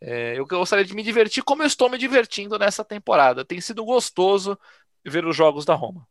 é, 0.00 0.38
eu 0.38 0.46
gostaria 0.46 0.84
de 0.84 0.94
me 0.94 1.02
divertir 1.02 1.42
como 1.42 1.62
eu 1.62 1.66
estou 1.66 1.88
me 1.88 1.98
divertindo 1.98 2.58
nessa 2.58 2.84
temporada. 2.84 3.44
Tem 3.44 3.60
sido 3.60 3.84
gostoso 3.84 4.58
ver 5.04 5.24
os 5.24 5.36
jogos 5.36 5.64
da 5.64 5.74
Roma. 5.74 6.06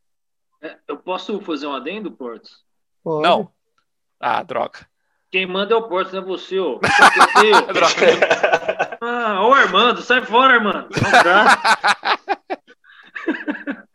É, 0.66 0.78
eu 0.88 0.98
posso 0.98 1.40
fazer 1.42 1.68
um 1.68 1.76
adendo, 1.76 2.12
Portos? 2.12 2.64
Não. 3.06 3.52
Ah, 4.20 4.42
droga. 4.42 4.90
Quem 5.32 5.46
manda 5.46 5.76
é 5.76 5.78
o 5.78 5.88
Portos, 5.88 6.12
não 6.12 6.24
é 6.24 6.26
você, 6.26 6.60
ô. 6.60 6.82
ah, 9.00 9.46
ô 9.46 9.54
Armando, 9.54 10.02
sai 10.02 10.26
fora, 10.26 10.56
Armando. 10.56 10.90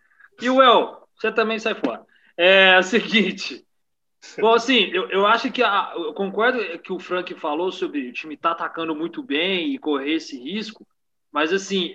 e 0.40 0.48
o 0.48 0.62
El, 0.62 1.08
você 1.16 1.32
também 1.32 1.58
sai 1.58 1.74
fora. 1.74 2.06
É, 2.36 2.74
é 2.74 2.78
o 2.78 2.84
seguinte. 2.84 3.66
Bom, 4.38 4.54
assim, 4.54 4.90
eu, 4.92 5.10
eu 5.10 5.26
acho 5.26 5.50
que 5.50 5.64
a, 5.64 5.92
eu 5.96 6.14
concordo 6.14 6.78
que 6.78 6.92
o 6.92 7.00
Frank 7.00 7.34
falou 7.34 7.72
sobre 7.72 8.10
o 8.10 8.12
time 8.12 8.34
estar 8.34 8.54
tá 8.54 8.66
atacando 8.66 8.94
muito 8.94 9.24
bem 9.24 9.74
e 9.74 9.78
correr 9.78 10.12
esse 10.12 10.38
risco, 10.38 10.86
mas 11.32 11.52
assim, 11.52 11.94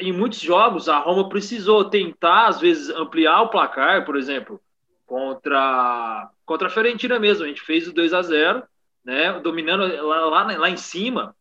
em 0.00 0.12
muitos 0.12 0.40
jogos, 0.40 0.88
a 0.88 0.98
Roma 0.98 1.28
precisou 1.28 1.84
tentar, 1.84 2.48
às 2.48 2.60
vezes, 2.60 2.90
ampliar 2.90 3.42
o 3.42 3.48
placar, 3.48 4.04
por 4.04 4.16
exemplo, 4.16 4.60
contra, 5.06 6.30
contra 6.44 6.68
a 6.68 6.70
Fiorentina 6.70 7.18
mesmo. 7.18 7.44
A 7.44 7.48
gente 7.48 7.62
fez 7.62 7.88
o 7.88 7.92
2 7.92 8.12
a 8.12 8.22
0 8.22 8.62
né, 9.04 9.38
dominando 9.40 9.86
lá, 10.06 10.24
lá, 10.26 10.56
lá 10.56 10.70
em 10.70 10.76
cima, 10.76 11.36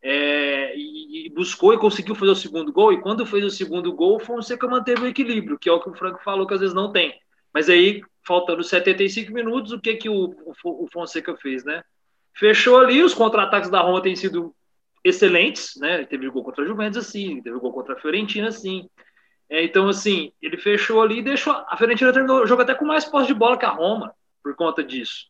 é, 0.00 0.76
e, 0.76 1.26
e, 1.26 1.30
buscou 1.30 1.74
e 1.74 1.78
conseguiu 1.78 2.14
fazer 2.14 2.30
o 2.30 2.36
segundo 2.36 2.72
gol. 2.72 2.92
E 2.92 3.00
quando 3.00 3.26
fez 3.26 3.44
o 3.44 3.50
segundo 3.50 3.92
gol, 3.92 4.16
o 4.16 4.20
Fonseca 4.20 4.68
manteve 4.68 5.02
o 5.02 5.08
equilíbrio, 5.08 5.58
que 5.58 5.68
é 5.68 5.72
o 5.72 5.80
que 5.80 5.90
o 5.90 5.94
Franco 5.94 6.22
falou 6.22 6.46
que 6.46 6.54
às 6.54 6.60
vezes 6.60 6.74
não 6.74 6.92
tem. 6.92 7.18
Mas 7.52 7.68
aí, 7.68 8.02
faltando 8.24 8.62
75 8.62 9.32
minutos, 9.32 9.72
o 9.72 9.80
que, 9.80 9.96
que 9.96 10.08
o, 10.08 10.34
o, 10.64 10.86
Fonseca 10.92 11.36
fez, 11.36 11.64
né? 11.64 11.82
Fechou 12.34 12.78
ali, 12.78 13.02
os 13.02 13.14
contra-ataques 13.14 13.70
da 13.70 13.80
Roma 13.80 14.00
têm 14.00 14.14
sido 14.14 14.54
excelentes, 15.04 15.76
né? 15.76 16.04
Teve 16.04 16.28
gol 16.28 16.44
contra 16.44 16.64
a 16.64 16.66
Juventus, 16.66 17.06
assim, 17.06 17.42
teve 17.42 17.58
gol 17.58 17.72
contra 17.72 17.94
a 17.94 18.00
Fiorentina, 18.00 18.48
assim. 18.48 18.88
É, 19.50 19.62
então, 19.64 19.88
assim, 19.88 20.32
ele 20.42 20.56
fechou 20.58 21.00
ali 21.00 21.18
e 21.18 21.22
deixou. 21.22 21.52
A 21.68 21.76
Fiorentina 21.76 22.12
terminou 22.12 22.42
o 22.42 22.46
jogo 22.46 22.62
até 22.62 22.74
com 22.74 22.84
mais 22.84 23.04
posse 23.04 23.28
de 23.28 23.34
bola 23.34 23.56
que 23.56 23.64
a 23.64 23.70
Roma, 23.70 24.14
por 24.42 24.54
conta 24.54 24.82
disso. 24.84 25.26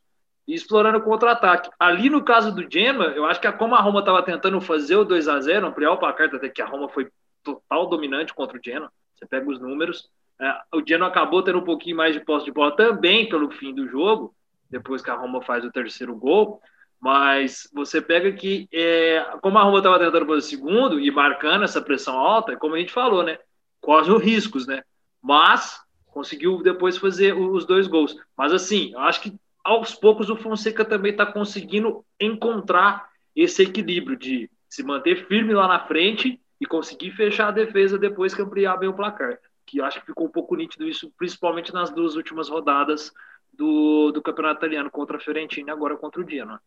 E 0.47 0.55
explorando 0.55 0.99
o 0.99 1.03
contra-ataque. 1.03 1.71
Ali 1.79 2.11
no 2.11 2.25
caso 2.25 2.55
do 2.55 2.67
Genoa, 2.69 3.13
eu 3.13 3.27
acho 3.27 3.41
que 3.41 3.51
como 3.53 3.75
a 3.75 3.81
Roma 3.81 4.01
estava 4.01 4.23
tentando 4.23 4.61
fazer 4.61 4.97
o 4.97 5.05
2 5.05 5.29
a 5.29 5.41
0 5.41 5.67
ampliar 5.67 5.93
o 5.93 5.99
placar, 5.99 6.35
até 6.35 6.49
que 6.49 6.63
a 6.63 6.67
Roma 6.67 6.89
foi 6.89 7.09
total 7.45 7.87
dominante 7.87 8.35
contra 8.35 8.59
o 8.59 8.61
Genoa. 8.63 8.91
Você 9.15 9.27
pega 9.27 9.49
os 9.49 9.61
números. 9.61 10.11
É, 10.41 10.55
o 10.75 10.83
Genoa 10.87 11.09
acabou 11.09 11.43
tendo 11.43 11.59
um 11.59 11.65
pouquinho 11.65 11.97
mais 11.97 12.15
de 12.15 12.21
posse 12.21 12.45
de 12.45 12.53
bola 12.53 12.75
também 12.75 13.29
pelo 13.29 13.51
fim 13.51 13.75
do 13.75 13.89
jogo, 13.89 14.35
depois 14.71 15.03
que 15.03 15.11
a 15.11 15.15
Roma 15.15 15.43
faz 15.43 15.65
o 15.65 15.71
terceiro 15.71 16.15
gol. 16.15 16.61
Mas 17.01 17.69
você 17.73 18.01
pega 18.03 18.33
que, 18.33 18.69
é, 18.73 19.25
como 19.41 19.59
a 19.59 19.63
Roma 19.63 19.79
estava 19.79 19.99
tentando 19.99 20.27
fazer 20.27 20.39
o 20.39 20.43
segundo 20.43 21.01
e 21.01 21.11
marcando 21.11 21.65
essa 21.65 21.81
pressão 21.81 22.19
alta, 22.19 22.57
como 22.57 22.75
a 22.75 22.79
gente 22.79 22.93
falou, 22.93 23.23
né? 23.23 23.39
Corre 23.81 24.11
os 24.11 24.23
riscos, 24.23 24.67
né? 24.67 24.83
Mas 25.23 25.81
conseguiu 26.07 26.61
depois 26.63 26.99
fazer 26.99 27.35
os 27.35 27.65
dois 27.65 27.87
gols. 27.87 28.17
Mas 28.37 28.53
assim, 28.53 28.93
eu 28.93 29.01
acho 29.01 29.21
que 29.21 29.33
aos 29.63 29.95
poucos 29.95 30.29
o 30.31 30.37
Fonseca 30.37 30.85
também 30.85 31.13
está 31.13 31.25
conseguindo 31.25 32.05
encontrar 32.19 33.09
esse 33.37 33.63
equilíbrio 33.63 34.17
de 34.17 34.51
se 34.69 34.83
manter 34.83 35.27
firme 35.27 35.55
lá 35.55 35.69
na 35.69 35.87
frente 35.87 36.41
e 36.61 36.67
conseguir 36.67 37.13
fechar 37.13 37.49
a 37.49 37.53
defesa 37.53 37.99
depois 37.99 38.35
que 38.35 38.43
ampliar 38.43 38.77
bem 38.77 38.89
o 38.89 38.95
placar. 38.95 39.39
Que 39.65 39.79
eu 39.79 39.85
acho 39.85 40.01
que 40.01 40.07
ficou 40.07 40.27
um 40.27 40.31
pouco 40.31 40.57
nítido 40.57 40.89
isso, 40.89 41.13
principalmente 41.17 41.73
nas 41.73 41.91
duas 41.91 42.17
últimas 42.17 42.49
rodadas 42.49 43.13
do, 43.53 44.11
do 44.11 44.23
Campeonato 44.23 44.59
Italiano 44.59 44.91
contra 44.91 45.17
a 45.17 45.21
Fiorentina 45.21 45.71
e 45.71 45.73
agora 45.73 45.97
contra 45.97 46.21
o 46.21 46.29
Genoa. 46.29 46.61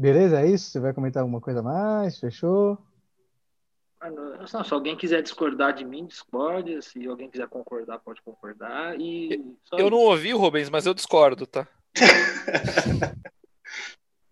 Beleza, 0.00 0.40
é 0.40 0.46
isso? 0.48 0.70
Você 0.70 0.80
vai 0.80 0.94
comentar 0.94 1.20
alguma 1.22 1.42
coisa 1.42 1.62
mais? 1.62 2.18
Fechou? 2.18 2.78
Não, 4.02 4.64
se 4.64 4.72
alguém 4.72 4.96
quiser 4.96 5.20
discordar 5.22 5.74
de 5.74 5.84
mim, 5.84 6.06
discorde. 6.06 6.80
Se 6.80 7.06
alguém 7.06 7.28
quiser 7.28 7.46
concordar, 7.48 7.98
pode 7.98 8.22
concordar. 8.22 8.98
E 8.98 9.44
eu 9.76 9.90
não 9.90 9.98
ouvi, 9.98 10.32
Rubens, 10.32 10.70
mas 10.70 10.86
eu 10.86 10.94
discordo, 10.94 11.46
tá? 11.46 11.68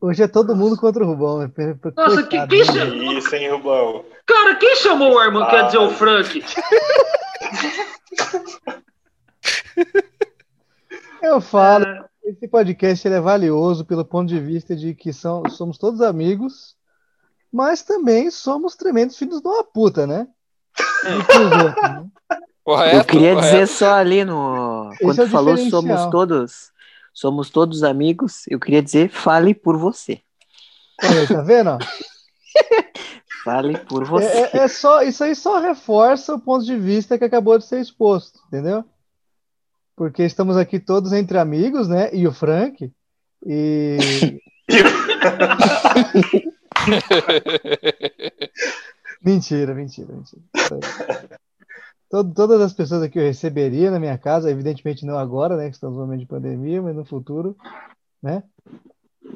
Hoje 0.00 0.22
é 0.22 0.28
todo 0.28 0.56
mundo 0.56 0.74
contra 0.78 1.04
o 1.04 1.06
Rubão. 1.06 1.40
né? 1.40 1.52
Nossa, 1.94 2.22
que, 2.22 2.46
que 2.46 2.56
né? 2.60 2.64
cha- 2.64 2.84
Isso, 2.86 3.36
hein, 3.36 3.50
Rubão? 3.50 4.06
Cara, 4.24 4.54
quem 4.56 4.74
chamou 4.76 5.12
o 5.16 5.18
Armando? 5.18 5.50
Quer 5.50 5.66
dizer, 5.66 5.78
o 5.78 5.84
Ah. 5.84 5.90
Frank? 5.90 6.42
Eu 11.20 11.40
falo, 11.42 11.84
É, 11.84 12.04
esse 12.30 12.48
podcast 12.48 13.06
ele 13.06 13.14
é 13.16 13.20
valioso 13.20 13.84
pelo 13.84 14.04
ponto 14.04 14.28
de 14.28 14.38
vista 14.40 14.74
de 14.76 14.94
que 14.94 15.12
são, 15.12 15.42
somos 15.50 15.78
todos 15.78 16.00
amigos, 16.00 16.76
mas 17.52 17.82
também 17.82 18.30
somos 18.30 18.76
tremendos 18.76 19.16
filhos 19.16 19.40
de 19.40 19.48
uma 19.48 19.64
puta, 19.64 20.06
né? 20.06 20.26
Outros, 21.16 21.50
né? 21.50 22.06
Correto, 22.64 22.96
Eu 22.96 23.04
queria 23.04 23.34
correto. 23.34 23.52
dizer 23.52 23.66
só 23.66 23.94
ali 23.94 24.24
no. 24.24 24.90
Esse 24.92 25.02
Quando 25.02 25.22
é 25.22 25.28
falou 25.28 25.56
somos 25.56 26.06
todos. 26.10 26.70
Somos 27.14 27.50
todos 27.50 27.82
amigos. 27.82 28.42
Eu 28.48 28.60
queria 28.60 28.82
dizer, 28.82 29.08
fale 29.10 29.54
por 29.54 29.76
você. 29.76 30.20
Olha 31.02 31.26
tá 31.26 31.42
vendo? 31.42 31.78
Fale 33.44 33.78
por 33.78 34.02
É, 34.02 34.06
você. 34.06 34.26
é- 34.26 34.56
é 34.58 34.68
só, 34.68 35.00
isso 35.02 35.24
aí 35.24 35.34
só 35.34 35.58
reforça 35.58 36.34
o 36.34 36.40
ponto 36.40 36.64
de 36.64 36.76
vista 36.76 37.16
que 37.16 37.24
acabou 37.24 37.56
de 37.56 37.64
ser 37.64 37.80
exposto, 37.80 38.40
entendeu? 38.48 38.84
Porque 39.98 40.22
estamos 40.22 40.56
aqui 40.56 40.78
todos 40.78 41.12
entre 41.12 41.38
amigos, 41.38 41.88
né? 41.88 42.14
E 42.14 42.24
o 42.24 42.32
Frank. 42.32 42.92
E 43.44 43.98
Mentira, 49.20 49.74
mentira, 49.74 50.12
mentira. 50.12 50.40
Todo- 52.08 52.32
todas 52.32 52.60
as 52.60 52.72
pessoas 52.72 53.02
aqui 53.02 53.18
eu 53.18 53.24
receberia 53.24 53.90
na 53.90 53.98
minha 53.98 54.16
casa, 54.16 54.48
evidentemente 54.48 55.04
não 55.04 55.18
agora, 55.18 55.56
né? 55.56 55.68
Que 55.68 55.74
estamos 55.74 55.96
no 55.96 56.04
momento 56.04 56.20
de 56.20 56.26
pandemia, 56.26 56.80
mas 56.80 56.94
no 56.94 57.04
futuro, 57.04 57.56
né? 58.22 58.44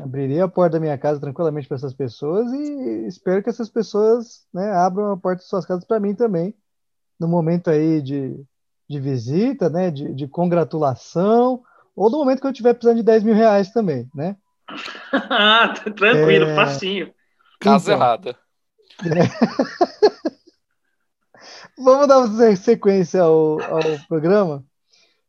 Abriria 0.00 0.44
a 0.44 0.48
porta 0.48 0.74
da 0.74 0.80
minha 0.80 0.96
casa 0.96 1.20
tranquilamente 1.20 1.66
para 1.66 1.76
essas 1.76 1.92
pessoas 1.92 2.52
e 2.52 3.06
espero 3.08 3.42
que 3.42 3.50
essas 3.50 3.68
pessoas, 3.68 4.46
né, 4.54 4.70
abram 4.70 5.10
a 5.10 5.16
porta 5.16 5.42
de 5.42 5.48
suas 5.48 5.66
casas 5.66 5.84
para 5.84 5.98
mim 5.98 6.14
também, 6.14 6.54
no 7.18 7.26
momento 7.26 7.68
aí 7.68 8.00
de, 8.00 8.40
de 8.92 9.00
visita, 9.00 9.68
né? 9.70 9.90
De, 9.90 10.14
de 10.14 10.28
congratulação, 10.28 11.62
ou 11.96 12.10
no 12.10 12.18
momento 12.18 12.40
que 12.40 12.46
eu 12.46 12.50
estiver 12.50 12.74
precisando 12.74 12.98
de 12.98 13.02
10 13.02 13.22
mil 13.24 13.34
reais 13.34 13.72
também, 13.72 14.08
né? 14.14 14.36
Ah, 15.12 15.74
tranquilo, 15.94 16.46
É. 16.46 16.54
facinho. 16.54 17.12
Casa 17.60 17.92
Então. 17.92 18.02
errada. 18.02 18.36
Vamos 21.78 22.06
dar 22.06 22.18
uma 22.18 22.56
sequência 22.56 23.22
ao, 23.22 23.60
ao 23.60 23.80
programa, 24.08 24.64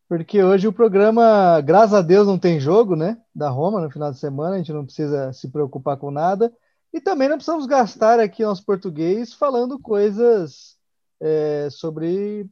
porque 0.07 0.43
hoje 0.43 0.67
o 0.67 0.73
programa, 0.73 1.59
graças 1.61 1.93
a 1.93 2.01
Deus, 2.01 2.27
não 2.27 2.37
tem 2.37 2.59
jogo, 2.59 2.95
né? 2.95 3.17
Da 3.33 3.49
Roma 3.49 3.81
no 3.81 3.89
final 3.89 4.11
de 4.11 4.19
semana, 4.19 4.55
a 4.55 4.57
gente 4.57 4.73
não 4.73 4.85
precisa 4.85 5.31
se 5.33 5.49
preocupar 5.49 5.97
com 5.97 6.11
nada. 6.11 6.53
E 6.93 7.01
também 7.01 7.27
não 7.27 7.37
precisamos 7.37 7.65
gastar 7.65 8.19
aqui 8.19 8.43
nosso 8.43 8.63
português 8.63 9.33
falando 9.33 9.79
coisas 9.79 10.77
é, 11.19 11.67
sobre 11.71 12.45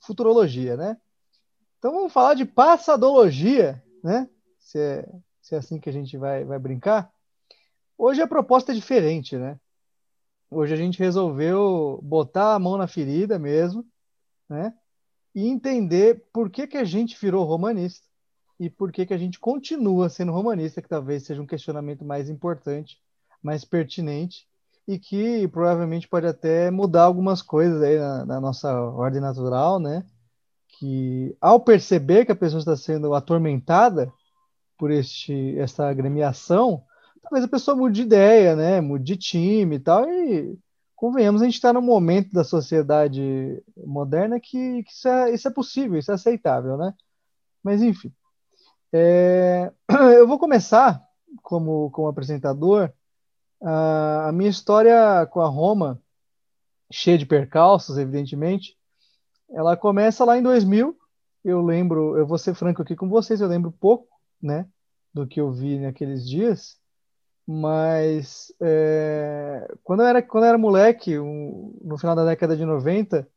futurologia, 0.00 0.76
né? 0.76 0.96
Então 1.78 1.92
vamos 1.92 2.12
falar 2.12 2.34
de 2.34 2.44
passadologia, 2.44 3.82
né? 4.02 4.28
Se 4.58 4.78
é, 4.78 5.08
se 5.40 5.54
é 5.54 5.58
assim 5.58 5.80
que 5.80 5.88
a 5.88 5.92
gente 5.92 6.16
vai, 6.16 6.44
vai 6.44 6.58
brincar. 6.58 7.12
Hoje 7.98 8.22
a 8.22 8.26
proposta 8.26 8.72
é 8.72 8.74
diferente, 8.74 9.36
né? 9.36 9.58
Hoje 10.50 10.74
a 10.74 10.76
gente 10.76 10.98
resolveu 10.98 11.98
botar 12.02 12.54
a 12.54 12.58
mão 12.58 12.76
na 12.76 12.86
ferida 12.86 13.38
mesmo, 13.38 13.86
né? 14.48 14.74
E 15.34 15.48
entender 15.48 16.24
por 16.32 16.50
que 16.50 16.66
que 16.66 16.76
a 16.76 16.84
gente 16.84 17.18
virou 17.18 17.44
romanista 17.44 18.06
e 18.60 18.68
por 18.68 18.92
que 18.92 19.06
que 19.06 19.14
a 19.14 19.18
gente 19.18 19.40
continua 19.40 20.08
sendo 20.08 20.30
romanista, 20.30 20.82
que 20.82 20.88
talvez 20.88 21.24
seja 21.24 21.42
um 21.42 21.46
questionamento 21.46 22.04
mais 22.04 22.28
importante, 22.28 23.00
mais 23.42 23.64
pertinente 23.64 24.46
e 24.86 24.98
que 24.98 25.46
provavelmente 25.48 26.08
pode 26.08 26.26
até 26.26 26.70
mudar 26.70 27.04
algumas 27.04 27.40
coisas 27.40 27.80
aí 27.82 27.98
na, 27.98 28.24
na 28.26 28.40
nossa 28.40 28.72
ordem 28.72 29.20
natural, 29.20 29.78
né? 29.78 30.04
Que 30.78 31.36
ao 31.40 31.60
perceber 31.60 32.24
que 32.24 32.32
a 32.32 32.36
pessoa 32.36 32.58
está 32.60 32.76
sendo 32.76 33.14
atormentada 33.14 34.12
por 34.76 34.90
este 34.90 35.56
essa 35.58 35.88
agremiação, 35.88 36.82
talvez 37.22 37.44
a 37.44 37.48
pessoa 37.48 37.76
mude 37.76 37.96
de 37.96 38.02
ideia, 38.02 38.56
né? 38.56 38.80
Mude 38.80 39.04
de 39.04 39.16
time 39.16 39.76
e 39.76 39.80
tal. 39.80 40.08
E 40.10 40.58
convenhamos, 40.96 41.42
a 41.42 41.44
gente 41.44 41.54
está 41.54 41.72
num 41.72 41.82
momento 41.82 42.32
da 42.32 42.44
sociedade 42.44 43.62
moderna 43.76 44.40
que, 44.40 44.82
que 44.82 44.92
isso, 44.92 45.08
é, 45.08 45.34
isso 45.34 45.48
é 45.48 45.50
possível, 45.50 45.98
isso 45.98 46.10
é 46.10 46.14
aceitável, 46.14 46.76
né? 46.76 46.94
Mas 47.62 47.82
enfim. 47.82 48.12
É, 48.92 49.72
eu 50.18 50.26
vou 50.26 50.38
começar 50.38 51.02
como, 51.42 51.90
como 51.90 52.08
apresentador 52.08 52.92
a, 53.62 54.28
a 54.28 54.32
minha 54.32 54.50
história 54.50 55.26
com 55.26 55.40
a 55.40 55.48
Roma, 55.48 56.00
cheia 56.92 57.18
de 57.18 57.26
percalços, 57.26 57.98
evidentemente. 57.98 58.76
Ela 59.50 59.76
começa 59.76 60.24
lá 60.24 60.38
em 60.38 60.42
2000. 60.42 60.96
Eu 61.44 61.62
lembro, 61.62 62.16
eu 62.18 62.26
vou 62.26 62.38
ser 62.38 62.54
franco 62.54 62.82
aqui 62.82 62.96
com 62.96 63.08
vocês, 63.08 63.40
eu 63.40 63.48
lembro 63.48 63.72
pouco, 63.72 64.08
né? 64.42 64.66
Do 65.14 65.26
que 65.26 65.40
eu 65.40 65.52
vi 65.52 65.78
naqueles 65.78 66.28
dias. 66.28 66.78
Mas 67.46 68.52
é, 68.60 69.68
quando 69.82 70.00
eu 70.02 70.06
era, 70.06 70.22
quando 70.22 70.44
eu 70.44 70.48
era 70.50 70.58
moleque, 70.58 71.18
um- 71.18 71.76
no 71.82 71.98
final 71.98 72.14
da 72.16 72.24
década 72.24 72.56
de 72.56 72.64
90, 72.64 73.28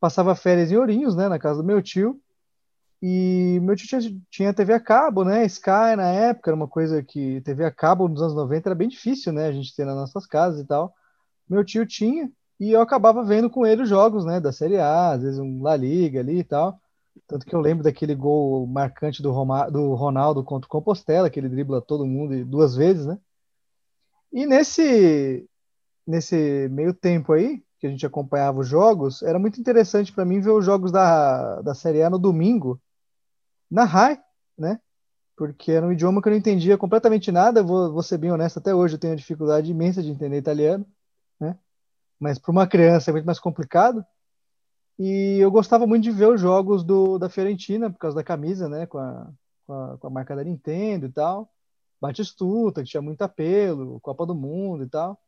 passava 0.00 0.34
férias 0.34 0.72
em 0.72 0.76
Ourinhos, 0.76 1.16
né, 1.16 1.28
na 1.28 1.38
casa 1.38 1.62
do 1.62 1.66
meu 1.66 1.82
tio. 1.82 2.20
E 3.02 3.58
meu 3.62 3.74
tio 3.76 3.86
tinha, 3.88 4.20
tinha 4.30 4.54
TV 4.54 4.74
a 4.74 4.80
cabo, 4.80 5.24
né? 5.24 5.44
Sky 5.46 5.96
na 5.96 6.08
época, 6.08 6.50
era 6.50 6.56
uma 6.56 6.68
coisa 6.68 7.02
que 7.02 7.40
TV 7.42 7.64
a 7.64 7.70
cabo 7.70 8.08
nos 8.08 8.20
anos 8.20 8.34
90 8.34 8.68
era 8.68 8.74
bem 8.74 8.88
difícil, 8.88 9.32
né? 9.32 9.46
A 9.46 9.52
gente 9.52 9.74
ter 9.74 9.86
nas 9.86 9.96
nossas 9.96 10.26
casas 10.26 10.60
e 10.60 10.66
tal. 10.66 10.94
Meu 11.48 11.64
tio 11.64 11.86
tinha, 11.86 12.30
e 12.60 12.72
eu 12.72 12.80
acabava 12.82 13.24
vendo 13.24 13.48
com 13.48 13.66
ele 13.66 13.82
os 13.82 13.88
jogos, 13.88 14.24
né? 14.24 14.38
Da 14.38 14.52
Série 14.52 14.78
A, 14.78 15.12
às 15.12 15.22
vezes 15.22 15.38
um 15.38 15.62
La 15.62 15.76
Liga 15.76 16.20
ali 16.20 16.40
e 16.40 16.44
tal. 16.44 16.78
Tanto 17.26 17.46
que 17.46 17.54
eu 17.54 17.60
lembro 17.60 17.84
daquele 17.84 18.14
gol 18.14 18.66
marcante 18.66 19.22
do, 19.22 19.32
Roma, 19.32 19.70
do 19.70 19.94
Ronaldo 19.94 20.44
contra 20.44 20.66
o 20.66 20.70
Compostela, 20.70 21.30
que 21.30 21.40
ele 21.40 21.48
dribla 21.48 21.80
todo 21.80 22.06
mundo 22.06 22.44
duas 22.44 22.76
vezes, 22.76 23.06
né? 23.06 23.18
E 24.32 24.46
nesse, 24.46 25.48
nesse 26.06 26.68
meio 26.70 26.94
tempo 26.94 27.32
aí, 27.32 27.62
que 27.78 27.86
a 27.86 27.90
gente 27.90 28.04
acompanhava 28.06 28.60
os 28.60 28.68
jogos, 28.68 29.22
era 29.22 29.38
muito 29.38 29.58
interessante 29.60 30.12
para 30.12 30.24
mim 30.24 30.40
ver 30.40 30.50
os 30.50 30.64
jogos 30.64 30.92
da, 30.92 31.62
da 31.62 31.74
Série 31.74 32.02
A 32.02 32.10
no 32.10 32.18
domingo, 32.18 32.80
na 33.70 33.84
RAI, 33.84 34.20
né? 34.58 34.80
Porque 35.36 35.72
era 35.72 35.86
um 35.86 35.92
idioma 35.92 36.20
que 36.20 36.28
eu 36.28 36.32
não 36.32 36.38
entendia 36.38 36.76
completamente 36.76 37.32
nada, 37.32 37.62
vou, 37.62 37.92
vou 37.92 38.02
ser 38.02 38.18
bem 38.18 38.30
honesto, 38.30 38.58
até 38.58 38.74
hoje 38.74 38.94
eu 38.94 38.98
tenho 38.98 39.12
uma 39.12 39.16
dificuldade 39.16 39.70
imensa 39.70 40.02
de 40.02 40.10
entender 40.10 40.38
italiano, 40.38 40.84
né? 41.38 41.56
Mas 42.18 42.38
para 42.38 42.50
uma 42.50 42.66
criança 42.66 43.10
é 43.10 43.12
muito 43.12 43.24
mais 43.24 43.38
complicado. 43.38 44.04
E 44.98 45.38
eu 45.38 45.50
gostava 45.50 45.86
muito 45.86 46.02
de 46.02 46.10
ver 46.10 46.28
os 46.28 46.38
jogos 46.38 46.84
do, 46.84 47.18
da 47.18 47.30
Fiorentina, 47.30 47.90
por 47.90 47.98
causa 47.98 48.16
da 48.16 48.22
camisa, 48.22 48.68
né? 48.68 48.84
Com 48.84 48.98
a, 48.98 49.32
com 49.66 49.72
a, 49.72 49.98
com 49.98 50.06
a 50.06 50.10
marca 50.10 50.36
da 50.36 50.44
Nintendo 50.44 51.06
e 51.06 51.10
tal. 51.10 51.50
Batistuta, 51.98 52.82
que 52.82 52.90
tinha 52.90 53.00
muito 53.00 53.22
apelo, 53.22 53.98
Copa 54.00 54.26
do 54.26 54.34
Mundo 54.34 54.84
e 54.84 54.88
tal. 54.88 55.18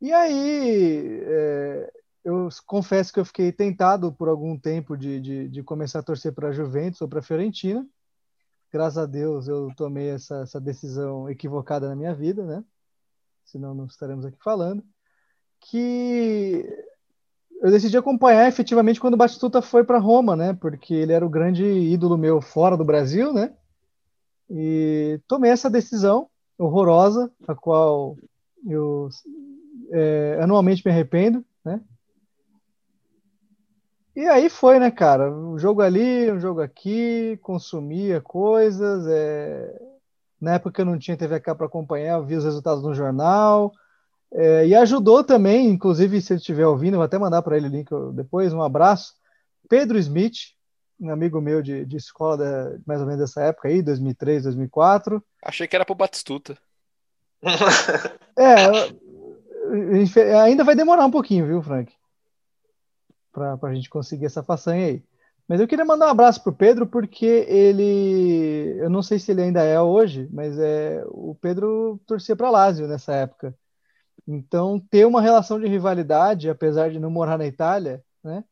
E 0.00 0.12
aí, 0.12 1.20
é, 1.22 1.92
eu 2.24 2.48
confesso 2.66 3.12
que 3.12 3.20
eu 3.20 3.24
fiquei 3.24 3.52
tentado 3.52 4.12
por 4.12 4.28
algum 4.28 4.58
tempo 4.58 4.96
de, 4.96 5.20
de, 5.20 5.48
de 5.48 5.62
começar 5.62 6.00
a 6.00 6.02
torcer 6.02 6.32
para 6.32 6.48
a 6.48 6.52
Juventus 6.52 7.00
ou 7.00 7.08
para 7.08 7.20
a 7.20 7.22
Fiorentina. 7.22 7.86
Graças 8.72 8.98
a 8.98 9.06
Deus 9.06 9.48
eu 9.48 9.72
tomei 9.76 10.10
essa, 10.10 10.42
essa 10.42 10.60
decisão 10.60 11.28
equivocada 11.28 11.88
na 11.88 11.96
minha 11.96 12.14
vida, 12.14 12.44
né? 12.44 12.64
Senão 13.44 13.74
não 13.74 13.86
estaremos 13.86 14.24
aqui 14.24 14.38
falando. 14.42 14.84
Que 15.60 16.64
eu 17.60 17.70
decidi 17.70 17.96
acompanhar 17.96 18.48
efetivamente 18.48 19.00
quando 19.00 19.14
o 19.14 19.18
Batistuta 19.18 19.60
foi 19.60 19.84
para 19.84 19.98
Roma, 19.98 20.36
né? 20.36 20.54
Porque 20.54 20.94
ele 20.94 21.12
era 21.12 21.24
o 21.24 21.30
grande 21.30 21.64
ídolo 21.64 22.16
meu 22.16 22.40
fora 22.40 22.76
do 22.76 22.84
Brasil, 22.84 23.32
né? 23.32 23.54
E 24.48 25.20
tomei 25.26 25.50
essa 25.50 25.68
decisão 25.68 26.28
horrorosa, 26.56 27.30
a 27.46 27.54
qual 27.54 28.16
eu 28.66 29.08
é, 29.90 30.38
anualmente 30.40 30.82
me 30.84 30.90
arrependo, 30.90 31.44
né? 31.64 31.80
E 34.14 34.26
aí 34.26 34.50
foi, 34.50 34.78
né, 34.78 34.90
cara? 34.90 35.30
Um 35.32 35.58
jogo 35.58 35.82
ali, 35.82 36.30
um 36.30 36.40
jogo 36.40 36.60
aqui, 36.60 37.38
consumia 37.42 38.20
coisas. 38.20 39.06
é, 39.06 39.80
Na 40.40 40.54
época 40.54 40.82
eu 40.82 40.86
não 40.86 40.98
tinha 40.98 41.16
TV 41.16 41.38
cá 41.40 41.54
para 41.54 41.66
acompanhar, 41.66 42.18
eu 42.18 42.24
vi 42.24 42.34
os 42.36 42.44
resultados 42.44 42.82
no 42.82 42.94
jornal. 42.94 43.72
É, 44.32 44.66
e 44.66 44.74
ajudou 44.74 45.24
também, 45.24 45.68
inclusive, 45.68 46.20
se 46.20 46.32
ele 46.32 46.40
estiver 46.40 46.66
ouvindo, 46.66 46.94
eu 46.94 46.98
vou 46.98 47.04
até 47.04 47.18
mandar 47.18 47.42
para 47.42 47.56
ele 47.56 47.66
o 47.66 47.70
link 47.70 47.88
depois. 48.14 48.52
Um 48.52 48.62
abraço. 48.62 49.14
Pedro 49.68 49.98
Smith, 49.98 50.54
um 51.00 51.10
amigo 51.10 51.40
meu 51.40 51.62
de, 51.62 51.84
de 51.84 51.96
escola, 51.96 52.36
da- 52.36 52.78
mais 52.86 53.00
ou 53.00 53.06
menos 53.06 53.20
dessa 53.20 53.42
época 53.42 53.68
aí, 53.68 53.82
2003, 53.82 54.44
2004. 54.44 55.22
Achei 55.42 55.66
que 55.66 55.74
era 55.76 55.84
pro 55.84 55.94
Batistuta. 55.94 56.56
É, 58.38 58.54
ainda 60.40 60.64
vai 60.64 60.74
demorar 60.74 61.04
um 61.04 61.10
pouquinho, 61.10 61.46
viu, 61.46 61.62
Frank? 61.62 61.92
Pra, 63.32 63.56
pra 63.56 63.74
gente 63.74 63.88
conseguir 63.88 64.26
essa 64.26 64.42
façanha 64.42 64.86
aí. 64.86 65.04
Mas 65.48 65.60
eu 65.60 65.66
queria 65.66 65.84
mandar 65.84 66.06
um 66.06 66.10
abraço 66.10 66.42
pro 66.42 66.52
Pedro, 66.52 66.86
porque 66.86 67.26
ele. 67.26 68.76
Eu 68.78 68.90
não 68.90 69.02
sei 69.02 69.18
se 69.18 69.32
ele 69.32 69.42
ainda 69.42 69.62
é 69.62 69.80
hoje, 69.80 70.28
mas 70.32 70.58
é 70.58 71.04
o 71.08 71.34
Pedro 71.34 72.00
torcia 72.06 72.36
para 72.36 72.50
Lazio 72.50 72.86
nessa 72.86 73.12
época. 73.14 73.54
Então, 74.26 74.78
ter 74.78 75.06
uma 75.06 75.20
relação 75.20 75.58
de 75.60 75.66
rivalidade, 75.66 76.48
apesar 76.48 76.90
de 76.90 77.00
não 77.00 77.10
morar 77.10 77.38
na 77.38 77.46
Itália, 77.46 78.02
né? 78.22 78.44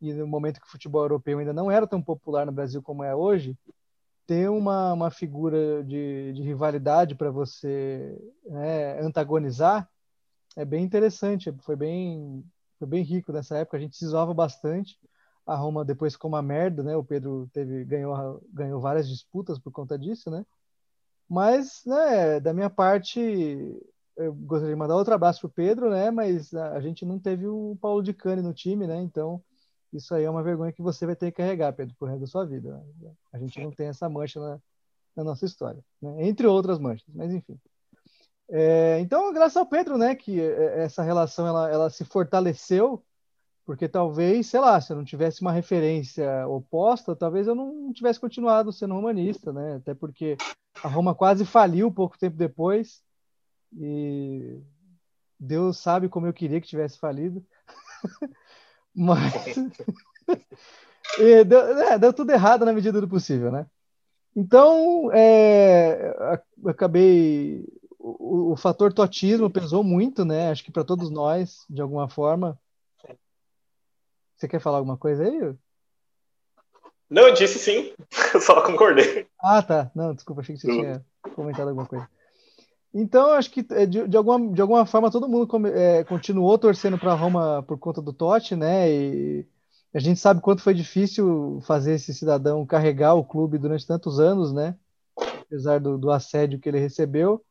E 0.00 0.12
no 0.12 0.26
momento 0.26 0.60
que 0.60 0.66
o 0.66 0.70
futebol 0.70 1.02
europeu 1.02 1.38
ainda 1.38 1.52
não 1.52 1.70
era 1.70 1.86
tão 1.86 2.02
popular 2.02 2.46
no 2.46 2.52
Brasil 2.52 2.82
como 2.82 3.04
é 3.04 3.14
hoje, 3.14 3.56
ter 4.26 4.48
uma, 4.48 4.92
uma 4.92 5.10
figura 5.10 5.84
de, 5.84 6.32
de 6.32 6.42
rivalidade 6.42 7.14
para 7.14 7.30
você 7.30 8.16
né, 8.44 9.00
antagonizar 9.00 9.88
é 10.56 10.64
bem 10.64 10.84
interessante. 10.84 11.52
Foi 11.60 11.76
bem, 11.76 12.44
foi 12.80 12.88
bem 12.88 13.04
rico 13.04 13.30
nessa 13.32 13.58
época. 13.58 13.76
A 13.76 13.80
gente 13.80 13.96
se 13.96 14.06
zoava 14.06 14.32
bastante. 14.32 14.98
A 15.46 15.54
Roma 15.54 15.84
depois 15.84 16.14
ficou 16.14 16.30
uma 16.30 16.42
merda, 16.42 16.82
né? 16.82 16.96
O 16.96 17.04
Pedro 17.04 17.48
teve 17.52 17.84
ganhou, 17.84 18.42
ganhou 18.52 18.80
várias 18.80 19.08
disputas 19.08 19.58
por 19.58 19.70
conta 19.70 19.98
disso, 19.98 20.30
né? 20.30 20.44
Mas, 21.28 21.82
né, 21.86 22.40
da 22.40 22.52
minha 22.52 22.70
parte, 22.70 23.20
eu 24.16 24.32
gostaria 24.34 24.74
de 24.74 24.78
mandar 24.78 24.96
outro 24.96 25.14
abraço 25.14 25.40
pro 25.40 25.50
Pedro, 25.50 25.90
né? 25.90 26.10
Mas 26.10 26.54
a, 26.54 26.80
gente 26.80 27.04
não 27.04 27.18
teve 27.18 27.46
o 27.46 27.76
Paulo 27.80 28.02
de 28.02 28.14
Cane 28.14 28.42
no 28.42 28.54
time, 28.54 28.86
né? 28.86 29.00
Então, 29.02 29.42
isso 29.92 30.14
aí 30.14 30.24
é 30.24 30.30
uma 30.30 30.42
vergonha 30.42 30.72
que 30.72 30.82
você 30.82 31.04
vai 31.06 31.14
ter 31.14 31.30
que 31.30 31.36
carregar, 31.36 31.72
Pedro, 31.72 31.94
por 31.98 32.08
resto 32.08 32.22
da 32.22 32.26
sua 32.26 32.46
vida. 32.46 32.82
Né? 33.00 33.12
A 33.32 33.38
gente 33.38 33.60
não 33.62 33.70
tem 33.70 33.88
essa 33.88 34.08
mancha 34.08 34.40
na, 34.40 34.60
na 35.16 35.24
nossa 35.24 35.44
história, 35.44 35.84
né? 36.00 36.26
entre 36.28 36.46
outras 36.46 36.78
manchas, 36.78 37.06
mas 37.14 37.32
enfim. 37.32 37.58
É, 38.52 38.98
então, 39.00 39.32
graças 39.32 39.56
ao 39.56 39.66
Pedro, 39.66 39.96
né, 39.96 40.14
que 40.14 40.40
é, 40.40 40.82
essa 40.82 41.02
relação 41.02 41.46
ela, 41.46 41.70
ela 41.70 41.90
se 41.90 42.04
fortaleceu, 42.04 43.02
porque 43.64 43.88
talvez, 43.88 44.48
sei 44.48 44.58
lá, 44.58 44.80
se 44.80 44.92
eu 44.92 44.96
não 44.96 45.04
tivesse 45.04 45.40
uma 45.40 45.52
referência 45.52 46.46
oposta, 46.48 47.14
talvez 47.14 47.46
eu 47.46 47.54
não 47.54 47.92
tivesse 47.92 48.18
continuado 48.18 48.72
sendo 48.72 48.94
romanista, 48.94 49.52
né? 49.52 49.76
Até 49.76 49.94
porque 49.94 50.36
a 50.82 50.88
Roma 50.88 51.14
quase 51.14 51.44
faliu 51.44 51.92
pouco 51.92 52.18
tempo 52.18 52.36
depois 52.36 53.00
e 53.78 54.60
Deus 55.38 55.78
sabe 55.78 56.08
como 56.08 56.26
eu 56.26 56.32
queria 56.32 56.60
que 56.60 56.66
tivesse 56.66 56.98
falido. 56.98 57.44
Mas 58.94 59.54
deu, 61.46 61.60
é, 61.82 61.98
deu, 61.98 62.12
tudo 62.12 62.30
errado 62.30 62.64
na 62.64 62.72
medida 62.72 63.00
do 63.00 63.08
possível, 63.08 63.52
né? 63.52 63.66
Então, 64.34 65.10
é, 65.12 66.14
acabei. 66.66 67.64
O, 68.02 68.52
o, 68.52 68.56
fator 68.56 68.92
totismo 68.94 69.50
pesou 69.50 69.84
muito, 69.84 70.24
né? 70.24 70.50
Acho 70.50 70.64
que 70.64 70.72
para 70.72 70.84
todos 70.84 71.10
nós, 71.10 71.66
de 71.68 71.82
alguma 71.82 72.08
forma. 72.08 72.58
Você 74.36 74.48
quer 74.48 74.58
falar 74.58 74.78
alguma 74.78 74.96
coisa 74.96 75.22
aí? 75.22 75.54
Não, 77.10 77.28
eu 77.28 77.34
disse 77.34 77.58
sim, 77.58 77.92
eu 78.32 78.40
só 78.40 78.62
concordei. 78.62 79.26
Ah, 79.38 79.62
tá. 79.62 79.90
Não, 79.94 80.14
desculpa, 80.14 80.40
achei 80.40 80.54
que 80.54 80.62
você 80.62 80.68
tinha 80.68 81.04
comentado 81.34 81.68
alguma 81.68 81.86
coisa. 81.86 82.08
Então, 82.92 83.32
acho 83.32 83.50
que 83.50 83.66
é, 83.70 83.84
de, 83.84 84.08
de, 84.08 84.16
alguma, 84.16 84.52
de 84.52 84.60
alguma 84.62 84.86
forma 84.86 85.10
todo 85.10 85.28
mundo 85.28 85.46
come, 85.46 85.68
é, 85.70 86.02
continuou 86.04 86.58
torcendo 86.58 86.98
para 86.98 87.14
Roma 87.14 87.62
por 87.64 87.78
conta 87.78 88.00
do 88.00 88.12
Totti, 88.12 88.56
né? 88.56 88.90
E 88.90 89.46
a 89.92 89.98
gente 89.98 90.18
sabe 90.18 90.40
quanto 90.40 90.62
foi 90.62 90.72
difícil 90.72 91.60
fazer 91.62 91.94
esse 91.94 92.14
cidadão 92.14 92.64
carregar 92.64 93.14
o 93.14 93.24
clube 93.24 93.58
durante 93.58 93.86
tantos 93.86 94.18
anos, 94.18 94.52
né? 94.52 94.74
Apesar 95.16 95.78
do, 95.80 95.98
do 95.98 96.10
assédio 96.10 96.58
que 96.58 96.68
ele 96.68 96.80
recebeu. 96.80 97.44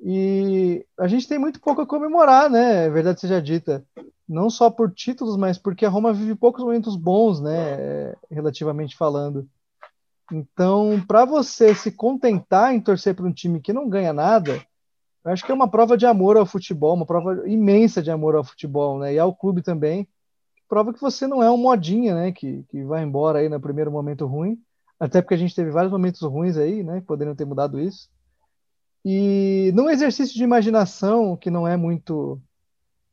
E 0.00 0.86
a 0.98 1.08
gente 1.08 1.26
tem 1.26 1.38
muito 1.38 1.60
pouco 1.60 1.80
a 1.80 1.86
comemorar, 1.86 2.48
né? 2.48 2.86
É 2.86 2.90
verdade 2.90 3.20
seja 3.20 3.42
dita. 3.42 3.84
Não 4.28 4.48
só 4.48 4.70
por 4.70 4.92
títulos, 4.92 5.36
mas 5.36 5.58
porque 5.58 5.84
a 5.84 5.88
Roma 5.88 6.12
vive 6.12 6.34
poucos 6.34 6.62
momentos 6.62 6.96
bons, 6.96 7.40
né? 7.40 8.14
Relativamente 8.30 8.96
falando. 8.96 9.48
Então, 10.32 11.02
para 11.06 11.24
você 11.24 11.74
se 11.74 11.90
contentar 11.90 12.74
em 12.74 12.80
torcer 12.80 13.14
para 13.14 13.26
um 13.26 13.32
time 13.32 13.60
que 13.60 13.72
não 13.72 13.88
ganha 13.88 14.12
nada, 14.12 14.62
eu 15.24 15.32
acho 15.32 15.44
que 15.44 15.50
é 15.50 15.54
uma 15.54 15.70
prova 15.70 15.96
de 15.96 16.06
amor 16.06 16.36
ao 16.36 16.46
futebol, 16.46 16.94
uma 16.94 17.06
prova 17.06 17.48
imensa 17.48 18.02
de 18.02 18.10
amor 18.10 18.36
ao 18.36 18.44
futebol, 18.44 18.98
né? 18.98 19.14
E 19.14 19.18
ao 19.18 19.34
clube 19.34 19.62
também. 19.62 20.06
Prova 20.68 20.92
que 20.92 21.00
você 21.00 21.26
não 21.26 21.42
é 21.42 21.50
um 21.50 21.56
modinha, 21.56 22.14
né? 22.14 22.32
Que, 22.32 22.62
que 22.70 22.84
vai 22.84 23.02
embora 23.02 23.38
aí 23.38 23.48
no 23.48 23.58
primeiro 23.58 23.90
momento 23.90 24.26
ruim. 24.26 24.60
Até 25.00 25.22
porque 25.22 25.34
a 25.34 25.38
gente 25.38 25.54
teve 25.54 25.70
vários 25.70 25.92
momentos 25.92 26.20
ruins 26.22 26.56
aí, 26.56 26.82
né? 26.82 27.02
Poderiam 27.06 27.34
ter 27.34 27.46
mudado 27.46 27.80
isso. 27.80 28.08
E 29.10 29.72
num 29.72 29.88
exercício 29.88 30.34
de 30.34 30.44
imaginação 30.44 31.34
que 31.34 31.50
não 31.50 31.66
é 31.66 31.78
muito 31.78 32.38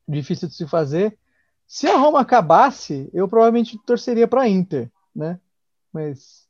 difícil 0.06 0.50
de 0.50 0.54
se 0.54 0.68
fazer, 0.68 1.18
se 1.66 1.88
a 1.88 1.96
Roma 1.96 2.20
acabasse, 2.20 3.10
eu 3.14 3.30
provavelmente 3.30 3.80
torceria 3.86 4.28
para 4.28 4.42
a 4.42 4.50
Inter, 4.50 4.92
né? 5.16 5.40
Mas 5.94 6.50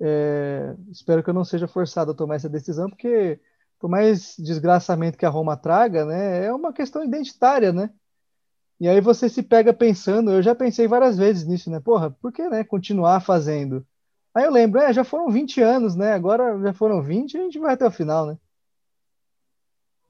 é, 0.00 0.74
espero 0.90 1.22
que 1.22 1.30
eu 1.30 1.34
não 1.34 1.44
seja 1.44 1.68
forçado 1.68 2.10
a 2.10 2.14
tomar 2.14 2.34
essa 2.34 2.48
decisão, 2.48 2.90
porque 2.90 3.38
por 3.78 3.88
mais 3.88 4.34
desgraçamento 4.36 5.16
que 5.16 5.24
a 5.24 5.30
Roma 5.30 5.56
traga, 5.56 6.04
né, 6.04 6.46
é 6.46 6.52
uma 6.52 6.72
questão 6.72 7.04
identitária, 7.04 7.72
né? 7.72 7.90
E 8.80 8.88
aí 8.88 9.00
você 9.00 9.28
se 9.28 9.44
pega 9.44 9.72
pensando, 9.72 10.32
eu 10.32 10.42
já 10.42 10.52
pensei 10.52 10.88
várias 10.88 11.16
vezes 11.16 11.46
nisso, 11.46 11.70
né? 11.70 11.78
Porra, 11.78 12.10
por 12.10 12.32
que, 12.32 12.48
né, 12.48 12.64
continuar 12.64 13.20
fazendo? 13.20 13.86
Aí 14.34 14.44
eu 14.44 14.50
lembro, 14.50 14.80
é, 14.80 14.92
já 14.92 15.04
foram 15.04 15.30
20 15.30 15.62
anos, 15.62 15.94
né? 15.94 16.12
Agora 16.12 16.60
já 16.60 16.72
foram 16.72 17.00
20 17.00 17.34
e 17.34 17.38
a 17.38 17.42
gente 17.42 17.58
vai 17.60 17.74
até 17.74 17.86
o 17.86 17.90
final, 17.92 18.26
né? 18.26 18.36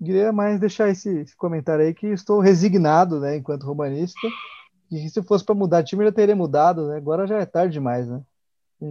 Queria 0.02 0.32
mais 0.32 0.58
deixar 0.58 0.88
esse, 0.88 1.10
esse 1.20 1.36
comentário 1.36 1.84
aí 1.84 1.92
que 1.92 2.06
estou 2.06 2.40
resignado, 2.40 3.20
né, 3.20 3.36
enquanto 3.36 3.66
romanista, 3.66 4.26
e 4.90 5.08
se 5.08 5.22
fosse 5.22 5.44
para 5.44 5.54
mudar 5.54 5.84
time 5.84 6.04
já 6.04 6.10
teria 6.10 6.34
mudado, 6.34 6.88
né? 6.88 6.96
Agora 6.96 7.26
já 7.26 7.38
é 7.38 7.46
tarde 7.46 7.74
demais, 7.74 8.08
né? 8.08 8.20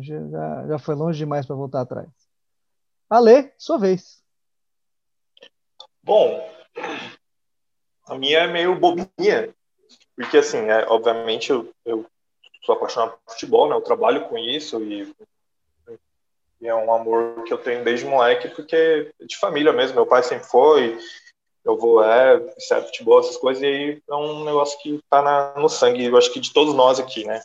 Já, 0.02 0.68
já 0.68 0.80
foi 0.80 0.96
longe 0.96 1.18
demais 1.18 1.46
para 1.46 1.56
voltar 1.56 1.82
atrás. 1.82 2.08
Ale, 3.10 3.52
sua 3.58 3.78
vez. 3.78 4.24
Bom, 6.04 6.48
a 8.06 8.16
minha 8.16 8.40
é 8.40 8.48
meio 8.48 8.80
bobinha, 8.80 9.54
porque 10.16 10.38
assim, 10.38 10.58
é, 10.58 10.88
obviamente 10.88 11.50
eu, 11.50 11.74
eu 11.84 12.06
sou 12.64 12.76
apaixonado 12.76 13.18
por 13.26 13.34
futebol, 13.34 13.68
né? 13.68 13.76
Eu 13.76 13.82
trabalho 13.82 14.30
com 14.30 14.38
isso 14.38 14.82
e, 14.82 15.14
e, 16.62 16.68
é 16.68 16.76
um 16.76 16.94
amor 16.94 17.44
que 17.44 17.54
eu 17.54 17.58
tenho 17.58 17.84
desde 17.84 18.06
moleque, 18.06 18.50
porque 18.50 19.12
é 19.20 19.26
de 19.26 19.38
família 19.38 19.74
mesmo. 19.74 19.96
Meu 19.96 20.06
pai 20.06 20.24
sempre 20.24 20.48
foi, 20.48 20.98
eu 21.64 21.78
vou 21.78 22.04
é, 22.04 22.40
certo 22.60 22.88
futebol, 22.88 23.20
essas 23.20 23.38
coisas, 23.38 23.62
e 23.64 23.66
aí 23.66 24.04
é 24.10 24.16
um 24.16 24.44
negócio 24.44 24.80
que 24.82 25.00
tá 25.10 25.22
na, 25.22 25.54
no 25.56 25.70
sangue, 25.70 26.06
eu 26.06 26.18
acho 26.18 26.32
que 26.32 26.40
de 26.40 26.54
todos 26.54 26.74
nós 26.74 27.00
aqui, 27.00 27.26
né? 27.26 27.42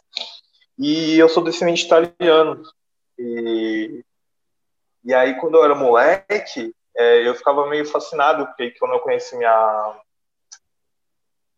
E 0.78 1.18
eu 1.18 1.28
sou 1.28 1.42
descendente 1.42 1.84
italiano. 1.84 2.62
E, 3.18 4.04
e 5.04 5.14
aí, 5.14 5.38
quando 5.38 5.56
eu 5.56 5.64
era 5.64 5.74
moleque, 5.74 6.74
é, 6.96 7.26
eu 7.26 7.34
ficava 7.34 7.66
meio 7.66 7.86
fascinado, 7.86 8.46
porque 8.46 8.72
quando 8.78 8.92
eu 8.92 9.00
conheci 9.00 9.36
minha, 9.36 10.00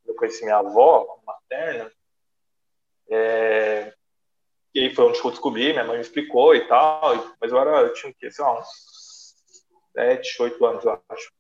eu 0.07 0.15
conheci 0.15 0.45
minha 0.45 0.59
avó 0.59 1.19
materna, 1.25 1.91
é, 3.09 3.95
e 4.77 4.81
aí 4.81 4.95
foi 4.95 5.07
onde 5.07 5.19
eu 5.19 5.31
descobri, 5.31 5.73
minha 5.73 5.85
mãe 5.85 5.97
me 5.97 6.03
explicou 6.03 6.55
e 6.55 6.67
tal, 6.67 7.35
mas 7.41 7.51
eu 7.51 7.59
era, 7.59 7.81
eu 7.81 7.93
tinha 7.95 8.13
sei 8.31 8.45
lá, 8.45 8.61
uns 8.61 8.67
7, 9.95 10.43
8 10.43 10.67
anos, 10.67 10.85
eu 10.85 11.01
acho. 11.09 11.33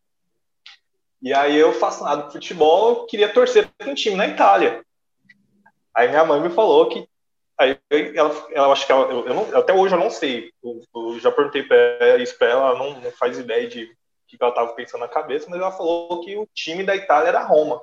E 1.20 1.34
aí 1.34 1.56
eu, 1.56 1.72
fascinado 1.72 2.24
por 2.24 2.32
futebol, 2.32 3.06
queria 3.06 3.32
torcer 3.32 3.68
para 3.76 3.90
um 3.90 3.94
time 3.94 4.16
na 4.16 4.26
Itália. 4.26 4.84
Aí 5.94 6.08
minha 6.08 6.24
mãe 6.24 6.40
me 6.40 6.50
falou 6.50 6.88
que 6.88 7.06
Aí 7.58 7.78
ela, 7.90 8.48
ela 8.50 8.72
acho 8.72 8.84
que 8.84 8.92
ela, 8.92 9.10
eu, 9.10 9.26
eu 9.26 9.34
não, 9.34 9.58
até 9.58 9.72
hoje 9.72 9.94
eu 9.94 9.98
não 9.98 10.10
sei. 10.10 10.52
Eu, 10.62 10.82
eu 10.94 11.18
já 11.18 11.32
perguntei 11.32 11.66
isso 12.20 12.36
para 12.36 12.48
ela, 12.48 12.68
ela 12.68 12.78
não, 12.78 13.00
não, 13.00 13.10
faz 13.12 13.38
ideia 13.38 13.66
de 13.66 13.84
o 13.84 13.96
que 14.26 14.36
ela 14.38 14.50
estava 14.50 14.72
pensando 14.74 15.00
na 15.00 15.08
cabeça, 15.08 15.46
mas 15.48 15.58
ela 15.58 15.72
falou 15.72 16.20
que 16.20 16.36
o 16.36 16.46
time 16.52 16.84
da 16.84 16.94
Itália 16.94 17.28
era 17.28 17.44
Roma. 17.44 17.80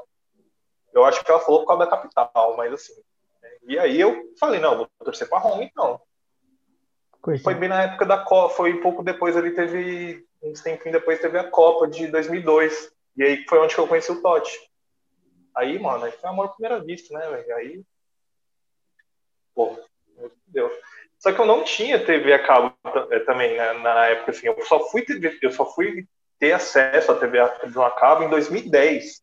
Eu 0.94 1.04
acho 1.06 1.24
que 1.24 1.32
ela 1.32 1.40
falou 1.40 1.62
por 1.62 1.68
causa 1.68 1.86
da 1.86 1.90
capital, 1.90 2.56
mas 2.56 2.72
assim. 2.72 2.94
E 3.66 3.80
aí 3.80 4.00
eu 4.00 4.34
falei, 4.40 4.60
não, 4.60 4.78
vou 4.78 4.90
torcer 5.04 5.28
para 5.30 5.40
Roma 5.40 5.64
então. 5.64 6.00
Coisa. 7.22 7.44
Foi 7.44 7.56
bem 7.56 7.70
na 7.70 7.84
época 7.84 8.06
da 8.06 8.18
Copa, 8.18 8.56
foi 8.56 8.74
um 8.74 8.82
pouco 8.82 9.04
depois 9.04 9.38
ali 9.38 9.52
teve, 9.52 10.26
uns 10.42 10.62
tempinho 10.62 10.92
depois 10.92 11.20
teve 11.20 11.38
a 11.38 11.50
Copa 11.50 11.88
de 11.88 12.08
2002. 12.08 12.92
E 13.16 13.24
aí 13.24 13.46
foi 13.48 13.60
onde 13.60 13.74
que 13.74 13.80
eu 13.80 13.88
conheci 13.88 14.12
o 14.12 14.22
Totti. 14.22 14.60
Aí, 15.56 15.80
mano, 15.80 16.04
aí 16.04 16.12
foi 16.12 16.30
amor 16.30 16.46
à 16.46 16.50
primeira 16.50 16.84
vista, 16.84 17.18
né, 17.18 17.30
velho? 17.30 17.56
Aí 17.56 17.84
Pô, 19.56 19.80
Deus. 20.48 20.74
Só 21.20 21.32
que 21.32 21.40
eu 21.40 21.46
não 21.46 21.64
tinha 21.64 22.04
TV 22.04 22.34
a 22.34 22.44
cabo 22.44 22.76
eh, 23.12 23.20
também 23.20 23.56
né, 23.56 23.74
na 23.74 24.08
época, 24.08 24.32
assim, 24.32 24.48
eu 24.48 24.66
só 24.66 24.90
fui 24.90 25.04
ter, 25.04 25.40
eu 25.42 25.52
só 25.52 25.66
fui 25.66 26.06
ter 26.38 26.52
acesso 26.52 27.12
à 27.12 27.16
TV 27.16 27.40
a 27.40 27.92
cabo 27.92 28.24
em 28.24 28.30
2010. 28.30 29.22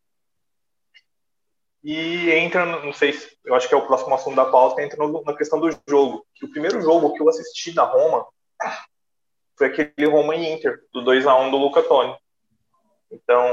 E 1.83 2.31
entra, 2.33 2.67
não 2.67 2.93
sei 2.93 3.13
se, 3.13 3.39
eu 3.45 3.55
acho 3.55 3.67
que 3.67 3.75
é 3.75 3.77
o 3.77 3.87
próximo 3.87 4.15
assunto 4.15 4.37
da 4.37 4.45
pauta, 4.45 4.83
entra 4.83 4.99
no, 4.99 5.23
na 5.25 5.35
questão 5.35 5.59
do 5.59 5.71
jogo. 5.89 6.27
Que 6.35 6.45
o 6.45 6.51
primeiro 6.51 6.81
jogo 6.83 7.15
que 7.15 7.23
eu 7.23 7.29
assisti 7.29 7.75
da 7.75 7.85
Roma 7.85 8.27
foi 9.57 9.69
aquele 9.69 10.07
Roma 10.07 10.35
e 10.37 10.53
Inter, 10.53 10.79
do 10.93 11.03
2 11.03 11.27
a 11.27 11.37
1 11.37 11.51
do 11.51 11.57
Luca 11.57 11.83
Toni. 11.83 12.15
Então, 13.11 13.45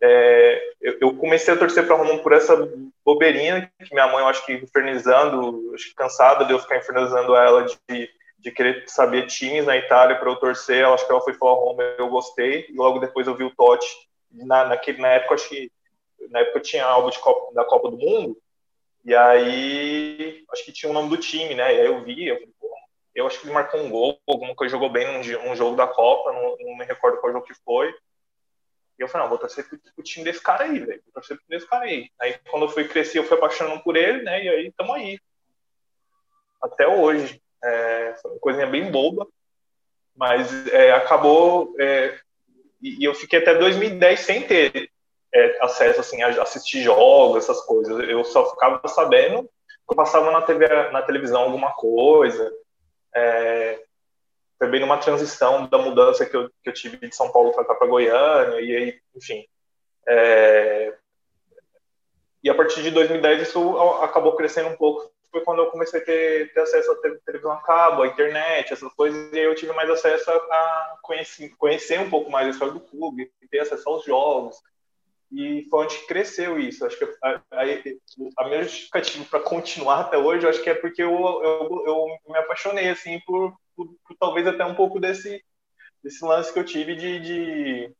é, 0.00 0.72
eu, 0.80 0.98
eu, 1.00 1.16
comecei 1.16 1.52
a 1.52 1.56
torcer 1.56 1.86
para 1.86 1.96
Roma 1.96 2.18
por 2.18 2.32
essa 2.32 2.56
bobeirinha 3.04 3.70
que 3.78 3.94
minha 3.94 4.06
mãe, 4.06 4.22
eu 4.22 4.28
acho 4.28 4.44
que 4.46 4.54
infernizando, 4.54 5.72
acho 5.74 5.90
que 5.90 5.94
cansada 5.94 6.44
de 6.44 6.52
eu 6.52 6.58
ficar 6.58 6.78
infernizando 6.78 7.36
ela 7.36 7.64
de, 7.64 8.08
de 8.38 8.50
querer 8.50 8.84
saber 8.88 9.26
times 9.26 9.66
na 9.66 9.76
Itália 9.76 10.16
para 10.16 10.30
eu 10.30 10.36
torcer. 10.36 10.78
Eu 10.78 10.94
acho 10.94 11.06
que 11.06 11.12
ela 11.12 11.20
foi 11.20 11.34
falar 11.34 11.54
Roma, 11.54 11.82
eu 11.98 12.08
gostei. 12.08 12.66
E 12.68 12.74
logo 12.74 12.98
depois 12.98 13.26
eu 13.26 13.36
vi 13.36 13.44
o 13.44 13.54
Totti. 13.54 13.86
Na, 14.32 14.64
naquele, 14.64 15.00
na 15.00 15.08
época, 15.08 15.34
acho 15.34 15.48
que 15.48 15.70
na 16.30 16.40
época 16.40 16.60
tinha 16.60 16.84
de 17.10 17.18
Copa, 17.18 17.54
da 17.54 17.64
Copa 17.64 17.90
do 17.90 17.98
Mundo. 17.98 18.36
E 19.04 19.14
aí, 19.14 20.44
acho 20.52 20.64
que 20.64 20.72
tinha 20.72 20.90
o 20.90 20.92
nome 20.92 21.08
do 21.08 21.16
time, 21.16 21.54
né? 21.54 21.74
E 21.74 21.80
aí 21.80 21.86
eu 21.86 22.02
vi, 22.04 22.26
eu 22.28 22.38
eu 23.14 23.26
acho 23.26 23.40
que 23.40 23.46
ele 23.46 23.54
marcou 23.54 23.80
um 23.80 23.90
gol, 23.90 24.18
alguma 24.26 24.54
coisa, 24.54 24.72
jogou 24.72 24.90
bem 24.90 25.06
num, 25.06 25.44
num 25.44 25.56
jogo 25.56 25.76
da 25.76 25.86
Copa, 25.86 26.32
não, 26.32 26.56
não, 26.58 26.76
me 26.76 26.84
recordo 26.84 27.18
qual 27.18 27.32
jogo 27.32 27.46
que 27.46 27.54
foi. 27.62 27.90
E 28.98 29.02
eu 29.02 29.08
falei, 29.08 29.24
não, 29.24 29.30
vou 29.30 29.38
torcer 29.38 29.68
pro, 29.68 29.78
pro 29.78 30.04
time 30.04 30.24
desse 30.24 30.42
cara 30.42 30.64
aí, 30.64 30.78
velho. 30.78 31.02
Vou 31.04 31.12
torcer 31.12 31.36
pro 31.36 31.46
desse 31.48 31.68
cara 31.68 31.84
aí. 31.84 32.10
Aí 32.18 32.38
quando 32.50 32.64
eu 32.64 32.68
fui 32.68 32.88
crescer, 32.88 33.18
eu 33.18 33.24
fui 33.24 33.36
apaixonando 33.36 33.82
por 33.82 33.96
ele, 33.96 34.22
né? 34.22 34.42
E 34.44 34.48
aí 34.48 34.66
estamos 34.68 34.94
aí. 34.94 35.18
Até 36.62 36.86
hoje. 36.86 37.42
É, 37.62 38.14
foi 38.20 38.30
uma 38.32 38.40
coisinha 38.40 38.66
bem 38.66 38.90
boba, 38.90 39.26
mas 40.16 40.66
é, 40.68 40.92
acabou. 40.92 41.74
É, 41.78 42.18
e, 42.80 43.02
e, 43.02 43.04
eu 43.04 43.14
fiquei 43.14 43.38
até 43.38 43.54
2010 43.54 44.20
sem 44.20 44.46
ter 44.46 44.90
é, 45.34 45.58
acesso 45.64 46.00
assim, 46.00 46.22
a 46.22 46.42
assistir 46.42 46.82
jogos, 46.82 47.44
essas 47.44 47.60
coisas. 47.62 48.08
Eu 48.08 48.22
só 48.24 48.50
ficava 48.50 48.86
sabendo 48.88 49.42
que 49.42 49.92
eu 49.92 49.96
passava 49.96 50.30
na, 50.30 50.42
TV, 50.42 50.66
na 50.90 51.02
televisão 51.02 51.42
alguma 51.42 51.72
coisa. 51.72 52.52
É, 53.14 53.82
foi 54.58 54.68
bem 54.68 54.80
numa 54.80 54.98
transição 54.98 55.66
da 55.66 55.78
mudança 55.78 56.24
que 56.26 56.36
eu, 56.36 56.48
que 56.62 56.68
eu 56.68 56.72
tive 56.72 56.96
de 56.96 57.14
São 57.14 57.32
Paulo 57.32 57.52
para 57.52 57.64
cá 57.64 57.74
para 57.74 57.88
Goiânia, 57.88 58.60
e 58.60 58.76
aí, 58.76 59.00
enfim. 59.16 59.44
É, 60.06 60.94
e 62.42 62.50
a 62.50 62.54
partir 62.54 62.82
de 62.82 62.90
2010 62.90 63.48
isso 63.48 63.78
acabou 64.02 64.36
crescendo 64.36 64.68
um 64.68 64.76
pouco. 64.76 65.10
Foi 65.30 65.40
quando 65.40 65.60
eu 65.62 65.70
comecei 65.70 66.00
a 66.00 66.04
ter, 66.04 66.52
ter 66.52 66.60
acesso 66.60 66.92
à 66.92 66.96
televisão 67.24 67.52
a 67.52 67.62
cabo, 67.62 68.02
à 68.02 68.06
internet, 68.06 68.72
essas 68.72 68.92
coisas, 68.92 69.32
e 69.32 69.38
aí 69.38 69.44
eu 69.44 69.54
tive 69.54 69.72
mais 69.72 69.88
acesso 69.88 70.30
a 70.30 70.98
conhecer, 71.02 71.48
conhecer 71.56 71.98
um 71.98 72.10
pouco 72.10 72.30
mais 72.30 72.46
a 72.46 72.50
história 72.50 72.74
do 72.74 72.80
clube, 72.80 73.32
ter 73.50 73.60
acesso 73.60 73.88
aos 73.88 74.04
jogos, 74.04 74.60
e 75.32 75.66
foi 75.70 75.84
onde 75.84 76.06
cresceu 76.06 76.58
isso. 76.58 76.84
Acho 76.84 76.98
que 76.98 77.04
a, 77.22 77.40
a, 77.52 77.62
a 78.38 78.48
minha 78.48 78.62
justificativa 78.62 79.24
para 79.24 79.40
continuar 79.40 80.00
até 80.00 80.18
hoje, 80.18 80.46
acho 80.46 80.62
que 80.62 80.70
é 80.70 80.74
porque 80.74 81.02
eu, 81.02 81.10
eu, 81.10 81.84
eu 81.86 82.06
me 82.28 82.38
apaixonei 82.38 82.90
assim 82.90 83.18
por, 83.20 83.54
por, 83.74 83.88
por, 84.06 84.16
talvez 84.20 84.46
até 84.46 84.64
um 84.64 84.74
pouco 84.74 85.00
desse 85.00 85.42
desse 86.02 86.24
lance 86.24 86.52
que 86.52 86.58
eu 86.58 86.64
tive 86.64 86.96
de, 86.96 87.20
de, 87.20 87.94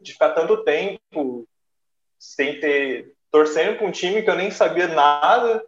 de 0.00 0.12
ficar 0.12 0.30
tanto 0.30 0.62
tempo 0.62 1.46
sem 2.16 2.60
ter 2.60 3.12
torcendo 3.30 3.76
para 3.76 3.86
um 3.86 3.90
time 3.90 4.22
que 4.22 4.30
eu 4.30 4.36
nem 4.36 4.52
sabia 4.52 4.86
nada 4.86 5.64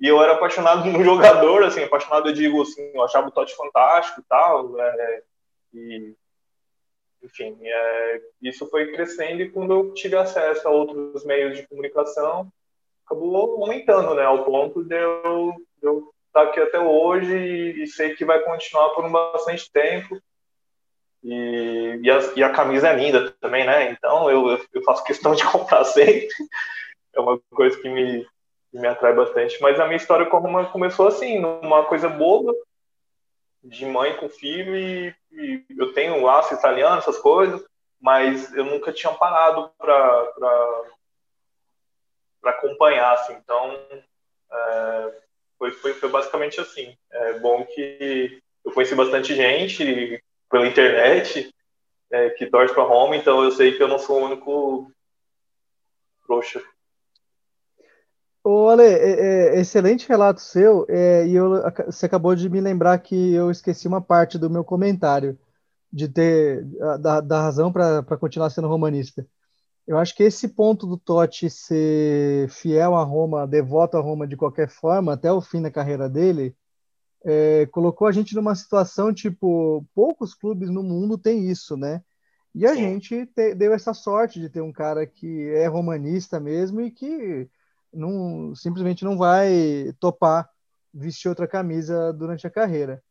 e 0.00 0.08
eu 0.08 0.20
era 0.20 0.32
apaixonado 0.32 0.84
no 0.90 1.04
jogador, 1.04 1.62
assim, 1.64 1.84
apaixonado, 1.84 2.28
eu 2.28 2.34
digo 2.34 2.60
assim, 2.62 2.90
eu 2.92 3.02
achava 3.02 3.28
o 3.28 3.30
Totti 3.30 3.54
fantástico 3.54 4.24
tal, 4.28 4.78
é, 4.80 5.22
e 5.72 6.14
enfim, 7.22 7.56
é, 7.62 8.20
isso 8.42 8.68
foi 8.68 8.92
crescendo 8.92 9.42
e 9.42 9.50
quando 9.50 9.72
eu 9.72 9.94
tive 9.94 10.16
acesso 10.16 10.66
a 10.66 10.70
outros 10.70 11.24
meios 11.24 11.56
de 11.56 11.66
comunicação, 11.66 12.50
acabou 13.04 13.62
aumentando, 13.62 14.14
né, 14.14 14.24
ao 14.24 14.44
ponto 14.44 14.84
de 14.84 14.94
eu, 14.94 16.12
estar 16.26 16.42
aqui 16.42 16.60
até 16.60 16.78
hoje 16.78 17.34
e, 17.34 17.82
e 17.82 17.86
sei 17.86 18.14
que 18.14 18.24
vai 18.24 18.40
continuar 18.40 18.90
por 18.90 19.04
um 19.04 19.10
bastante 19.12 19.70
tempo. 19.72 20.20
E, 21.24 22.00
e, 22.02 22.10
a, 22.10 22.18
e 22.36 22.42
a 22.42 22.50
camisa 22.50 22.88
é 22.88 22.96
linda 22.96 23.34
também, 23.40 23.66
né? 23.66 23.90
Então 23.90 24.30
eu, 24.30 24.58
eu 24.72 24.82
faço 24.82 25.04
questão 25.04 25.34
de 25.34 25.44
comprar 25.50 25.84
sempre. 25.84 26.28
É 27.14 27.20
uma 27.20 27.40
coisa 27.50 27.76
que 27.80 27.88
me, 27.88 28.24
me 28.72 28.86
atrai 28.86 29.14
bastante. 29.14 29.60
Mas 29.60 29.80
a 29.80 29.84
minha 29.84 29.96
história 29.96 30.26
com 30.26 30.36
a 30.36 30.40
Roma 30.40 30.66
começou 30.66 31.08
assim, 31.08 31.40
numa 31.40 31.84
coisa 31.84 32.08
boba, 32.08 32.54
de 33.62 33.84
mãe 33.86 34.16
com 34.16 34.28
filho 34.28 34.76
e, 34.76 35.14
e 35.32 35.64
eu 35.76 35.92
tenho 35.92 36.22
laço 36.22 36.54
italiano, 36.54 36.98
essas 36.98 37.18
coisas, 37.18 37.64
mas 38.00 38.54
eu 38.54 38.64
nunca 38.64 38.92
tinha 38.92 39.12
parado 39.12 39.70
para 39.78 40.84
acompanhar, 42.44 43.12
assim. 43.14 43.34
Então, 43.34 43.72
é, 44.50 45.22
foi, 45.58 45.72
foi, 45.72 45.94
foi, 45.94 46.08
basicamente 46.08 46.60
assim. 46.60 46.96
É 47.10 47.38
bom 47.40 47.64
que 47.66 48.40
eu 48.64 48.72
conheci 48.72 48.94
bastante 48.94 49.34
gente 49.34 50.22
pela 50.50 50.66
internet 50.66 51.52
é, 52.10 52.30
que 52.30 52.46
torce 52.46 52.72
para 52.72 52.84
Roma, 52.84 53.16
então 53.16 53.42
eu 53.42 53.50
sei 53.50 53.76
que 53.76 53.82
eu 53.82 53.88
não 53.88 53.98
sou 53.98 54.20
o 54.20 54.24
único 54.24 54.90
trouxa. 56.24 56.62
Ô, 58.50 58.70
Ale, 58.70 58.82
é, 58.82 59.56
é, 59.56 59.60
excelente 59.60 60.08
relato 60.08 60.40
seu, 60.40 60.86
é, 60.88 61.26
e 61.26 61.34
eu, 61.34 61.50
você 61.84 62.06
acabou 62.06 62.34
de 62.34 62.48
me 62.48 62.62
lembrar 62.62 62.98
que 62.98 63.34
eu 63.34 63.50
esqueci 63.50 63.86
uma 63.86 64.00
parte 64.00 64.38
do 64.38 64.48
meu 64.48 64.64
comentário, 64.64 65.38
de 65.92 66.08
ter, 66.08 66.64
da, 66.98 67.20
da 67.20 67.42
razão 67.42 67.70
para 67.70 68.02
continuar 68.16 68.48
sendo 68.48 68.66
romanista. 68.66 69.26
Eu 69.86 69.98
acho 69.98 70.16
que 70.16 70.22
esse 70.22 70.48
ponto 70.48 70.86
do 70.86 70.96
Totti 70.96 71.50
ser 71.50 72.48
fiel 72.48 72.94
a 72.94 73.04
Roma, 73.04 73.46
devoto 73.46 73.98
a 73.98 74.00
Roma 74.00 74.26
de 74.26 74.34
qualquer 74.34 74.70
forma, 74.70 75.12
até 75.12 75.30
o 75.30 75.42
fim 75.42 75.60
da 75.60 75.70
carreira 75.70 76.08
dele, 76.08 76.56
é, 77.26 77.66
colocou 77.66 78.08
a 78.08 78.12
gente 78.12 78.34
numa 78.34 78.54
situação, 78.54 79.12
tipo, 79.12 79.84
poucos 79.94 80.32
clubes 80.32 80.70
no 80.70 80.82
mundo 80.82 81.18
têm 81.18 81.50
isso, 81.50 81.76
né? 81.76 82.02
E 82.54 82.64
a 82.64 82.74
Sim. 82.74 82.80
gente 82.80 83.26
te, 83.26 83.54
deu 83.54 83.74
essa 83.74 83.92
sorte 83.92 84.40
de 84.40 84.48
ter 84.48 84.62
um 84.62 84.72
cara 84.72 85.06
que 85.06 85.50
é 85.50 85.66
romanista 85.66 86.40
mesmo 86.40 86.80
e 86.80 86.90
que 86.90 87.46
não, 87.92 88.54
simplesmente 88.54 89.04
não 89.04 89.16
vai 89.16 89.92
topar 90.00 90.48
vestir 90.92 91.28
outra 91.28 91.46
camisa 91.46 92.12
durante 92.12 92.46
a 92.46 92.50
carreira. 92.50 93.02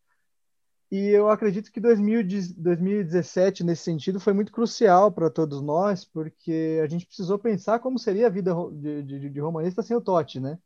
E 0.90 1.10
eu 1.10 1.30
acredito 1.30 1.70
que 1.72 1.82
2017, 1.82 3.64
nesse 3.64 3.84
sentido, 3.84 4.22
foi 4.22 4.32
muito 4.32 4.54
crucial 4.54 5.12
para 5.12 5.30
todos 5.30 5.62
nós, 5.62 6.06
porque 6.06 6.80
a 6.82 6.88
gente 6.88 7.06
precisou 7.06 7.38
pensar 7.38 7.80
como 7.80 8.00
seria 8.00 8.28
a 8.28 8.30
vida 8.30 8.54
de, 8.72 9.04
de, 9.04 9.30
de 9.30 9.40
romanista 9.40 9.84
sem 9.84 9.98
o 9.98 10.02
Totti, 10.02 10.40
né? 10.40 10.58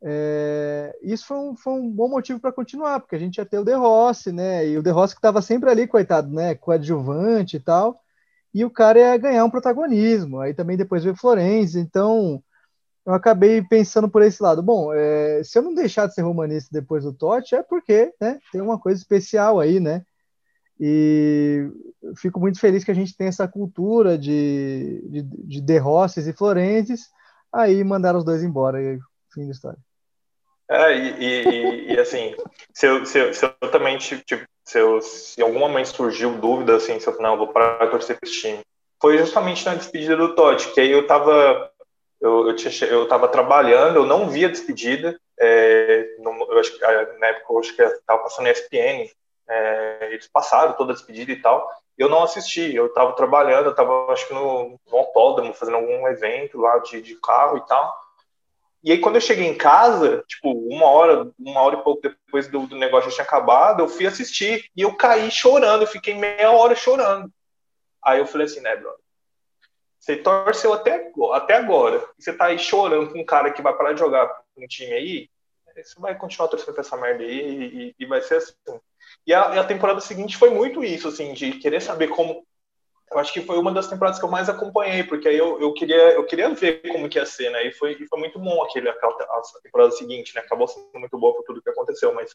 É, 0.00 0.96
isso 1.02 1.26
foi 1.26 1.38
um, 1.38 1.56
foi 1.56 1.72
um, 1.72 1.90
bom 1.90 2.08
motivo 2.08 2.38
para 2.38 2.52
continuar, 2.52 3.00
porque 3.00 3.16
a 3.16 3.18
gente 3.18 3.38
ia 3.38 3.46
ter 3.46 3.58
o 3.58 3.64
De 3.64 3.74
Rossi, 3.74 4.32
né? 4.32 4.66
E 4.68 4.76
o 4.78 4.82
De 4.82 4.90
Rossi 4.90 5.14
que 5.14 5.18
estava 5.18 5.40
sempre 5.42 5.70
ali, 5.70 5.86
coitado, 5.86 6.30
né? 6.30 6.54
Coadjuvante 6.54 7.56
e 7.56 7.60
tal. 7.60 8.00
E 8.52 8.64
o 8.64 8.70
cara 8.70 8.98
ia 8.98 9.16
ganhar 9.16 9.44
um 9.44 9.50
protagonismo. 9.50 10.40
Aí 10.40 10.54
também 10.54 10.76
depois 10.76 11.02
veio 11.04 11.16
Florenzi. 11.16 11.80
Então, 11.80 12.42
eu 13.08 13.14
acabei 13.14 13.62
pensando 13.62 14.06
por 14.06 14.20
esse 14.20 14.42
lado. 14.42 14.62
Bom, 14.62 14.92
é, 14.92 15.42
se 15.42 15.58
eu 15.58 15.62
não 15.62 15.74
deixar 15.74 16.06
de 16.06 16.12
ser 16.12 16.20
romanista 16.20 16.68
depois 16.70 17.04
do 17.04 17.12
Totti, 17.12 17.54
é 17.54 17.62
porque 17.62 18.12
né, 18.20 18.38
tem 18.52 18.60
uma 18.60 18.78
coisa 18.78 19.00
especial 19.00 19.58
aí, 19.58 19.80
né? 19.80 20.04
E 20.78 21.70
fico 22.16 22.38
muito 22.38 22.60
feliz 22.60 22.84
que 22.84 22.90
a 22.90 22.94
gente 22.94 23.16
tem 23.16 23.26
essa 23.26 23.48
cultura 23.48 24.18
de, 24.18 25.02
de, 25.08 25.22
de 25.22 25.60
De 25.62 25.78
Rosses 25.78 26.26
e 26.26 26.34
Florenses, 26.34 27.06
aí 27.50 27.82
mandaram 27.82 28.18
os 28.18 28.26
dois 28.26 28.42
embora, 28.42 28.78
e 28.78 28.98
fim 29.32 29.46
da 29.46 29.52
história. 29.52 29.78
É, 30.70 30.94
e, 30.94 31.14
e, 31.18 31.92
e 31.94 31.98
assim, 31.98 32.36
se 32.74 32.86
eu, 32.86 33.06
se, 33.06 33.18
eu, 33.18 33.32
se 33.32 33.42
eu 33.42 33.70
também, 33.70 33.96
tipo, 33.96 34.22
se, 34.66 34.78
eu, 34.78 35.00
se 35.00 35.40
em 35.40 35.44
algum 35.44 35.58
momento 35.58 35.88
surgiu 35.88 36.38
dúvida, 36.38 36.76
assim, 36.76 37.00
se 37.00 37.08
eu 37.08 37.16
não, 37.22 37.38
vou 37.38 37.48
parar 37.48 37.86
de 37.86 37.90
torcer 37.90 38.20
para 38.20 38.28
esse 38.28 38.38
time, 38.38 38.60
foi 39.00 39.16
justamente 39.16 39.64
na 39.64 39.76
despedida 39.76 40.14
do 40.14 40.34
Totti, 40.34 40.74
que 40.74 40.80
aí 40.80 40.92
eu 40.92 41.06
tava 41.06 41.72
eu, 42.20 42.48
eu, 42.48 42.56
tinha, 42.56 42.88
eu 42.88 43.06
tava 43.06 43.28
trabalhando, 43.28 43.96
eu 43.96 44.06
não 44.06 44.28
via 44.28 44.48
despedida. 44.48 45.18
É, 45.38 46.16
eu 46.18 46.58
acho 46.58 46.72
que, 46.72 46.80
na 47.18 47.26
época 47.28 47.52
eu 47.52 47.58
acho 47.58 47.76
que 47.76 47.82
estava 47.82 48.22
passando 48.22 48.48
ESPN, 48.48 49.08
é, 49.48 50.08
eles 50.12 50.28
passaram 50.28 50.72
toda 50.74 50.92
a 50.92 50.94
despedida 50.94 51.32
e 51.32 51.40
tal. 51.40 51.68
Eu 51.96 52.08
não 52.08 52.22
assisti, 52.22 52.74
eu 52.74 52.86
estava 52.86 53.12
trabalhando, 53.12 53.66
eu 53.66 53.70
estava 53.70 54.12
acho 54.12 54.26
que 54.26 54.34
no, 54.34 54.78
no 54.86 54.98
autódromo, 54.98 55.54
fazendo 55.54 55.76
algum 55.76 56.06
evento 56.08 56.58
lá 56.58 56.78
de, 56.78 57.00
de 57.00 57.16
carro 57.16 57.58
e 57.58 57.66
tal. 57.66 57.96
E 58.82 58.92
aí, 58.92 58.98
quando 58.98 59.16
eu 59.16 59.20
cheguei 59.20 59.46
em 59.46 59.56
casa, 59.56 60.22
tipo, 60.28 60.52
uma 60.52 60.86
hora, 60.86 61.30
uma 61.38 61.60
hora 61.60 61.76
e 61.76 61.82
pouco 61.82 62.00
depois 62.00 62.46
do, 62.48 62.66
do 62.66 62.76
negócio 62.76 63.10
já 63.10 63.16
tinha 63.16 63.26
acabado, 63.26 63.82
eu 63.82 63.88
fui 63.88 64.06
assistir 64.06 64.70
e 64.76 64.82
eu 64.82 64.94
caí 64.94 65.30
chorando, 65.30 65.82
eu 65.82 65.88
fiquei 65.88 66.14
meia 66.14 66.52
hora 66.52 66.76
chorando. 66.76 67.32
Aí 68.02 68.20
eu 68.20 68.26
falei 68.26 68.46
assim, 68.46 68.60
né, 68.60 68.76
brother? 68.76 69.00
Você 69.98 70.16
torceu 70.16 70.72
até, 70.72 71.10
até 71.32 71.54
agora. 71.54 72.04
Você 72.18 72.32
tá 72.32 72.46
aí 72.46 72.58
chorando 72.58 73.12
com 73.12 73.20
um 73.20 73.24
cara 73.24 73.52
que 73.52 73.62
vai 73.62 73.76
parar 73.76 73.92
de 73.92 74.00
jogar 74.00 74.42
um 74.56 74.66
time 74.66 74.92
aí. 74.92 75.30
Você 75.76 76.00
vai 76.00 76.16
continuar 76.16 76.48
torcendo 76.48 76.72
pra 76.72 76.80
essa 76.80 76.96
merda 76.96 77.22
aí 77.22 77.94
e, 77.94 77.94
e 77.98 78.06
vai 78.06 78.20
ser 78.20 78.36
assim. 78.36 78.54
E 79.26 79.34
a, 79.34 79.54
e 79.54 79.58
a, 79.58 79.64
temporada 79.64 80.00
seguinte 80.00 80.36
foi 80.36 80.50
muito 80.50 80.82
isso, 80.82 81.08
assim, 81.08 81.32
de 81.32 81.52
querer 81.52 81.80
saber 81.80 82.08
como. 82.08 82.46
Eu 83.10 83.18
acho 83.18 83.32
que 83.32 83.40
foi 83.40 83.58
uma 83.58 83.72
das 83.72 83.88
temporadas 83.88 84.18
que 84.18 84.24
eu 84.24 84.30
mais 84.30 84.48
acompanhei, 84.48 85.02
porque 85.02 85.28
aí 85.28 85.38
eu, 85.38 85.58
eu, 85.60 85.72
queria, 85.72 86.12
eu 86.12 86.26
queria 86.26 86.50
ver 86.50 86.82
como 86.92 87.08
que 87.08 87.18
ia 87.18 87.24
ser, 87.24 87.50
né? 87.50 87.66
E 87.66 87.72
foi, 87.72 87.92
e 87.92 88.06
foi 88.06 88.18
muito 88.18 88.38
bom 88.38 88.62
aquele, 88.62 88.88
aquela 88.88 89.12
a 89.14 89.42
temporada 89.62 89.90
seguinte, 89.92 90.34
né? 90.34 90.42
Acabou 90.42 90.68
sendo 90.68 90.90
muito 90.94 91.18
boa 91.18 91.34
por 91.34 91.42
tudo 91.44 91.62
que 91.62 91.70
aconteceu, 91.70 92.12
mas 92.14 92.34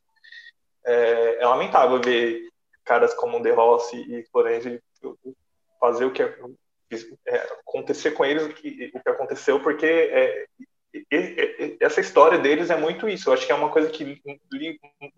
é, 0.85 1.43
é 1.43 1.47
lamentável 1.47 2.01
ver 2.01 2.49
caras 2.83 3.13
como 3.13 3.37
o 3.37 3.41
De 3.41 3.51
Rossi 3.51 3.97
e 3.97 4.25
Florenzi 4.25 4.81
fazer 5.79 6.05
o 6.05 6.11
que 6.11 6.23
é, 6.23 6.37
acontecer 7.65 8.11
com 8.11 8.25
eles 8.25 8.43
o 8.43 8.49
que, 8.49 8.91
o 8.93 8.99
que 9.01 9.09
aconteceu, 9.09 9.59
porque 9.59 9.85
é, 9.85 10.45
essa 11.79 12.01
história 12.01 12.37
deles 12.37 12.69
é 12.69 12.77
muito 12.77 13.09
isso. 13.09 13.29
Eu 13.29 13.33
acho 13.33 13.45
que 13.45 13.51
é 13.51 13.55
uma 13.55 13.69
coisa 13.69 13.89
que 13.89 14.21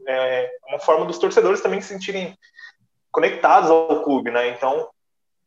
é 0.08 0.52
uma 0.68 0.80
forma 0.80 1.06
dos 1.06 1.18
torcedores 1.18 1.62
também 1.62 1.82
se 1.82 1.90
sentirem 1.90 2.38
conectados 3.12 3.70
ao 3.70 4.04
clube, 4.04 4.32
né? 4.32 4.50
Então, 4.50 4.90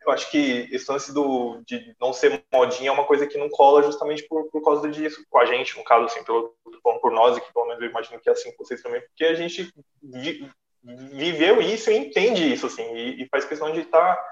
eu 0.08 0.12
acho 0.12 0.30
que 0.30 0.68
esse 0.72 0.90
lance 0.90 1.12
do, 1.12 1.60
de 1.66 1.94
não 2.00 2.12
ser 2.12 2.42
modinha 2.52 2.88
é 2.88 2.92
uma 2.92 3.04
coisa 3.04 3.26
que 3.26 3.36
não 3.36 3.48
cola 3.50 3.82
justamente 3.82 4.22
por, 4.26 4.50
por 4.50 4.62
causa 4.62 4.88
disso, 4.88 5.22
com 5.28 5.38
a 5.38 5.44
gente, 5.44 5.76
no 5.76 5.84
caso, 5.84 6.06
assim, 6.06 6.24
pelo, 6.24 6.54
por 6.82 7.12
nós, 7.12 7.36
e 7.36 7.40
que 7.40 7.52
pelo 7.52 7.66
menos 7.66 7.82
eu 7.82 7.90
imagino 7.90 8.18
que 8.20 8.28
é 8.28 8.32
assim 8.32 8.50
com 8.52 8.64
vocês 8.64 8.82
também, 8.82 9.02
porque 9.02 9.24
a 9.24 9.34
gente 9.34 9.70
vi, 10.02 10.50
viveu 10.82 11.60
isso 11.60 11.90
e 11.90 11.96
entende 11.98 12.50
isso, 12.50 12.66
assim, 12.66 12.90
e, 12.94 13.22
e 13.22 13.28
faz 13.28 13.44
questão 13.44 13.70
de 13.70 13.80
estar 13.80 14.16
tá, 14.16 14.24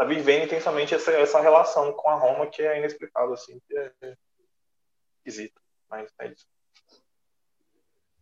tá 0.00 0.06
vivendo 0.06 0.44
intensamente 0.44 0.94
essa, 0.94 1.12
essa 1.12 1.40
relação 1.40 1.92
com 1.92 2.08
a 2.08 2.14
Roma 2.14 2.46
que 2.46 2.62
é 2.62 2.78
inexplicável, 2.78 3.34
assim, 3.34 3.60
que 3.68 3.76
é, 3.76 4.16
esquisito, 5.18 5.60
mas 5.90 6.10
é 6.18 6.28
isso. 6.28 6.46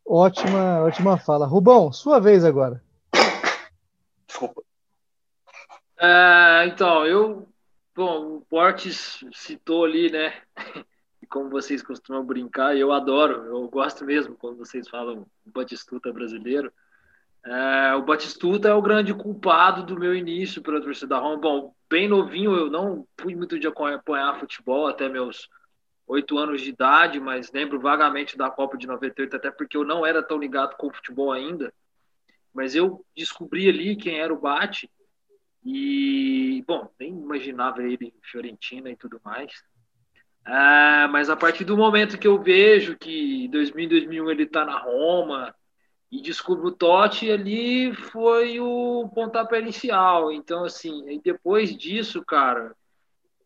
Ótima, 0.04 0.82
ótima 0.82 1.16
fala. 1.18 1.46
Rubão, 1.46 1.92
sua 1.92 2.18
vez 2.18 2.44
agora. 2.44 2.82
Desculpa. 4.26 4.62
É, 6.00 6.66
então, 6.66 7.06
eu. 7.06 7.48
Bom, 7.94 8.36
o 8.36 8.40
Portes 8.42 9.24
citou 9.32 9.84
ali, 9.84 10.10
né? 10.10 10.42
E 11.20 11.26
como 11.26 11.50
vocês 11.50 11.82
costumam 11.82 12.24
brincar, 12.24 12.76
eu 12.76 12.92
adoro, 12.92 13.44
eu 13.46 13.68
gosto 13.68 14.04
mesmo 14.04 14.36
quando 14.36 14.58
vocês 14.58 14.88
falam 14.88 15.26
Batistuta 15.44 16.12
brasileiro. 16.12 16.72
É, 17.44 17.94
o 17.94 18.02
Batistuta 18.02 18.68
é 18.68 18.74
o 18.74 18.82
grande 18.82 19.14
culpado 19.14 19.82
do 19.84 19.98
meu 19.98 20.14
início 20.14 20.62
pela 20.62 20.80
torcida 20.80 21.08
da 21.08 21.18
Roma. 21.18 21.38
Bom, 21.38 21.74
bem 21.88 22.08
novinho, 22.08 22.54
eu 22.54 22.70
não 22.70 23.06
fui 23.18 23.34
muito 23.34 23.58
de 23.58 23.66
acompanhar 23.66 24.38
futebol 24.38 24.86
até 24.86 25.08
meus 25.08 25.48
oito 26.06 26.38
anos 26.38 26.60
de 26.62 26.70
idade, 26.70 27.20
mas 27.20 27.52
lembro 27.52 27.78
vagamente 27.78 28.36
da 28.36 28.50
Copa 28.50 28.76
de 28.76 28.86
98, 28.86 29.36
até 29.36 29.50
porque 29.50 29.76
eu 29.76 29.84
não 29.84 30.04
era 30.04 30.22
tão 30.22 30.38
ligado 30.38 30.76
com 30.76 30.88
o 30.88 30.92
futebol 30.92 31.32
ainda. 31.32 31.72
Mas 32.52 32.74
eu 32.74 33.04
descobri 33.16 33.68
ali 33.68 33.94
quem 33.94 34.18
era 34.18 34.32
o 34.32 34.40
Bate 34.40 34.90
e, 35.64 36.64
bom, 36.66 36.90
nem 36.98 37.10
imaginava 37.10 37.82
ele 37.82 38.06
em 38.06 38.14
Fiorentina 38.22 38.90
e 38.90 38.96
tudo 38.96 39.20
mais. 39.22 39.52
Ah, 40.44 41.08
mas 41.10 41.28
a 41.28 41.36
partir 41.36 41.64
do 41.64 41.76
momento 41.76 42.18
que 42.18 42.26
eu 42.26 42.42
vejo 42.42 42.96
que 42.96 43.44
em 43.44 43.50
2000, 43.50 43.88
2001 43.88 44.30
ele 44.30 44.42
está 44.44 44.64
na 44.64 44.78
Roma 44.78 45.54
e 46.10 46.22
descubro 46.22 46.68
o 46.68 46.72
Totti, 46.72 47.30
ali 47.30 47.92
foi 47.92 48.58
o 48.60 49.08
pontapé 49.14 49.60
inicial. 49.60 50.32
Então, 50.32 50.64
assim, 50.64 51.20
depois 51.22 51.76
disso, 51.76 52.24
cara, 52.24 52.74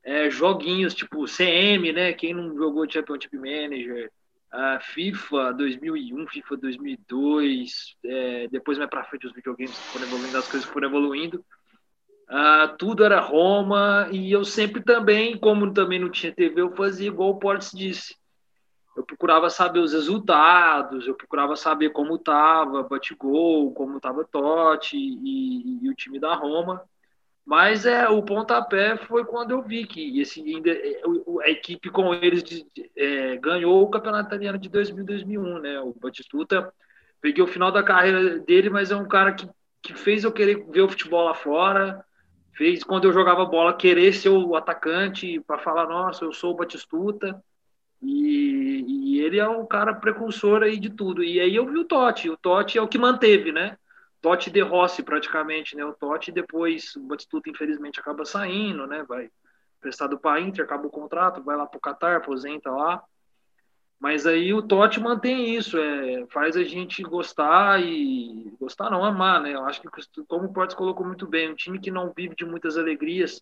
é, 0.05 0.31
joguinhos 0.31 0.95
tipo 0.95 1.27
CM, 1.27 1.93
né? 1.93 2.13
Quem 2.13 2.35
não 2.35 2.57
jogou 2.57 2.91
Championship 2.91 3.37
Manager, 3.37 4.11
uh, 4.53 4.81
FIFA 4.81 5.53
2001, 5.55 6.27
FIFA 6.29 6.57
2002, 6.57 7.97
é, 8.05 8.49
depois 8.49 8.79
mais 8.79 8.91
para 8.91 9.05
frente 9.05 9.27
os 9.27 9.33
videogames 9.33 9.77
foram 9.77 10.07
evoluindo, 10.07 10.39
as 10.39 10.49
coisas 10.49 10.69
foram 10.69 10.89
evoluindo. 10.89 11.45
Uh, 12.29 12.77
tudo 12.79 13.05
era 13.05 13.21
Roma 13.21 14.09
e 14.11 14.33
eu 14.33 14.45
sempre 14.45 14.83
também, 14.83 15.37
como 15.37 15.73
também 15.73 15.99
não 15.99 16.11
tinha 16.11 16.33
TV, 16.33 16.63
eu 16.63 16.75
fazia 16.75 17.09
igual 17.09 17.31
o 17.31 17.39
Portes 17.39 17.73
disse. 17.73 18.17
Eu 18.95 19.05
procurava 19.05 19.49
saber 19.49 19.78
os 19.80 19.93
resultados, 19.93 21.07
eu 21.07 21.14
procurava 21.14 21.57
saber 21.57 21.90
como 21.90 22.16
estava 22.16 22.82
Batigol, 22.82 23.72
como 23.72 23.97
estava 23.97 24.24
Totti 24.24 24.97
e, 24.97 25.78
e, 25.82 25.88
o 25.88 25.95
time 25.95 26.18
da 26.18 26.34
Roma. 26.34 26.82
Mas 27.45 27.86
é, 27.86 28.09
o 28.09 28.22
pontapé 28.22 28.97
foi 28.97 29.24
quando 29.24 29.51
eu 29.51 29.62
vi 29.62 29.86
que 29.86 30.20
esse, 30.20 30.40
ainda, 30.40 30.70
é, 30.70 31.03
a 31.43 31.51
equipe 31.51 31.90
com 31.90 32.14
eles 32.14 32.43
de, 32.43 32.64
é, 32.97 33.36
ganhou 33.36 33.82
o 33.82 33.90
campeonato 33.90 34.28
italiano 34.28 34.59
de 34.59 34.68
2000, 34.68 35.05
2001, 35.05 35.59
né? 35.59 35.80
O 35.80 35.95
Batistuta, 35.95 36.72
peguei 37.20 37.43
o 37.43 37.47
final 37.47 37.72
da 37.72 37.82
carreira 37.82 38.38
dele, 38.40 38.70
mas 38.70 38.90
é 38.90 38.97
um 38.97 39.09
cara 39.09 39.32
que, 39.32 39.49
que 39.82 39.95
fez 39.95 40.22
eu 40.22 40.32
querer 40.32 40.64
ver 40.70 40.82
o 40.82 40.88
futebol 40.88 41.24
lá 41.24 41.34
fora, 41.34 42.05
fez 42.55 42.84
quando 42.84 43.05
eu 43.05 43.12
jogava 43.12 43.45
bola 43.45 43.76
querer 43.76 44.12
ser 44.12 44.28
o 44.28 44.55
atacante 44.55 45.40
para 45.40 45.59
falar, 45.59 45.88
nossa, 45.88 46.24
eu 46.24 46.32
sou 46.32 46.53
o 46.53 46.57
Batistuta. 46.57 47.43
E, 48.03 48.85
e, 48.89 49.21
ele 49.21 49.39
é 49.39 49.49
um 49.49 49.65
cara 49.65 49.95
precursor 49.95 50.63
aí 50.63 50.79
de 50.79 50.91
tudo. 50.91 51.23
E 51.23 51.39
aí 51.41 51.55
eu 51.55 51.67
vi 51.67 51.79
o 51.79 51.85
Totti. 51.85 52.29
O 52.29 52.37
Totti 52.37 52.77
é 52.77 52.83
o 52.83 52.89
que 52.89 52.99
manteve, 52.99 53.53
né? 53.53 53.79
Totti 54.21 54.51
de 54.51 54.61
Rossi 54.61 55.03
praticamente, 55.03 55.77
né? 55.77 55.85
O 55.85 55.95
Totti 55.95 56.33
depois, 56.33 56.97
o 56.97 57.03
Batistuta 57.03 57.49
infelizmente 57.49 58.01
acaba 58.01 58.25
saindo, 58.25 58.87
né? 58.87 59.05
Vai 59.05 59.31
prestado 59.81 60.19
para 60.19 60.39
a 60.39 60.41
Inter, 60.41 60.65
acaba 60.65 60.87
o 60.87 60.91
contrato, 60.91 61.43
vai 61.43 61.57
lá 61.57 61.67
para 61.67 61.79
o 61.79 61.81
Qatar, 61.81 62.17
aposenta 62.17 62.71
lá. 62.71 63.03
Mas 63.99 64.27
aí 64.27 64.53
o 64.53 64.63
Totti 64.63 64.99
mantém 65.01 65.55
isso, 65.57 65.79
é, 65.79 66.27
faz 66.27 66.57
a 66.57 66.65
gente 66.65 67.03
gostar 67.03 67.81
e 67.81 68.53
gostar 68.61 68.91
não, 68.91 69.05
amar, 69.05 69.41
né? 69.41 69.55
Eu 69.55 69.65
acho 69.65 69.81
que 69.81 69.89
como 70.27 70.47
o 70.47 70.53
Portes 70.53 70.75
colocou 70.75 71.07
muito 71.07 71.27
bem, 71.27 71.51
um 71.51 71.55
time 71.55 71.79
que 71.79 71.91
não 71.91 72.13
vive 72.13 72.35
de 72.35 72.45
muitas 72.45 72.77
alegrias, 72.77 73.41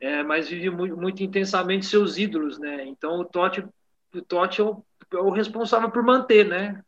é, 0.00 0.22
mas 0.22 0.48
vive 0.48 0.70
muito, 0.70 0.96
muito 0.96 1.22
intensamente 1.22 1.86
seus 1.86 2.16
ídolos, 2.16 2.58
né? 2.58 2.84
Então 2.86 3.20
o 3.20 3.24
Totti, 3.24 3.64
o 4.14 4.22
Totti 4.22 4.60
é 4.60 4.64
o 4.64 4.82
é 5.12 5.18
o 5.18 5.30
responsável 5.30 5.90
por 5.90 6.02
manter, 6.02 6.46
né? 6.46 6.84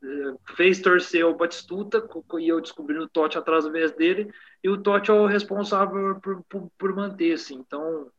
Fez 0.57 0.81
torcer 0.81 1.25
o 1.25 1.35
Batistuta 1.35 2.07
e 2.39 2.49
eu 2.49 2.61
descobri 2.61 2.97
o 2.99 3.09
Totti 3.09 3.37
através 3.37 3.93
dele, 3.93 4.33
e 4.63 4.69
o 4.69 4.81
Totti 4.81 5.11
é 5.11 5.15
o 5.15 5.27
responsável 5.27 6.21
por, 6.21 6.43
por, 6.45 6.71
por, 6.79 6.95
manter, 6.95 7.33
assim. 7.33 7.57
Então, 7.57 8.11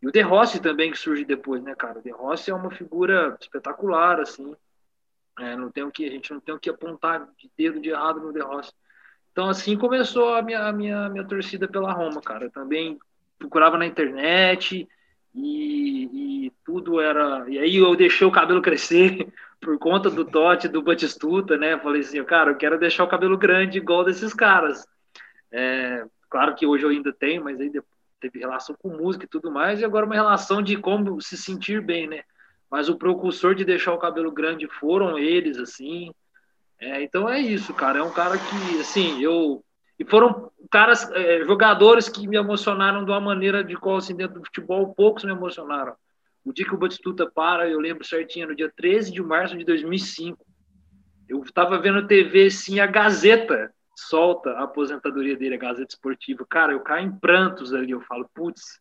e 0.00 0.06
o 0.06 0.12
De 0.12 0.20
Rossi 0.20 0.60
também 0.60 0.92
que 0.92 0.98
surge 0.98 1.24
depois, 1.24 1.62
né, 1.62 1.74
cara? 1.74 1.98
O 1.98 2.02
De 2.02 2.10
Rossi 2.10 2.50
é 2.50 2.54
uma 2.54 2.70
figura 2.70 3.36
espetacular, 3.40 4.20
assim. 4.20 4.54
É, 5.40 5.56
não 5.56 5.70
tem 5.70 5.82
o 5.82 5.90
que 5.90 6.06
a 6.06 6.10
gente 6.10 6.32
não 6.32 6.40
tem 6.40 6.54
o 6.54 6.58
que 6.58 6.70
apontar 6.70 7.28
de 7.36 7.50
dedo 7.56 7.80
de 7.80 7.90
errado 7.90 8.20
no 8.20 8.32
De 8.32 8.40
Rossi. 8.40 8.72
Então, 9.32 9.48
assim 9.48 9.76
começou 9.76 10.34
a 10.34 10.42
minha, 10.42 10.68
a 10.68 10.72
minha, 10.72 11.08
minha 11.08 11.26
torcida 11.26 11.66
pela 11.66 11.92
Roma, 11.92 12.20
cara. 12.20 12.48
Também 12.50 12.98
procurava 13.38 13.78
na 13.78 13.86
internet, 13.86 14.88
e, 15.34 16.46
e, 16.46 16.52
tudo 16.64 17.00
era. 17.00 17.44
E 17.48 17.58
aí 17.58 17.76
eu 17.76 17.94
deixei 17.94 18.26
o 18.26 18.32
cabelo 18.32 18.62
crescer 18.62 19.28
por 19.60 19.78
conta 19.78 20.10
do 20.10 20.24
Totti, 20.24 20.68
do 20.68 20.82
Batistuta, 20.82 21.56
né? 21.56 21.78
Falei 21.78 22.00
assim, 22.00 22.22
cara, 22.24 22.50
eu 22.50 22.56
quero 22.56 22.78
deixar 22.78 23.04
o 23.04 23.08
cabelo 23.08 23.36
grande 23.36 23.78
igual 23.78 24.04
desses 24.04 24.34
caras. 24.34 24.86
É, 25.50 26.04
claro 26.28 26.54
que 26.54 26.66
hoje 26.66 26.84
eu 26.84 26.90
ainda 26.90 27.12
tenho, 27.12 27.44
mas 27.44 27.60
aí 27.60 27.70
teve 28.20 28.40
relação 28.40 28.74
com 28.78 28.88
música 28.88 29.24
e 29.24 29.28
tudo 29.28 29.50
mais, 29.50 29.80
e 29.80 29.84
agora 29.84 30.04
uma 30.04 30.14
relação 30.14 30.60
de 30.60 30.76
como 30.76 31.20
se 31.20 31.36
sentir 31.36 31.80
bem, 31.80 32.06
né? 32.06 32.22
Mas 32.70 32.88
o 32.88 32.96
precursor 32.96 33.54
de 33.54 33.64
deixar 33.64 33.94
o 33.94 33.98
cabelo 33.98 34.30
grande 34.30 34.66
foram 34.66 35.18
eles, 35.18 35.58
assim. 35.58 36.12
É, 36.80 37.02
então 37.02 37.28
é 37.28 37.40
isso, 37.40 37.72
cara. 37.72 37.98
É 37.98 38.02
um 38.02 38.12
cara 38.12 38.36
que, 38.36 38.80
assim, 38.80 39.22
eu. 39.22 39.64
E 39.98 40.04
foram 40.04 40.50
caras, 40.70 41.10
é, 41.12 41.44
jogadores 41.44 42.08
que 42.08 42.26
me 42.26 42.36
emocionaram 42.36 43.04
de 43.04 43.10
uma 43.10 43.20
maneira 43.20 43.64
de 43.64 43.76
qual, 43.76 43.96
assim, 43.96 44.14
dentro 44.14 44.38
do 44.38 44.46
futebol, 44.46 44.94
poucos 44.94 45.24
me 45.24 45.32
emocionaram. 45.32 45.94
O 46.44 46.52
dia 46.52 46.64
que 46.64 46.74
o 46.74 46.78
Batistuta 46.78 47.30
para, 47.30 47.68
eu 47.68 47.80
lembro 47.80 48.04
certinho, 48.04 48.48
no 48.48 48.54
dia 48.54 48.72
13 48.74 49.12
de 49.12 49.22
março 49.22 49.56
de 49.56 49.64
2005. 49.64 50.46
Eu 51.28 51.42
estava 51.42 51.78
vendo 51.78 52.06
TV, 52.06 52.46
assim, 52.46 52.80
a 52.80 52.86
Gazeta 52.86 53.72
solta 53.94 54.50
a 54.50 54.64
aposentadoria 54.64 55.36
dele, 55.36 55.56
a 55.56 55.58
Gazeta 55.58 55.92
Esportiva. 55.92 56.46
Cara, 56.48 56.72
eu 56.72 56.80
caio 56.80 57.06
em 57.06 57.18
prantos 57.18 57.74
ali. 57.74 57.90
Eu 57.90 58.00
falo, 58.02 58.28
putz, 58.32 58.80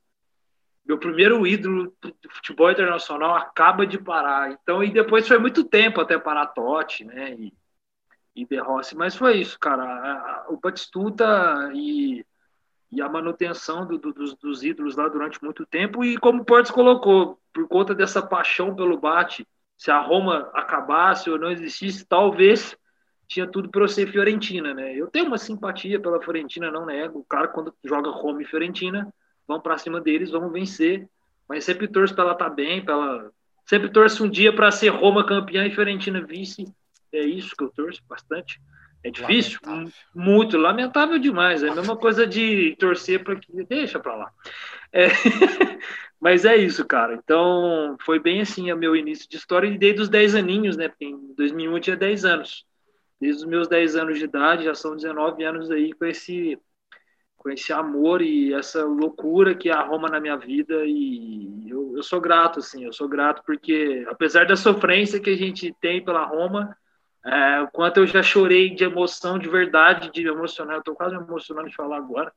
meu 0.86 0.98
primeiro 0.98 1.46
ídolo 1.46 1.94
do 2.02 2.30
futebol 2.30 2.72
internacional 2.72 3.36
acaba 3.36 3.86
de 3.86 3.98
parar. 3.98 4.52
Então, 4.52 4.84
e 4.84 4.92
depois 4.92 5.28
foi 5.28 5.38
muito 5.38 5.64
tempo 5.64 6.00
até 6.00 6.18
parar 6.18 6.48
Totti, 6.48 7.04
né? 7.04 7.34
E, 7.34 7.54
e 8.38 8.46
De 8.46 8.60
Rossi. 8.60 8.96
Mas 8.96 9.16
foi 9.16 9.38
isso, 9.38 9.60
cara. 9.60 10.46
O 10.50 10.58
Batistuta 10.58 11.72
e 11.74 12.26
e 12.92 13.02
a 13.02 13.10
manutenção 13.10 13.86
do, 13.86 13.98
do, 13.98 14.14
dos, 14.14 14.34
dos, 14.36 14.64
ídolos 14.64 14.96
lá 14.96 15.08
durante 15.08 15.44
muito 15.44 15.66
tempo. 15.66 16.04
E 16.04 16.18
como 16.18 16.42
o 16.42 16.46
Portes 16.46 16.72
colocou, 16.72 17.40
por 17.54 17.68
conta 17.68 17.94
dessa 17.94 18.22
paixão 18.22 18.76
pelo 18.76 18.98
bate, 18.98 19.46
se 19.78 19.92
a 19.92 20.00
Roma 20.00 20.50
acabasse 20.54 21.30
ou 21.30 21.38
não 21.38 21.52
existisse, 21.52 22.06
talvez 22.06 22.78
tinha 23.28 23.46
tudo 23.46 23.70
para 23.70 23.82
eu 23.82 23.88
ser 23.88 24.08
Fiorentina, 24.08 24.74
né? 24.74 24.96
Eu 24.96 25.08
tenho 25.08 25.28
uma 25.28 25.38
simpatia 25.38 26.00
pela 26.00 26.22
Fiorentina, 26.22 26.72
não 26.72 26.86
nego. 26.86 27.20
O 27.20 27.26
cara, 27.26 27.50
quando 27.50 27.74
joga 27.84 28.10
Roma 28.10 28.42
e 28.42 28.46
Fiorentina, 28.46 29.14
vão 29.46 29.60
para 29.60 29.78
cima 29.78 30.00
deles, 30.00 30.32
vamos 30.32 30.52
vencer. 30.52 31.10
Mas 31.48 31.66
sempre 31.66 31.88
torço 31.88 32.16
para 32.16 32.24
ela 32.24 32.34
estar 32.34 32.50
tá 32.50 32.56
bem, 32.56 32.84
para 32.84 32.94
ela... 32.94 33.32
sempre 33.66 33.90
torço 33.90 34.24
um 34.24 34.30
dia 34.30 34.54
para 34.54 34.72
ser 34.72 34.90
Roma 34.90 35.26
campeã 35.26 35.66
e 35.66 35.72
Fiorentina 35.72 36.22
vice. 36.22 36.74
É 37.12 37.20
isso 37.20 37.56
que 37.56 37.64
eu 37.64 37.70
torço 37.70 38.02
bastante. 38.08 38.60
É 39.04 39.12
difícil, 39.12 39.60
lamentável. 39.64 39.94
muito 40.14 40.58
lamentável 40.58 41.20
demais. 41.20 41.64
É 41.64 41.70
a 41.70 41.76
mesma 41.76 41.96
coisa 41.96 42.26
de 42.26 42.76
torcer 42.78 43.24
para 43.24 43.36
que 43.36 43.64
deixa 43.64 44.00
para 44.00 44.16
lá. 44.16 44.32
É... 44.92 45.08
Mas 46.20 46.46
é 46.46 46.58
isso, 46.58 46.84
cara. 46.84 47.14
Então, 47.14 47.96
foi 48.02 48.20
bem 48.20 48.42
assim 48.42 48.72
o 48.72 48.78
meu 48.78 48.96
início 48.96 49.30
de 49.30 49.38
história 49.38 49.68
e 49.68 49.78
desde 49.78 50.02
os 50.02 50.10
10 50.10 50.36
aninhos, 50.36 50.76
né? 50.76 50.88
Porque 50.90 51.06
em 51.06 51.34
2001 51.36 51.74
eu 51.74 51.80
tinha 51.80 51.96
10 51.96 52.26
anos. 52.26 52.66
Desde 53.22 53.44
os 53.44 53.48
meus 53.48 53.68
10 53.68 53.96
anos 53.96 54.18
de 54.18 54.26
idade, 54.26 54.66
já 54.66 54.74
são 54.74 54.96
19 54.96 55.44
anos 55.44 55.72
aí 55.72 55.94
com 55.94 56.06
esse 56.06 56.60
com 57.38 57.52
esse 57.52 57.72
amor 57.72 58.22
e 58.22 58.52
essa 58.52 58.84
loucura 58.84 59.54
que 59.54 59.70
é 59.70 59.72
a 59.72 59.84
Roma 59.84 60.10
na 60.10 60.20
minha 60.20 60.36
vida 60.36 60.84
e 60.86 61.70
eu, 61.70 61.94
eu 61.96 62.02
sou 62.02 62.20
grato, 62.20 62.60
assim, 62.60 62.84
eu 62.84 62.92
sou 62.92 63.08
grato 63.08 63.44
porque 63.46 64.04
apesar 64.10 64.48
da 64.48 64.56
sofrência 64.56 65.20
que 65.20 65.30
a 65.30 65.38
gente 65.38 65.74
tem 65.80 66.04
pela 66.04 66.26
Roma, 66.26 66.76
é, 67.28 67.62
o 67.62 67.68
quanto 67.68 67.98
eu 67.98 68.08
já 68.08 68.24
chorei 68.24 68.74
de 68.74 68.86
emoção, 68.86 69.38
de 69.38 69.50
verdade, 69.50 70.12
de 70.12 70.26
emocionar, 70.26 70.78
eu 70.78 70.84
tô 70.84 70.96
quase 70.96 71.18
me 71.18 71.24
emocionando 71.24 71.70
de 71.70 71.76
falar 71.76 71.98
agora. 71.98 72.32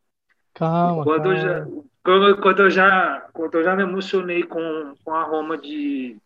Calma, 0.53 1.05
quando 1.05 1.23
calma. 1.23 1.37
Eu 1.37 1.41
já, 1.41 1.67
quando, 2.03 2.41
quando, 2.41 2.61
eu 2.61 2.71
já, 2.71 3.29
quando 3.33 3.55
eu 3.55 3.65
já 3.65 3.77
me 3.77 3.83
emocionei 3.85 4.43
com, 4.43 4.95
com 5.05 5.15
a 5.15 5.23
Roma 5.23 5.57
de, 5.57 6.17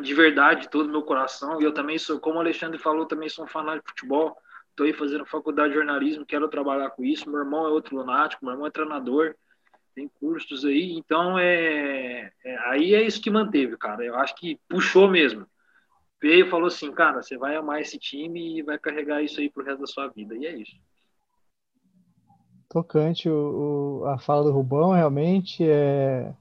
de 0.00 0.14
verdade, 0.14 0.62
de 0.62 0.70
todo 0.70 0.88
meu 0.88 1.02
coração, 1.02 1.60
e 1.60 1.64
eu 1.64 1.72
também 1.72 1.98
sou, 1.98 2.18
como 2.18 2.38
o 2.38 2.40
Alexandre 2.40 2.78
falou, 2.78 3.06
também 3.06 3.28
sou 3.28 3.44
um 3.44 3.48
fanático 3.48 3.86
de 3.86 3.92
futebol, 3.92 4.36
estou 4.70 4.84
aí 4.84 4.92
fazendo 4.92 5.24
faculdade 5.24 5.70
de 5.70 5.76
jornalismo, 5.76 6.26
quero 6.26 6.48
trabalhar 6.48 6.90
com 6.90 7.04
isso, 7.04 7.30
meu 7.30 7.40
irmão 7.40 7.64
é 7.64 7.70
outro 7.70 7.96
lunático, 7.96 8.44
meu 8.44 8.54
irmão 8.54 8.66
é 8.66 8.70
treinador, 8.70 9.36
tem 9.94 10.10
cursos 10.20 10.64
aí, 10.64 10.92
então 10.94 11.38
é, 11.38 12.32
é 12.44 12.58
aí 12.70 12.94
é 12.94 13.02
isso 13.02 13.22
que 13.22 13.30
manteve, 13.30 13.76
cara, 13.76 14.04
eu 14.04 14.16
acho 14.16 14.34
que 14.34 14.58
puxou 14.68 15.08
mesmo, 15.08 15.46
veio 16.20 16.46
e 16.46 16.50
falou 16.50 16.66
assim, 16.66 16.90
cara, 16.92 17.22
você 17.22 17.36
vai 17.36 17.56
amar 17.56 17.80
esse 17.80 17.98
time 17.98 18.58
e 18.58 18.62
vai 18.62 18.78
carregar 18.78 19.22
isso 19.22 19.40
aí 19.40 19.48
pro 19.48 19.64
resto 19.64 19.80
da 19.80 19.86
sua 19.86 20.08
vida, 20.08 20.34
e 20.36 20.46
é 20.46 20.56
isso. 20.56 20.76
Tocante 22.68 23.28
o, 23.28 24.02
o, 24.02 24.06
a 24.06 24.18
fala 24.18 24.44
do 24.44 24.52
Rubão, 24.52 24.92
realmente 24.92 25.64
é, 25.68 26.34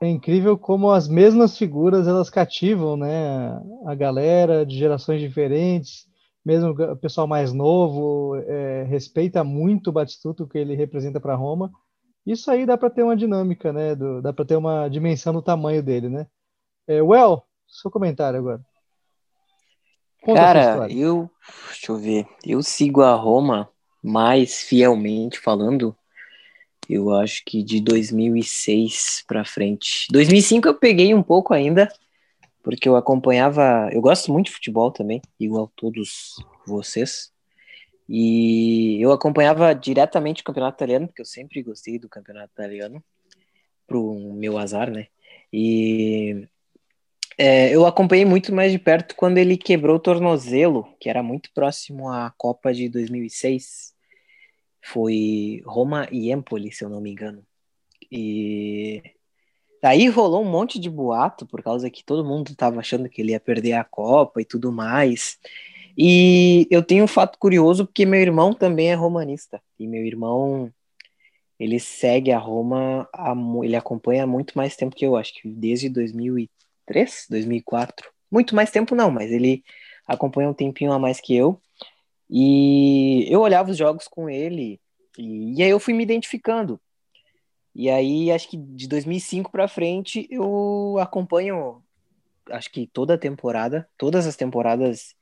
é 0.00 0.08
incrível 0.08 0.56
como 0.56 0.90
as 0.90 1.08
mesmas 1.08 1.58
figuras 1.58 2.06
elas 2.08 2.30
cativam, 2.30 2.96
né, 2.96 3.60
a 3.84 3.94
galera 3.94 4.64
de 4.64 4.78
gerações 4.78 5.20
diferentes, 5.20 6.06
mesmo 6.44 6.70
o 6.70 6.96
pessoal 6.96 7.26
mais 7.26 7.52
novo 7.52 8.36
é, 8.36 8.84
respeita 8.84 9.44
muito 9.44 9.88
o 9.90 9.92
Batistuta, 9.92 10.44
o 10.44 10.48
que 10.48 10.56
ele 10.56 10.74
representa 10.74 11.20
para 11.20 11.34
Roma. 11.34 11.70
Isso 12.24 12.50
aí 12.50 12.64
dá 12.64 12.78
para 12.78 12.88
ter 12.88 13.02
uma 13.02 13.16
dinâmica, 13.16 13.72
né, 13.72 13.94
do, 13.94 14.22
dá 14.22 14.32
para 14.32 14.44
ter 14.44 14.56
uma 14.56 14.88
dimensão 14.88 15.32
do 15.34 15.42
tamanho 15.42 15.82
dele, 15.82 16.08
né. 16.08 16.26
É, 16.86 17.02
well, 17.02 17.42
seu 17.68 17.90
comentário 17.90 18.38
agora. 18.38 18.64
Conta 20.22 20.40
Cara, 20.40 20.92
eu, 20.92 21.30
deixa 21.68 21.92
eu 21.92 21.96
ver, 21.96 22.26
eu 22.44 22.62
sigo 22.62 23.02
a 23.02 23.14
Roma 23.14 23.70
mais 24.02 24.62
fielmente 24.62 25.38
falando, 25.38 25.96
eu 26.88 27.14
acho 27.14 27.42
que 27.44 27.62
de 27.62 27.80
2006 27.80 29.24
para 29.26 29.44
frente. 29.44 30.08
2005 30.10 30.66
eu 30.66 30.74
peguei 30.74 31.14
um 31.14 31.22
pouco 31.22 31.54
ainda, 31.54 31.92
porque 32.62 32.88
eu 32.88 32.96
acompanhava, 32.96 33.88
eu 33.92 34.00
gosto 34.00 34.32
muito 34.32 34.46
de 34.46 34.52
futebol 34.52 34.90
também, 34.90 35.22
igual 35.38 35.70
todos 35.76 36.36
vocês. 36.66 37.30
E 38.08 38.98
eu 39.00 39.12
acompanhava 39.12 39.74
diretamente 39.74 40.40
o 40.40 40.44
campeonato 40.44 40.76
italiano, 40.76 41.06
porque 41.06 41.20
eu 41.20 41.26
sempre 41.26 41.62
gostei 41.62 41.98
do 41.98 42.08
campeonato 42.08 42.52
italiano, 42.52 43.04
pro 43.86 44.14
meu 44.34 44.58
azar, 44.58 44.90
né? 44.90 45.06
E 45.52 46.48
é, 47.38 47.72
eu 47.74 47.86
acompanhei 47.86 48.24
muito 48.24 48.52
mais 48.52 48.72
de 48.72 48.78
perto 48.80 49.14
quando 49.14 49.38
ele 49.38 49.56
quebrou 49.56 49.96
o 49.96 50.00
tornozelo, 50.00 50.88
que 51.00 51.08
era 51.08 51.22
muito 51.22 51.52
próximo 51.54 52.08
à 52.10 52.34
Copa 52.36 52.74
de 52.74 52.88
2006. 52.88 53.94
Foi 54.84 55.62
Roma 55.64 56.08
e 56.10 56.32
Empoli, 56.32 56.72
se 56.72 56.84
eu 56.84 56.88
não 56.88 57.00
me 57.00 57.12
engano. 57.12 57.46
E 58.10 59.02
daí 59.82 60.08
rolou 60.08 60.42
um 60.42 60.50
monte 60.50 60.80
de 60.80 60.90
boato, 60.90 61.46
por 61.46 61.62
causa 61.62 61.88
que 61.90 62.04
todo 62.04 62.24
mundo 62.24 62.50
estava 62.50 62.80
achando 62.80 63.08
que 63.08 63.22
ele 63.22 63.32
ia 63.32 63.40
perder 63.40 63.74
a 63.74 63.84
Copa 63.84 64.40
e 64.40 64.44
tudo 64.44 64.72
mais. 64.72 65.38
E 65.96 66.66
eu 66.70 66.82
tenho 66.82 67.04
um 67.04 67.08
fato 67.08 67.38
curioso, 67.38 67.86
porque 67.86 68.04
meu 68.06 68.20
irmão 68.20 68.52
também 68.52 68.90
é 68.90 68.94
romanista. 68.94 69.62
E 69.78 69.86
meu 69.86 70.04
irmão, 70.04 70.72
ele 71.58 71.78
segue 71.78 72.32
a 72.32 72.38
Roma, 72.38 73.08
ele 73.62 73.76
acompanha 73.76 74.24
há 74.24 74.26
muito 74.26 74.56
mais 74.56 74.76
tempo 74.76 74.96
que 74.96 75.06
eu, 75.06 75.16
acho 75.16 75.34
que 75.34 75.48
desde 75.48 75.88
2003 75.88 76.57
2003, 76.88 77.26
2004. 77.30 78.10
Muito 78.30 78.54
mais 78.54 78.70
tempo 78.70 78.94
não, 78.94 79.10
mas 79.10 79.30
ele 79.30 79.62
acompanha 80.06 80.48
um 80.48 80.54
tempinho 80.54 80.92
a 80.92 80.98
mais 80.98 81.20
que 81.20 81.36
eu. 81.36 81.60
E 82.28 83.26
eu 83.32 83.40
olhava 83.40 83.70
os 83.70 83.76
jogos 83.76 84.06
com 84.06 84.28
ele 84.28 84.80
e, 85.16 85.54
e 85.58 85.62
aí 85.62 85.70
eu 85.70 85.80
fui 85.80 85.94
me 85.94 86.02
identificando. 86.02 86.80
E 87.74 87.88
aí 87.88 88.30
acho 88.30 88.48
que 88.48 88.56
de 88.56 88.88
2005 88.88 89.50
para 89.50 89.68
frente 89.68 90.26
eu 90.30 90.96
acompanho 91.00 91.82
acho 92.50 92.70
que 92.70 92.86
toda 92.86 93.14
a 93.14 93.18
temporada, 93.18 93.88
todas 93.96 94.26
as 94.26 94.36
temporadas 94.36 95.14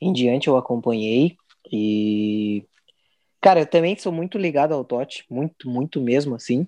em 0.00 0.12
diante 0.12 0.48
eu 0.48 0.56
acompanhei 0.56 1.36
e 1.70 2.66
cara, 3.40 3.60
eu 3.60 3.66
também 3.66 3.96
sou 3.96 4.12
muito 4.12 4.36
ligado 4.36 4.74
ao 4.74 4.84
Totti, 4.84 5.24
muito, 5.30 5.68
muito 5.68 6.00
mesmo 6.00 6.34
assim. 6.34 6.66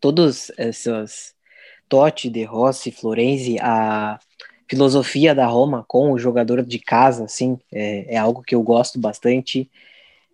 Todas 0.00 0.50
essas 0.58 1.34
Totti, 1.88 2.28
De 2.28 2.44
Rossi, 2.44 2.90
Florenzi, 2.90 3.56
a 3.60 4.18
filosofia 4.68 5.34
da 5.34 5.46
Roma 5.46 5.84
com 5.88 6.12
o 6.12 6.18
jogador 6.18 6.62
de 6.62 6.78
casa, 6.78 7.24
assim, 7.24 7.58
é, 7.72 8.14
é 8.14 8.16
algo 8.18 8.42
que 8.42 8.54
eu 8.54 8.62
gosto 8.62 8.98
bastante. 8.98 9.70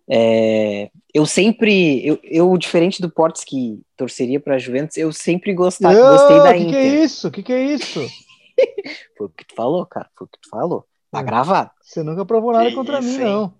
É, 0.07 0.91
eu 1.13 1.25
sempre, 1.25 2.05
eu, 2.05 2.19
eu, 2.23 2.57
diferente 2.57 3.01
do 3.01 3.09
Portes 3.09 3.43
que 3.43 3.81
torceria 3.95 4.39
para 4.39 4.55
a 4.55 4.59
Juventus, 4.59 4.97
eu 4.97 5.11
sempre 5.11 5.53
gostava, 5.53 5.97
oh, 5.97 6.17
gostei 6.17 6.37
da 6.37 6.53
que 6.53 6.59
Inter. 6.59 6.71
Que 6.71 6.77
é 6.77 7.03
isso? 7.03 7.31
Que 7.31 7.43
que 7.43 7.53
é 7.53 7.63
isso? 7.63 7.99
Foi 9.17 9.27
o 9.27 9.29
que 9.29 9.45
tu 9.45 9.55
falou, 9.55 9.85
cara. 9.85 10.07
Foi 10.15 10.27
o 10.27 10.29
que 10.29 10.39
tu 10.39 10.49
falou. 10.49 10.85
Tá 11.11 11.21
gravado. 11.21 11.71
Você 11.81 12.03
nunca 12.03 12.25
provou 12.25 12.51
nada 12.51 12.69
que 12.69 12.75
contra 12.75 12.99
isso, 12.99 13.07
mim, 13.07 13.15
hein? 13.15 13.23
não. 13.23 13.53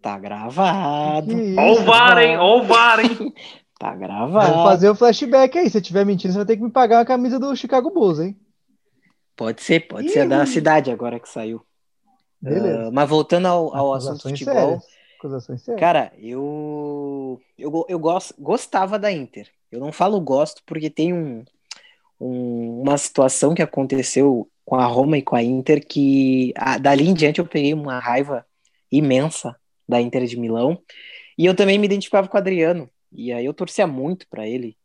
Tá 0.00 0.18
gravado. 0.18 1.34
Ó 1.58 1.72
o 1.72 1.84
VAR, 1.84 2.18
hein? 2.18 2.36
Ó 2.38 2.58
o 2.58 2.62
VAR, 2.62 3.00
hein? 3.00 3.34
Tá 3.78 3.94
gravado. 3.94 4.54
Vou 4.54 4.64
fazer 4.64 4.88
o 4.88 4.94
flashback 4.94 5.58
aí. 5.58 5.68
Se 5.68 5.80
tiver 5.80 6.04
mentindo, 6.04 6.32
você 6.32 6.38
vai 6.38 6.46
ter 6.46 6.56
que 6.56 6.62
me 6.62 6.70
pagar 6.70 7.00
a 7.00 7.04
camisa 7.04 7.38
do 7.38 7.54
Chicago 7.54 7.90
Bulls, 7.90 8.20
hein? 8.20 8.36
Pode 9.36 9.62
ser, 9.62 9.80
pode 9.86 10.06
Ih. 10.06 10.10
ser 10.10 10.26
da 10.26 10.46
cidade 10.46 10.90
agora 10.90 11.20
que 11.20 11.28
saiu. 11.28 11.62
Beleza. 12.40 12.88
Uh, 12.88 12.92
mas 12.92 13.08
voltando 13.08 13.46
ao, 13.46 13.76
ao 13.76 13.94
assunto 13.94 14.22
futebol. 14.22 14.80
Acusações 15.18 15.62
sérias. 15.62 15.80
Cara, 15.80 16.12
eu, 16.18 17.40
eu, 17.58 17.84
eu 17.88 17.98
gosto, 17.98 18.34
gostava 18.38 18.98
da 18.98 19.12
Inter. 19.12 19.50
Eu 19.70 19.80
não 19.80 19.92
falo 19.92 20.18
gosto 20.20 20.62
porque 20.64 20.88
tem 20.88 21.12
um, 21.12 21.44
um, 22.18 22.82
uma 22.82 22.96
situação 22.96 23.54
que 23.54 23.62
aconteceu 23.62 24.48
com 24.64 24.76
a 24.76 24.86
Roma 24.86 25.18
e 25.18 25.22
com 25.22 25.36
a 25.36 25.42
Inter 25.42 25.86
que 25.86 26.52
a, 26.56 26.78
dali 26.78 27.06
em 27.06 27.14
diante 27.14 27.40
eu 27.40 27.46
peguei 27.46 27.74
uma 27.74 27.98
raiva 27.98 28.44
imensa 28.90 29.54
da 29.86 30.00
Inter 30.00 30.24
de 30.24 30.38
Milão. 30.38 30.80
E 31.36 31.44
eu 31.44 31.54
também 31.54 31.78
me 31.78 31.86
identificava 31.86 32.26
com 32.26 32.36
o 32.36 32.40
Adriano. 32.40 32.88
E 33.16 33.32
aí 33.32 33.46
eu 33.46 33.54
torcia 33.54 33.86
muito 33.86 34.28
para 34.28 34.46
ele, 34.46 34.76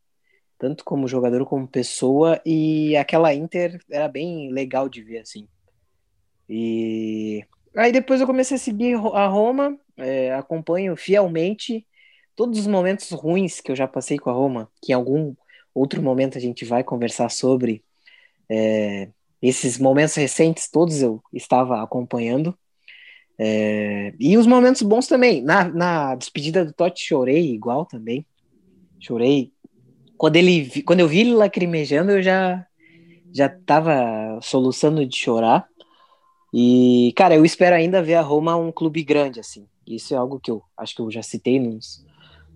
tanto 0.58 0.86
como 0.86 1.08
jogador 1.08 1.46
como 1.46 1.68
pessoa, 1.68 2.42
e 2.46 2.96
aquela 2.96 3.34
Inter 3.34 3.80
era 3.92 4.08
bem 4.08 4.52
legal 4.52 4.88
de 4.88 5.04
ver 5.04 5.20
assim. 5.20 5.48
E 6.50 7.46
aí 7.76 7.92
depois 7.92 8.22
eu 8.22 8.28
comecei 8.28 8.56
a 8.56 8.60
seguir 8.60 8.96
a 8.96 9.28
Roma, 9.28 9.78
é, 9.98 10.34
acompanho 10.34 10.96
fielmente 10.96 11.86
todos 12.36 12.60
os 12.60 12.68
momentos 12.68 13.12
ruins 13.12 13.60
que 13.62 13.72
eu 13.72 13.76
já 13.76 13.88
passei 13.88 14.18
com 14.18 14.30
a 14.30 14.34
Roma, 14.34 14.72
que 14.82 14.94
em 14.94 14.96
algum 14.96 15.36
outro 15.76 16.02
momento 16.02 16.38
a 16.38 16.42
gente 16.42 16.66
vai 16.66 16.84
conversar 16.84 17.30
sobre. 17.30 17.84
É, 18.50 19.10
esses 19.42 19.80
momentos 19.80 20.16
recentes 20.16 20.70
todos 20.70 21.02
eu 21.02 21.22
estava 21.34 21.82
acompanhando. 21.82 22.58
É, 23.44 24.14
e 24.20 24.38
os 24.38 24.46
momentos 24.46 24.84
bons 24.84 25.08
também. 25.08 25.42
Na, 25.42 25.64
na 25.64 26.14
despedida 26.14 26.64
do 26.64 26.72
Totti 26.72 27.04
chorei 27.04 27.52
igual 27.52 27.88
também. 27.88 28.24
Chorei. 29.00 29.52
Quando, 30.16 30.36
ele, 30.36 30.84
quando 30.84 31.00
eu 31.00 31.08
vi 31.08 31.22
ele 31.22 31.34
lacrimejando, 31.34 32.12
eu 32.12 32.22
já, 32.22 32.64
já 33.34 33.50
tava 33.50 34.40
soluçando 34.44 35.04
de 35.08 35.18
chorar. 35.18 35.68
E, 36.54 37.12
cara, 37.16 37.34
eu 37.34 37.44
espero 37.44 37.76
ainda 37.76 38.04
ver 38.04 38.14
a 38.14 38.22
Roma 38.22 38.56
um 38.56 38.72
clube 38.72 39.04
grande, 39.04 39.40
assim. 39.40 39.66
Isso 39.88 40.14
é 40.14 40.18
algo 40.18 40.40
que 40.40 40.52
eu 40.52 40.62
acho 40.78 40.96
que 40.96 41.02
eu 41.02 41.10
já 41.10 41.24
citei 41.24 41.60
nos, 41.60 42.06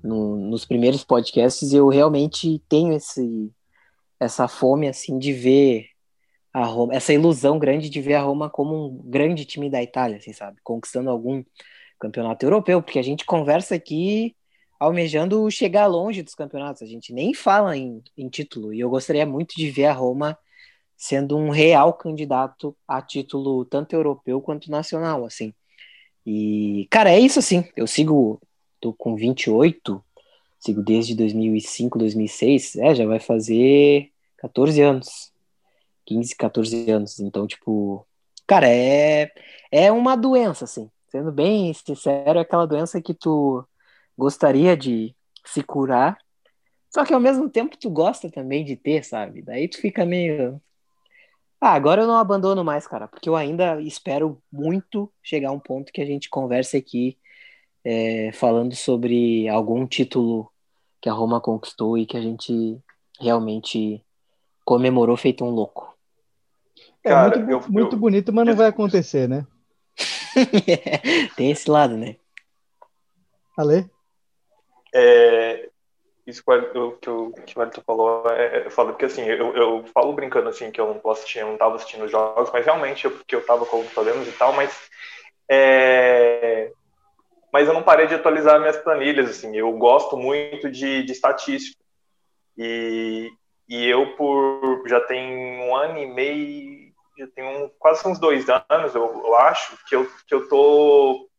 no, 0.04 0.36
nos 0.36 0.66
primeiros 0.66 1.04
podcasts. 1.04 1.74
Eu 1.74 1.88
realmente 1.88 2.62
tenho 2.70 2.94
esse, 2.94 3.52
essa 4.20 4.48
fome, 4.48 4.88
assim, 4.88 5.18
de 5.18 5.34
ver 5.34 5.88
a 6.56 6.64
Roma, 6.64 6.96
essa 6.96 7.12
ilusão 7.12 7.60
grande 7.60 7.90
de 7.90 8.00
ver 8.00 8.14
a 8.14 8.22
Roma 8.22 8.50
como 8.50 8.88
um 8.88 8.98
grande 9.10 9.44
time 9.44 9.70
da 9.70 9.84
Itália, 9.84 10.18
assim, 10.18 10.32
sabe? 10.32 10.58
Conquistando 10.64 11.10
algum 11.10 11.44
campeonato 12.00 12.46
europeu, 12.46 12.82
porque 12.82 12.98
a 12.98 13.02
gente 13.04 13.26
conversa 13.26 13.76
aqui 13.76 14.34
almejando 14.80 15.52
chegar 15.52 15.86
longe 15.86 16.24
dos 16.24 16.34
campeonatos, 16.34 16.82
a 16.82 16.86
gente 16.86 17.12
nem 17.12 17.34
fala 17.34 17.76
em, 17.76 18.02
em 18.18 18.30
título, 18.30 18.74
e 18.74 18.80
eu 18.80 18.90
gostaria 18.90 19.26
muito 19.26 19.54
de 19.54 19.70
ver 19.70 19.88
a 19.88 19.94
Roma 19.94 20.38
sendo 20.96 21.38
um 21.38 21.50
real 21.50 21.94
candidato 21.94 22.74
a 22.88 23.02
título 23.02 23.66
tanto 23.66 23.94
europeu 23.94 24.40
quanto 24.40 24.72
nacional, 24.72 25.26
assim. 25.26 25.54
E, 26.26 26.88
cara, 26.90 27.12
é 27.12 27.20
isso 27.20 27.38
assim, 27.38 27.66
eu 27.76 27.86
sigo, 27.86 28.42
tô 28.80 28.94
com 28.94 29.14
28, 29.14 30.02
sigo 30.58 30.82
desde 30.82 31.16
2005, 31.16 32.00
2006, 32.00 32.78
é, 32.78 32.96
já 32.96 33.06
vai 33.06 33.20
fazer 33.20 34.10
14 34.38 34.82
anos 34.82 35.35
15, 36.06 36.36
14 36.36 36.92
anos. 36.92 37.20
Então, 37.20 37.48
tipo, 37.48 38.06
cara, 38.48 38.68
é, 38.70 39.32
é 39.72 39.92
uma 39.92 40.16
doença, 40.16 40.66
assim. 40.66 40.90
Sendo 41.10 41.32
bem 41.32 41.74
sincero, 41.74 42.40
é 42.40 42.42
aquela 42.42 42.66
doença 42.66 43.02
que 43.02 43.14
tu 43.14 43.66
gostaria 44.18 44.76
de 44.76 45.16
se 45.46 45.64
curar, 45.64 46.18
só 46.96 47.04
que 47.04 47.14
ao 47.14 47.20
mesmo 47.20 47.50
tempo 47.50 47.78
tu 47.78 47.90
gosta 47.90 48.30
também 48.30 48.64
de 48.64 48.78
ter, 48.78 49.04
sabe? 49.04 49.42
Daí 49.42 49.68
tu 49.68 49.82
fica 49.82 50.06
meio. 50.06 50.62
Ah, 51.60 51.74
agora 51.74 52.04
eu 52.04 52.08
não 52.08 52.18
abandono 52.18 52.64
mais, 52.64 52.88
cara, 52.88 53.06
porque 53.06 53.28
eu 53.28 53.36
ainda 53.36 53.82
espero 53.82 54.42
muito 54.52 55.12
chegar 55.22 55.50
a 55.50 55.52
um 55.52 55.60
ponto 55.60 55.92
que 55.92 56.02
a 56.02 56.06
gente 56.06 56.30
converse 56.30 56.78
aqui 56.78 57.18
é, 57.84 58.32
falando 58.34 58.74
sobre 58.76 59.48
algum 59.50 59.86
título 59.86 60.50
que 61.02 61.10
a 61.10 61.14
Roma 61.14 61.42
conquistou 61.42 61.98
e 61.98 62.06
que 62.06 62.16
a 62.16 62.22
gente 62.22 62.78
realmente 63.20 64.02
comemorou 64.64 65.18
feito 65.18 65.44
um 65.44 65.50
louco. 65.50 65.95
É 67.06 67.10
Cara, 67.10 67.38
muito, 67.38 67.52
eu, 67.52 67.72
muito 67.72 67.96
eu, 67.96 68.00
bonito, 68.00 68.34
mas 68.34 68.48
não 68.48 68.56
vai 68.56 68.68
acontecer, 68.68 69.30
né? 69.30 69.46
Tem 71.38 71.52
esse 71.52 71.70
lado, 71.70 71.96
né? 71.96 72.16
Ale? 73.56 73.90
É, 74.94 75.70
isso 76.26 76.44
que 76.44 76.52
o, 76.52 76.92
que 76.94 77.10
o, 77.10 77.32
que 77.32 77.60
o 77.60 77.84
falou, 77.86 78.28
é, 78.32 78.58
é, 78.58 78.66
eu 78.66 78.72
falo 78.72 78.90
porque 78.90 79.06
assim, 79.06 79.22
eu, 79.24 79.56
eu 79.56 79.86
falo 79.94 80.14
brincando 80.14 80.50
assim 80.50 80.72
que 80.72 80.82
eu 80.82 80.88
não 80.88 81.00
posso 81.00 81.22
assistir, 81.22 81.40
eu 81.40 81.48
não 81.48 81.58
tava 81.58 81.76
assistindo 81.76 82.08
jogos, 82.08 82.50
mas 82.52 82.66
realmente 82.66 83.06
eu, 83.06 83.12
porque 83.12 83.36
eu 83.36 83.46
tava 83.46 83.66
com 83.66 83.86
problemas 83.86 84.28
e 84.28 84.32
tal, 84.32 84.52
mas 84.54 84.90
é, 85.50 86.72
mas 87.54 87.68
eu 87.68 87.74
não 87.74 87.84
parei 87.84 88.08
de 88.08 88.16
atualizar 88.16 88.60
minhas 88.60 88.78
planilhas, 88.78 89.30
assim, 89.30 89.56
eu 89.56 89.72
gosto 89.74 90.18
muito 90.18 90.72
de, 90.72 91.04
de 91.04 91.12
estatística 91.12 91.80
e, 92.58 93.30
e 93.70 93.86
eu 93.86 94.16
por 94.16 94.84
já 94.88 95.00
tem 95.02 95.60
um 95.60 95.76
ano 95.76 96.00
e 96.00 96.08
meio, 96.08 96.85
já 97.18 97.28
tem 97.28 97.44
um, 97.44 97.70
quase 97.80 98.08
uns 98.08 98.20
dois 98.20 98.46
anos, 98.50 98.94
eu, 98.96 99.26
eu 99.26 99.36
acho, 99.36 99.78
que 99.86 99.96
eu, 99.96 100.10
que 100.28 100.34
eu 100.36 100.48
tô 100.48 101.30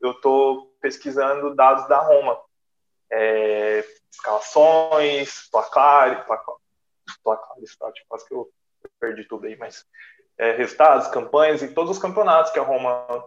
eu 0.00 0.14
tô 0.14 0.72
pesquisando 0.80 1.54
dados 1.54 1.88
da 1.88 1.98
Roma, 2.00 2.38
é, 3.10 3.84
escalações, 4.10 5.48
placares, 5.50 6.24
placares, 6.24 6.60
placares 7.22 7.76
tá, 7.76 7.92
tipo, 7.92 8.06
quase 8.08 8.26
que 8.26 8.34
eu 8.34 8.50
perdi 9.00 9.24
tudo 9.24 9.46
aí, 9.46 9.56
mas 9.56 9.84
é, 10.38 10.52
resultados, 10.52 11.08
campanhas 11.08 11.62
e 11.62 11.68
todos 11.68 11.92
os 11.92 12.02
campeonatos 12.02 12.52
que 12.52 12.58
a 12.58 12.62
Roma 12.62 13.26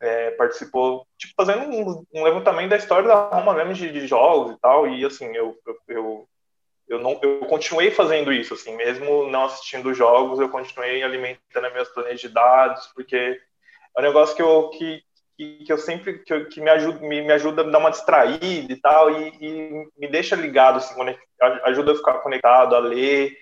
é, 0.00 0.30
participou, 0.32 1.06
tipo, 1.16 1.34
fazendo 1.36 1.64
um, 1.64 2.04
um, 2.14 2.22
levantamento 2.22 2.70
da 2.70 2.76
história 2.76 3.08
da 3.08 3.28
Roma 3.28 3.52
mesmo 3.54 3.74
de, 3.74 3.92
de 3.92 4.06
jogos 4.06 4.54
e 4.54 4.60
tal, 4.60 4.88
e 4.88 5.04
assim, 5.04 5.26
eu, 5.34 5.58
eu, 5.66 5.78
eu, 5.88 6.28
eu, 6.88 7.00
não, 7.00 7.18
eu 7.22 7.40
continuei 7.40 7.90
fazendo 7.90 8.32
isso, 8.32 8.54
assim, 8.54 8.74
mesmo 8.76 9.28
não 9.30 9.44
assistindo 9.44 9.94
jogos, 9.94 10.38
eu 10.38 10.48
continuei 10.48 11.02
alimentando 11.02 11.66
as 11.66 11.72
minhas 11.72 11.88
planilhas 11.88 12.20
de 12.20 12.28
dados, 12.28 12.86
porque 12.94 13.40
é 13.96 14.00
um 14.00 14.02
negócio 14.02 14.34
que 14.34 14.42
eu, 14.42 14.70
que, 14.70 15.02
que, 15.36 15.72
eu 15.72 15.78
sempre 15.78 16.20
que, 16.20 16.32
eu, 16.32 16.48
que 16.48 16.60
me 16.60 16.70
ajuda 16.70 17.00
me, 17.00 17.22
me, 17.22 17.32
ajuda 17.32 17.62
a 17.62 17.70
dar 17.70 17.78
uma 17.78 17.90
distraída 17.90 18.72
e 18.72 18.76
tal 18.76 19.10
e, 19.10 19.28
e, 19.40 19.88
me 19.96 20.08
deixa 20.08 20.34
ligado 20.34 20.78
assim 20.78 20.94
ajuda 21.64 21.92
a 21.92 21.96
ficar 21.96 22.14
conectado 22.14 22.74
a 22.74 22.80
ler 22.80 23.36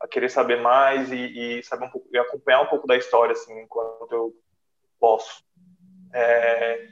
a 0.00 0.06
querer 0.06 0.28
saber 0.28 0.60
mais 0.60 1.10
e, 1.10 1.58
e 1.58 1.62
saber 1.62 1.86
um 1.86 1.90
pouco 1.90 2.08
e 2.12 2.18
acompanhar 2.18 2.62
um 2.62 2.66
pouco 2.66 2.86
da 2.86 2.96
história 2.96 3.32
assim 3.32 3.58
enquanto 3.60 4.12
eu 4.12 4.32
posso. 4.98 5.42
É, 6.12 6.88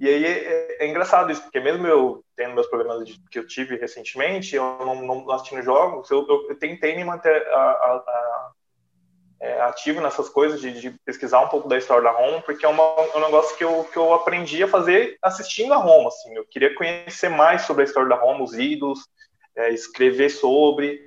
e 0.00 0.08
aí 0.08 0.24
é, 0.24 0.84
é, 0.84 0.88
engraçado 0.88 1.32
isso 1.32 1.42
porque 1.42 1.60
mesmo 1.60 1.86
eu 1.86 2.24
tendo 2.36 2.54
meus 2.54 2.66
problemas 2.66 3.06
de, 3.06 3.20
que 3.30 3.38
eu 3.38 3.46
tive 3.46 3.76
recentemente 3.76 4.54
eu 4.54 4.78
não, 4.80 5.02
não 5.02 5.30
assistindo 5.30 5.62
jogos 5.62 6.10
eu, 6.10 6.26
eu, 6.28 6.56
tentei 6.56 6.96
me 6.96 7.04
manter 7.04 7.46
a, 7.48 7.60
a, 7.60 8.04
a 8.06 8.52
é, 9.40 9.60
ativo 9.62 10.00
nessas 10.00 10.28
coisas, 10.28 10.60
de, 10.60 10.80
de, 10.80 10.90
pesquisar 11.04 11.40
um 11.40 11.48
pouco 11.48 11.68
da 11.68 11.78
história 11.78 12.02
da 12.02 12.10
Roma, 12.10 12.42
porque 12.42 12.66
é, 12.66 12.68
uma, 12.68 12.82
é, 12.82 13.16
um 13.16 13.20
negócio 13.20 13.56
que 13.56 13.62
eu, 13.62 13.84
que 13.84 13.96
eu 13.96 14.12
aprendi 14.12 14.62
a 14.62 14.68
fazer 14.68 15.16
assistindo 15.22 15.72
a 15.74 15.76
Roma. 15.76 16.08
Assim. 16.08 16.34
Eu 16.34 16.44
queria 16.46 16.74
conhecer 16.74 17.28
mais 17.28 17.62
sobre 17.62 17.82
a 17.82 17.84
história 17.84 18.08
da 18.08 18.16
Roma, 18.16 18.42
os 18.42 18.54
ídolos, 18.54 19.00
é, 19.56 19.70
escrever 19.70 20.30
sobre. 20.30 21.00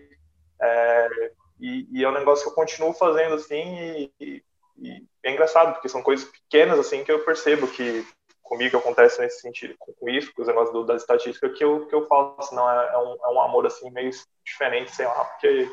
É, 0.62 1.10
e, 1.60 1.88
e, 1.92 2.04
é 2.04 2.10
um 2.10 2.14
negócio 2.14 2.44
que 2.46 2.52
eu 2.52 2.56
continuo 2.56 2.94
fazendo 2.94 3.36
assim. 3.36 4.12
E, 4.20 4.44
e, 4.78 5.04
é 5.24 5.32
engraçado, 5.32 5.74
porque 5.74 5.90
são 5.90 6.02
coisas 6.02 6.28
pequenas 6.28 6.80
assim 6.80 7.04
que 7.04 7.12
eu 7.12 7.24
percebo 7.24 7.68
que 7.68 8.06
comigo 8.52 8.76
acontece 8.76 9.22
nesse 9.22 9.40
sentido, 9.40 9.74
com, 9.80 9.94
com 9.94 10.10
isso, 10.10 10.34
com 10.34 10.42
os 10.42 10.48
negócios 10.50 10.74
do, 10.74 10.84
da 10.84 10.98
estatística, 10.98 11.50
que 11.52 11.64
eu, 11.64 11.88
que 11.88 11.96
eu 11.96 12.06
falo 12.06 12.36
assim, 12.38 12.54
não, 12.54 12.70
é, 12.70 12.94
é, 12.94 12.98
um, 12.98 13.16
é 13.24 13.30
um 13.30 13.42
amor 13.42 13.66
assim 13.66 13.90
meio 13.92 14.12
diferente, 14.44 14.94
sei 14.94 15.06
lá, 15.06 15.24
porque 15.24 15.72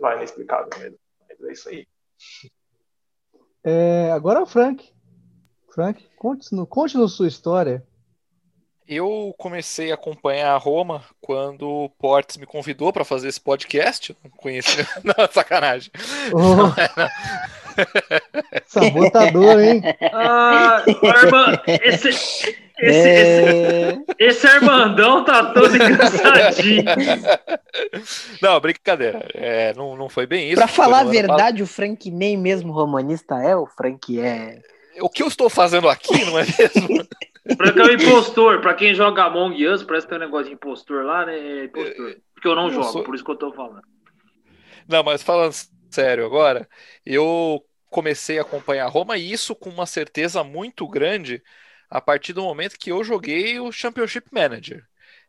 lá 0.00 0.16
inexplicável 0.16 0.70
mesmo. 0.78 0.98
Mas 1.28 1.42
é 1.42 1.52
isso 1.52 1.68
aí. 1.68 1.86
É, 3.62 4.10
agora 4.12 4.40
o 4.40 4.46
Frank. 4.46 4.90
Frank, 5.74 6.02
conte-nos 6.16 6.66
conte 6.66 7.08
sua 7.10 7.28
história. 7.28 7.86
Eu 8.88 9.34
comecei 9.36 9.92
a 9.92 9.96
acompanhar 9.96 10.54
a 10.54 10.56
Roma 10.56 11.04
quando 11.20 11.68
o 11.68 11.90
Portes 11.90 12.38
me 12.38 12.46
convidou 12.46 12.94
para 12.94 13.04
fazer 13.04 13.28
esse 13.28 13.40
podcast. 13.40 14.16
Não 14.24 14.30
conhecia. 14.30 14.86
Não, 15.04 15.30
sacanagem. 15.30 15.92
Oh. 16.32 16.38
Não, 16.38 16.56
não. 16.56 17.59
Sabotador, 18.66 19.60
hein? 19.60 19.82
Ah, 20.12 20.84
irmã, 20.86 21.60
esse, 21.66 22.08
esse, 22.08 22.56
é... 22.78 23.90
esse, 23.90 24.04
esse 24.18 24.46
Armandão 24.46 25.24
tá 25.24 25.52
todo 25.52 25.74
engraçadinho. 25.74 26.84
Não, 28.40 28.60
brincadeira. 28.60 29.28
É, 29.34 29.74
não, 29.74 29.96
não 29.96 30.08
foi 30.08 30.26
bem 30.26 30.48
isso. 30.48 30.56
Pra 30.56 30.68
falar 30.68 31.00
a 31.00 31.04
verdade, 31.04 31.62
o 31.62 31.66
Frank 31.66 32.10
nem 32.10 32.36
mesmo 32.36 32.72
romanista 32.72 33.36
é, 33.36 33.54
o 33.56 33.66
Frank 33.66 34.20
é. 34.20 34.60
O 35.00 35.08
que 35.08 35.22
eu 35.22 35.28
estou 35.28 35.48
fazendo 35.48 35.88
aqui, 35.88 36.24
não 36.24 36.38
é 36.38 36.44
mesmo? 36.44 37.06
Frank 37.56 37.78
é 37.78 37.82
um 37.82 37.90
impostor. 37.90 38.60
Pra 38.60 38.74
quem 38.74 38.94
joga 38.94 39.24
Among 39.24 39.66
Us, 39.66 39.82
parece 39.82 40.06
que 40.06 40.10
tem 40.10 40.18
um 40.18 40.26
negócio 40.26 40.46
de 40.46 40.54
impostor 40.54 41.04
lá, 41.04 41.26
né? 41.26 41.38
É 41.38 41.64
impostor. 41.64 42.16
Porque 42.34 42.48
eu 42.48 42.54
não 42.54 42.68
eu 42.68 42.74
jogo, 42.74 42.86
sou... 42.86 43.02
por 43.02 43.14
isso 43.14 43.24
que 43.24 43.30
eu 43.30 43.36
tô 43.36 43.52
falando. 43.52 43.82
Não, 44.88 45.02
mas 45.02 45.22
falando 45.22 45.54
sério 45.90 46.24
agora, 46.26 46.68
eu 47.04 47.62
comecei 47.90 48.38
a 48.38 48.42
acompanhar 48.42 48.86
Roma 48.88 49.18
e 49.18 49.32
isso 49.32 49.54
com 49.54 49.68
uma 49.68 49.86
certeza 49.86 50.42
muito 50.44 50.86
grande 50.88 51.42
a 51.90 52.00
partir 52.00 52.32
do 52.32 52.42
momento 52.42 52.78
que 52.78 52.92
eu 52.92 53.02
joguei 53.02 53.58
o 53.58 53.72
Championship 53.72 54.28
Manager. 54.32 54.86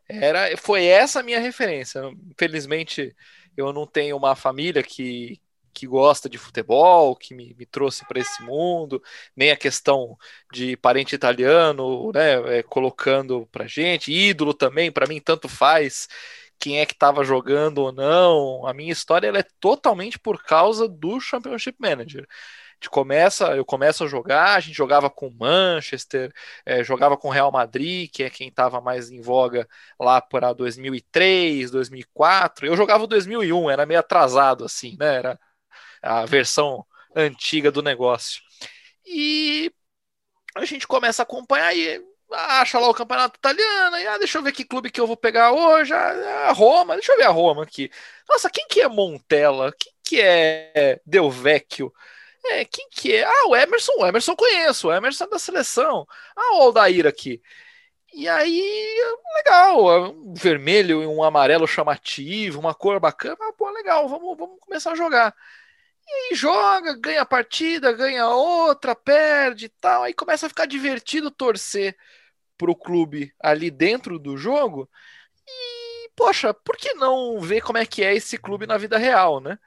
Era, 0.08 0.56
foi 0.56 0.84
essa 0.86 1.20
a 1.20 1.22
minha 1.22 1.40
referência. 1.40 2.00
Infelizmente, 2.30 3.14
eu 3.56 3.72
não 3.72 3.86
tenho 3.86 4.16
uma 4.16 4.36
família 4.36 4.82
que, 4.82 5.40
que 5.72 5.86
gosta 5.86 6.28
de 6.28 6.38
futebol, 6.38 7.16
que 7.16 7.34
me, 7.34 7.54
me 7.58 7.66
trouxe 7.66 8.06
para 8.06 8.20
esse 8.20 8.42
mundo, 8.42 9.02
nem 9.34 9.50
a 9.50 9.56
questão 9.56 10.16
de 10.52 10.76
parente 10.76 11.14
italiano, 11.14 12.12
né, 12.12 12.58
é, 12.58 12.62
colocando 12.62 13.46
para 13.50 13.66
gente, 13.66 14.12
ídolo 14.12 14.54
também, 14.54 14.92
para 14.92 15.06
mim 15.06 15.20
tanto 15.20 15.48
faz 15.48 16.08
quem 16.62 16.78
é 16.78 16.86
que 16.86 16.92
estava 16.92 17.24
jogando 17.24 17.78
ou 17.78 17.90
não. 17.92 18.64
A 18.68 18.72
minha 18.72 18.92
história 18.92 19.26
ela 19.26 19.38
é 19.40 19.46
totalmente 19.58 20.16
por 20.16 20.44
causa 20.44 20.88
do 20.88 21.18
Championship 21.20 21.76
Manager. 21.80 22.24
A 22.24 22.74
gente 22.74 22.88
começa, 22.88 23.56
eu 23.56 23.64
começo 23.64 24.04
a 24.04 24.06
jogar, 24.06 24.54
a 24.54 24.60
gente 24.60 24.76
jogava 24.76 25.10
com 25.10 25.28
Manchester, 25.30 26.32
é, 26.64 26.84
jogava 26.84 27.16
com 27.16 27.30
Real 27.30 27.50
Madrid, 27.50 28.08
que 28.12 28.22
é 28.22 28.30
quem 28.30 28.46
estava 28.46 28.80
mais 28.80 29.10
em 29.10 29.20
voga 29.20 29.68
lá 29.98 30.20
para 30.20 30.52
2003, 30.52 31.68
2004. 31.72 32.66
Eu 32.66 32.76
jogava 32.76 33.02
o 33.04 33.08
2001, 33.08 33.68
era 33.68 33.84
meio 33.84 33.98
atrasado 33.98 34.64
assim, 34.64 34.96
né? 34.98 35.16
Era 35.16 35.40
a 36.00 36.24
versão 36.26 36.86
antiga 37.14 37.72
do 37.72 37.82
negócio. 37.82 38.40
E 39.04 39.72
a 40.54 40.64
gente 40.64 40.86
começa 40.86 41.22
a 41.22 41.24
acompanhar 41.24 41.76
e 41.76 42.00
acha 42.34 42.78
lá 42.78 42.88
o 42.88 42.94
campeonato 42.94 43.38
italiano, 43.38 43.98
e 43.98 44.06
ah, 44.06 44.18
deixa 44.18 44.38
eu 44.38 44.42
ver 44.42 44.52
que 44.52 44.64
clube 44.64 44.90
que 44.90 45.00
eu 45.00 45.06
vou 45.06 45.16
pegar 45.16 45.52
hoje, 45.52 45.92
ah, 45.92 46.48
a 46.48 46.52
Roma, 46.52 46.94
deixa 46.94 47.12
eu 47.12 47.16
ver 47.16 47.24
a 47.24 47.30
Roma 47.30 47.62
aqui. 47.62 47.90
Nossa, 48.28 48.50
quem 48.50 48.66
que 48.68 48.80
é 48.80 48.88
Montella? 48.88 49.72
Quem 49.78 49.92
que 50.04 50.20
é 50.20 51.00
Del 51.06 51.30
Vecchio? 51.30 51.92
É, 52.44 52.64
quem 52.64 52.88
que 52.90 53.14
é? 53.14 53.24
Ah, 53.24 53.46
o 53.48 53.56
Emerson, 53.56 53.92
o 53.98 54.06
Emerson 54.06 54.34
conheço, 54.36 54.88
o 54.88 54.92
Emerson 54.92 55.24
é 55.24 55.28
da 55.28 55.38
seleção. 55.38 56.06
Ah, 56.36 56.56
o 56.56 56.62
Aldair 56.62 57.06
aqui. 57.06 57.40
E 58.14 58.28
aí, 58.28 59.00
legal, 59.36 60.12
um 60.12 60.34
vermelho 60.34 61.02
e 61.02 61.06
um 61.06 61.22
amarelo 61.22 61.66
chamativo, 61.66 62.60
uma 62.60 62.74
cor 62.74 63.00
bacana, 63.00 63.38
ah, 63.40 63.52
pô, 63.56 63.70
legal, 63.70 64.06
vamos, 64.08 64.36
vamos 64.36 64.58
começar 64.60 64.92
a 64.92 64.94
jogar. 64.94 65.34
E 66.06 66.12
aí 66.32 66.36
joga, 66.36 66.94
ganha 66.98 67.22
a 67.22 67.26
partida, 67.26 67.92
ganha 67.92 68.28
outra, 68.28 68.94
perde 68.94 69.66
e 69.66 69.68
tal, 69.68 70.02
aí 70.02 70.12
começa 70.14 70.46
a 70.46 70.48
ficar 70.48 70.66
divertido 70.66 71.30
torcer 71.30 71.96
para 72.58 72.70
o 72.70 72.76
clube 72.76 73.32
ali 73.40 73.70
dentro 73.70 74.18
do 74.18 74.36
jogo. 74.36 74.88
E, 75.46 76.10
poxa, 76.16 76.54
por 76.54 76.76
que 76.76 76.94
não 76.94 77.40
ver 77.40 77.62
como 77.62 77.78
é 77.78 77.86
que 77.86 78.02
é 78.02 78.14
esse 78.14 78.38
clube 78.38 78.66
na 78.66 78.78
vida 78.78 78.98
real, 78.98 79.40
né? 79.40 79.58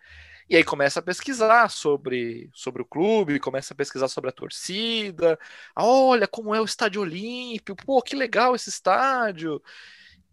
E 0.50 0.56
aí 0.56 0.64
começa 0.64 1.00
a 1.00 1.04
pesquisar 1.04 1.70
sobre, 1.70 2.50
sobre 2.54 2.82
o 2.82 2.86
clube, 2.86 3.40
começa 3.40 3.74
a 3.74 3.78
pesquisar 3.78 4.08
sobre 4.08 4.30
a 4.30 4.34
torcida. 4.34 5.40
Olha 5.76 6.28
como 6.28 6.54
é 6.54 6.62
o 6.62 6.66
estádio 6.66 7.02
olímpico, 7.02 7.76
pô, 7.86 8.02
que 8.02 8.16
legal 8.16 8.56
esse 8.56 8.70
estádio. 8.70 9.62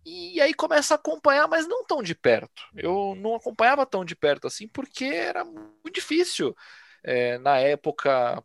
E 0.04 0.40
aí 0.40 0.52
começa 0.52 0.94
a 0.94 0.96
acompanhar, 0.96 1.48
mas 1.48 1.66
não 1.66 1.84
tão 1.84 2.02
de 2.02 2.14
perto. 2.14 2.62
Eu 2.76 3.14
não 3.16 3.36
acompanhava 3.36 3.86
tão 3.86 4.04
de 4.04 4.16
perto 4.16 4.46
assim, 4.48 4.68
porque 4.68 5.04
era 5.06 5.44
muito 5.44 5.92
difícil. 5.92 6.56
É, 7.02 7.38
na 7.38 7.58
época, 7.58 8.42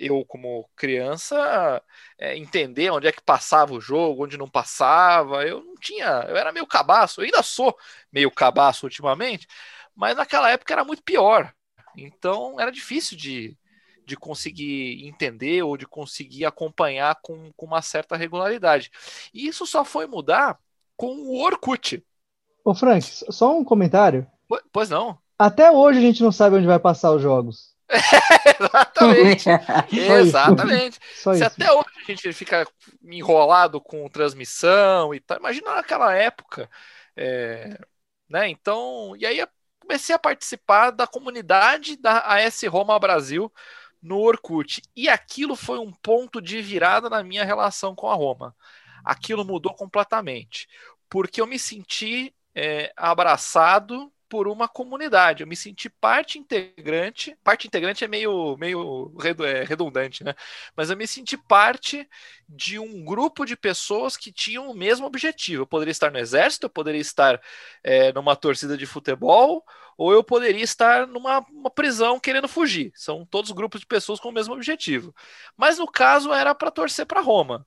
eu, 0.00 0.24
como 0.24 0.68
criança, 0.74 1.82
é, 2.18 2.36
entender 2.36 2.90
onde 2.90 3.06
é 3.06 3.12
que 3.12 3.22
passava 3.22 3.74
o 3.74 3.80
jogo, 3.80 4.24
onde 4.24 4.38
não 4.38 4.48
passava. 4.48 5.44
Eu 5.46 5.62
não 5.62 5.74
tinha, 5.76 6.24
eu 6.28 6.36
era 6.36 6.52
meio 6.52 6.66
cabaço, 6.66 7.20
eu 7.20 7.24
ainda 7.26 7.42
sou 7.42 7.76
meio 8.12 8.30
cabaço 8.30 8.86
ultimamente, 8.86 9.46
mas 9.94 10.16
naquela 10.16 10.50
época 10.50 10.72
era 10.72 10.84
muito 10.84 11.02
pior. 11.02 11.52
Então 11.96 12.58
era 12.58 12.72
difícil 12.72 13.16
de, 13.16 13.56
de 14.06 14.16
conseguir 14.16 15.06
entender 15.06 15.62
ou 15.62 15.76
de 15.76 15.86
conseguir 15.86 16.44
acompanhar 16.44 17.16
com, 17.22 17.52
com 17.56 17.66
uma 17.66 17.82
certa 17.82 18.16
regularidade. 18.16 18.90
E 19.34 19.46
isso 19.46 19.66
só 19.66 19.84
foi 19.84 20.06
mudar 20.06 20.58
com 20.96 21.14
o 21.14 21.42
Orkut. 21.42 22.04
Ô, 22.64 22.74
Frank, 22.74 23.06
só 23.30 23.56
um 23.56 23.64
comentário. 23.64 24.26
Pois 24.72 24.90
não. 24.90 25.18
Até 25.38 25.70
hoje 25.70 25.98
a 25.98 26.02
gente 26.02 26.22
não 26.22 26.32
sabe 26.32 26.56
onde 26.56 26.66
vai 26.66 26.78
passar 26.78 27.12
os 27.12 27.22
jogos. 27.22 27.69
Exatamente. 28.60 29.48
exatamente. 29.92 30.98
Só 31.16 31.34
Se 31.34 31.42
até 31.42 31.72
hoje 31.72 31.88
a 31.98 32.04
gente 32.06 32.32
fica 32.32 32.66
enrolado 33.02 33.80
com 33.80 34.08
transmissão 34.08 35.14
e 35.14 35.20
tal, 35.20 35.38
imagina 35.38 35.74
naquela 35.74 36.14
época. 36.14 36.68
É, 37.16 37.78
né? 38.28 38.48
Então, 38.48 39.14
e 39.16 39.26
aí 39.26 39.44
comecei 39.80 40.14
a 40.14 40.18
participar 40.18 40.90
da 40.90 41.06
comunidade 41.06 41.96
da 41.96 42.20
AS 42.20 42.62
Roma 42.62 42.98
Brasil 42.98 43.52
no 44.00 44.18
Orkut. 44.18 44.80
E 44.94 45.08
aquilo 45.08 45.56
foi 45.56 45.78
um 45.78 45.92
ponto 45.92 46.40
de 46.40 46.62
virada 46.62 47.10
na 47.10 47.22
minha 47.22 47.44
relação 47.44 47.94
com 47.94 48.08
a 48.08 48.14
Roma. 48.14 48.54
Aquilo 49.04 49.44
mudou 49.44 49.74
completamente. 49.74 50.68
Porque 51.08 51.40
eu 51.40 51.46
me 51.46 51.58
senti 51.58 52.34
é, 52.54 52.92
abraçado 52.96 54.12
por 54.30 54.46
uma 54.46 54.68
comunidade. 54.68 55.42
Eu 55.42 55.46
me 55.48 55.56
senti 55.56 55.90
parte 55.90 56.38
integrante. 56.38 57.36
Parte 57.42 57.66
integrante 57.66 58.04
é 58.04 58.08
meio, 58.08 58.56
meio 58.56 59.12
é, 59.44 59.64
redundante, 59.64 60.22
né? 60.22 60.34
Mas 60.76 60.88
eu 60.88 60.96
me 60.96 61.06
senti 61.06 61.36
parte 61.36 62.08
de 62.48 62.78
um 62.78 63.04
grupo 63.04 63.44
de 63.44 63.56
pessoas 63.56 64.16
que 64.16 64.32
tinham 64.32 64.70
o 64.70 64.74
mesmo 64.74 65.04
objetivo. 65.04 65.62
Eu 65.64 65.66
poderia 65.66 65.90
estar 65.90 66.12
no 66.12 66.18
exército, 66.18 66.66
eu 66.66 66.70
poderia 66.70 67.00
estar 67.00 67.40
é, 67.82 68.12
numa 68.12 68.36
torcida 68.36 68.78
de 68.78 68.86
futebol, 68.86 69.64
ou 69.98 70.12
eu 70.12 70.22
poderia 70.22 70.62
estar 70.62 71.08
numa 71.08 71.44
prisão 71.74 72.20
querendo 72.20 72.46
fugir. 72.46 72.92
São 72.94 73.26
todos 73.26 73.50
grupos 73.50 73.80
de 73.80 73.86
pessoas 73.86 74.20
com 74.20 74.28
o 74.28 74.32
mesmo 74.32 74.54
objetivo. 74.54 75.12
Mas 75.56 75.78
no 75.78 75.90
caso 75.90 76.32
era 76.32 76.54
para 76.54 76.70
torcer 76.70 77.04
para 77.04 77.20
Roma. 77.20 77.66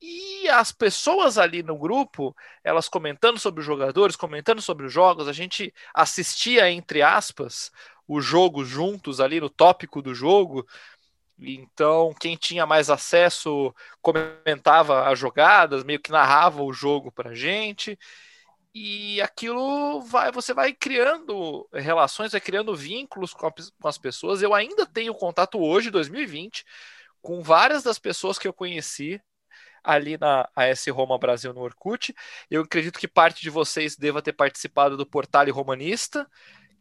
E 0.00 0.48
as 0.48 0.70
pessoas 0.70 1.38
ali 1.38 1.62
no 1.62 1.76
grupo, 1.76 2.34
elas 2.62 2.88
comentando 2.88 3.38
sobre 3.38 3.60
os 3.60 3.66
jogadores, 3.66 4.14
comentando 4.14 4.62
sobre 4.62 4.86
os 4.86 4.92
jogos, 4.92 5.26
a 5.26 5.32
gente 5.32 5.74
assistia, 5.92 6.70
entre 6.70 7.02
aspas, 7.02 7.72
o 8.06 8.20
jogo 8.20 8.64
juntos 8.64 9.20
ali 9.20 9.40
no 9.40 9.50
tópico 9.50 10.00
do 10.00 10.14
jogo. 10.14 10.66
Então, 11.38 12.14
quem 12.20 12.36
tinha 12.36 12.64
mais 12.64 12.90
acesso 12.90 13.74
comentava 14.00 15.08
as 15.08 15.18
jogadas, 15.18 15.84
meio 15.84 16.00
que 16.00 16.12
narrava 16.12 16.62
o 16.62 16.72
jogo 16.72 17.10
para 17.10 17.34
gente. 17.34 17.98
E 18.72 19.20
aquilo 19.20 20.00
vai, 20.02 20.30
você 20.30 20.54
vai 20.54 20.72
criando 20.72 21.68
relações, 21.72 22.32
vai 22.32 22.40
criando 22.40 22.76
vínculos 22.76 23.34
com, 23.34 23.46
a, 23.48 23.52
com 23.52 23.88
as 23.88 23.98
pessoas. 23.98 24.42
Eu 24.42 24.54
ainda 24.54 24.86
tenho 24.86 25.14
contato 25.14 25.58
hoje, 25.60 25.90
2020, 25.90 26.64
com 27.20 27.42
várias 27.42 27.82
das 27.82 27.98
pessoas 27.98 28.38
que 28.38 28.46
eu 28.46 28.52
conheci 28.52 29.20
ali 29.88 30.18
na 30.18 30.46
AS 30.54 30.86
Roma 30.88 31.18
Brasil 31.18 31.54
no 31.54 31.62
Orkut. 31.62 32.14
Eu 32.50 32.62
acredito 32.62 32.98
que 32.98 33.08
parte 33.08 33.40
de 33.40 33.48
vocês 33.48 33.96
deva 33.96 34.20
ter 34.20 34.34
participado 34.34 34.98
do 34.98 35.06
Portale 35.06 35.50
Romanista, 35.50 36.28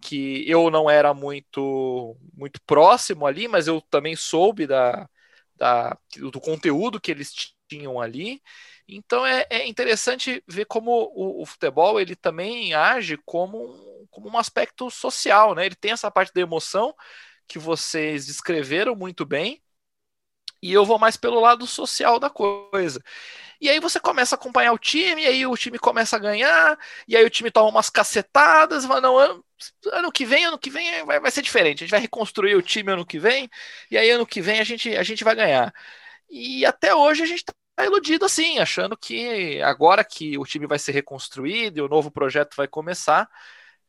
que 0.01 0.43
eu 0.49 0.69
não 0.69 0.89
era 0.89 1.13
muito 1.13 2.17
muito 2.33 2.61
próximo 2.63 3.25
ali, 3.25 3.47
mas 3.47 3.65
eu 3.67 3.81
também 3.89 4.15
soube 4.15 4.67
da, 4.67 5.09
da 5.55 5.97
do 6.17 6.41
conteúdo 6.41 6.99
que 6.99 7.09
eles 7.09 7.31
tinham 7.69 8.01
ali. 8.01 8.41
Então 8.87 9.25
é, 9.25 9.45
é 9.49 9.67
interessante 9.67 10.43
ver 10.47 10.65
como 10.65 10.91
o, 10.91 11.41
o, 11.43 11.45
futebol 11.45 11.99
ele 11.99 12.15
também 12.15 12.73
age 12.73 13.17
como, 13.25 14.07
como 14.09 14.29
um 14.29 14.37
aspecto 14.37 14.89
social, 14.89 15.55
né? 15.55 15.65
Ele 15.65 15.75
tem 15.75 15.91
essa 15.91 16.11
parte 16.11 16.33
da 16.33 16.41
emoção 16.41 16.93
que 17.47 17.59
vocês 17.59 18.25
descreveram 18.25 18.95
muito 18.95 19.25
bem, 19.25 19.61
e 20.61 20.73
eu 20.73 20.85
vou 20.85 20.99
mais 20.99 21.17
pelo 21.17 21.39
lado 21.39 21.67
social 21.67 22.19
da 22.19 22.29
coisa. 22.29 23.01
E 23.59 23.69
aí 23.69 23.79
você 23.79 23.99
começa 23.99 24.35
a 24.35 24.37
acompanhar 24.37 24.73
o 24.73 24.77
time, 24.77 25.23
e 25.23 25.27
aí 25.27 25.45
o 25.45 25.57
time 25.57 25.79
começa 25.79 26.15
a 26.15 26.19
ganhar, 26.19 26.77
e 27.07 27.17
aí 27.17 27.25
o 27.25 27.29
time 27.29 27.49
toma 27.51 27.69
umas 27.69 27.89
cacetadas, 27.89 28.85
mas 28.85 29.01
não, 29.01 29.17
ano, 29.17 29.43
ano 29.91 30.11
que 30.11 30.25
vem, 30.25 30.45
ano 30.45 30.57
que 30.59 30.69
vem 30.69 31.03
vai, 31.05 31.19
vai 31.19 31.31
ser 31.31 31.41
diferente. 31.41 31.83
A 31.83 31.87
gente 31.87 31.91
vai 31.91 31.99
reconstruir 32.01 32.55
o 32.55 32.61
time 32.61 32.91
ano 32.91 33.05
que 33.05 33.19
vem, 33.19 33.49
e 33.89 33.97
aí 33.97 34.09
ano 34.11 34.25
que 34.27 34.41
vem 34.41 34.59
a 34.59 34.63
gente, 34.63 34.95
a 34.95 35.03
gente 35.03 35.23
vai 35.23 35.35
ganhar. 35.35 35.73
E 36.29 36.65
até 36.65 36.93
hoje 36.93 37.23
a 37.23 37.25
gente 37.25 37.39
está 37.39 37.53
iludido 37.85 38.25
assim, 38.25 38.59
achando 38.59 38.97
que 38.97 39.61
agora 39.61 40.03
que 40.03 40.37
o 40.37 40.45
time 40.45 40.67
vai 40.67 40.79
ser 40.79 40.91
reconstruído 40.91 41.79
e 41.79 41.81
o 41.81 41.87
novo 41.87 42.11
projeto 42.11 42.55
vai 42.55 42.67
começar, 42.67 43.29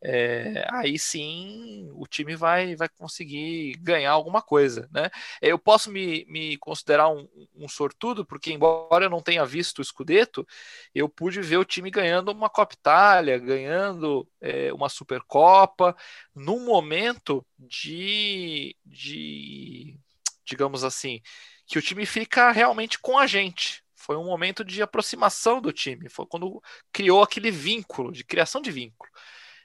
é, 0.00 0.64
aí 0.70 0.98
sim 0.98 1.90
o 1.94 2.06
time 2.06 2.36
vai, 2.36 2.76
vai 2.76 2.88
conseguir 2.88 3.76
ganhar 3.78 4.12
alguma 4.12 4.40
coisa. 4.40 4.88
Né? 4.92 5.10
Eu 5.42 5.58
posso 5.58 5.90
me, 5.90 6.24
me 6.28 6.56
considerar 6.58 7.08
um, 7.08 7.28
um, 7.54 7.68
sortudo, 7.68 8.24
porque 8.24 8.52
embora 8.52 9.06
eu 9.06 9.10
não 9.10 9.20
tenha 9.20 9.44
visto 9.44 9.80
o 9.80 9.84
Scudetto, 9.84 10.46
eu 10.94 11.08
pude 11.08 11.40
ver 11.40 11.56
o 11.56 11.64
time 11.64 11.90
ganhando 11.90 12.30
uma 12.30 12.48
Copa 12.48 12.74
Itália, 12.74 13.38
ganhando 13.38 14.28
é, 14.40 14.72
uma 14.72 14.88
Supercopa, 14.88 15.96
num 16.34 16.64
momento 16.64 17.44
de, 17.58 18.76
de, 18.86 19.98
digamos 20.44 20.84
assim, 20.84 21.20
que 21.66 21.78
o 21.78 21.82
time 21.82 22.06
fica 22.06 22.50
realmente 22.52 22.98
com 22.98 23.18
a 23.18 23.26
gente. 23.26 23.82
Foi 23.96 24.16
um 24.16 24.24
momento 24.24 24.64
de 24.64 24.80
aproximação 24.80 25.60
do 25.60 25.72
time, 25.72 26.08
foi 26.08 26.24
quando 26.24 26.62
criou 26.92 27.22
aquele 27.22 27.50
vínculo, 27.50 28.12
de 28.12 28.24
criação 28.24 28.62
de 28.62 28.70
vínculo. 28.70 29.10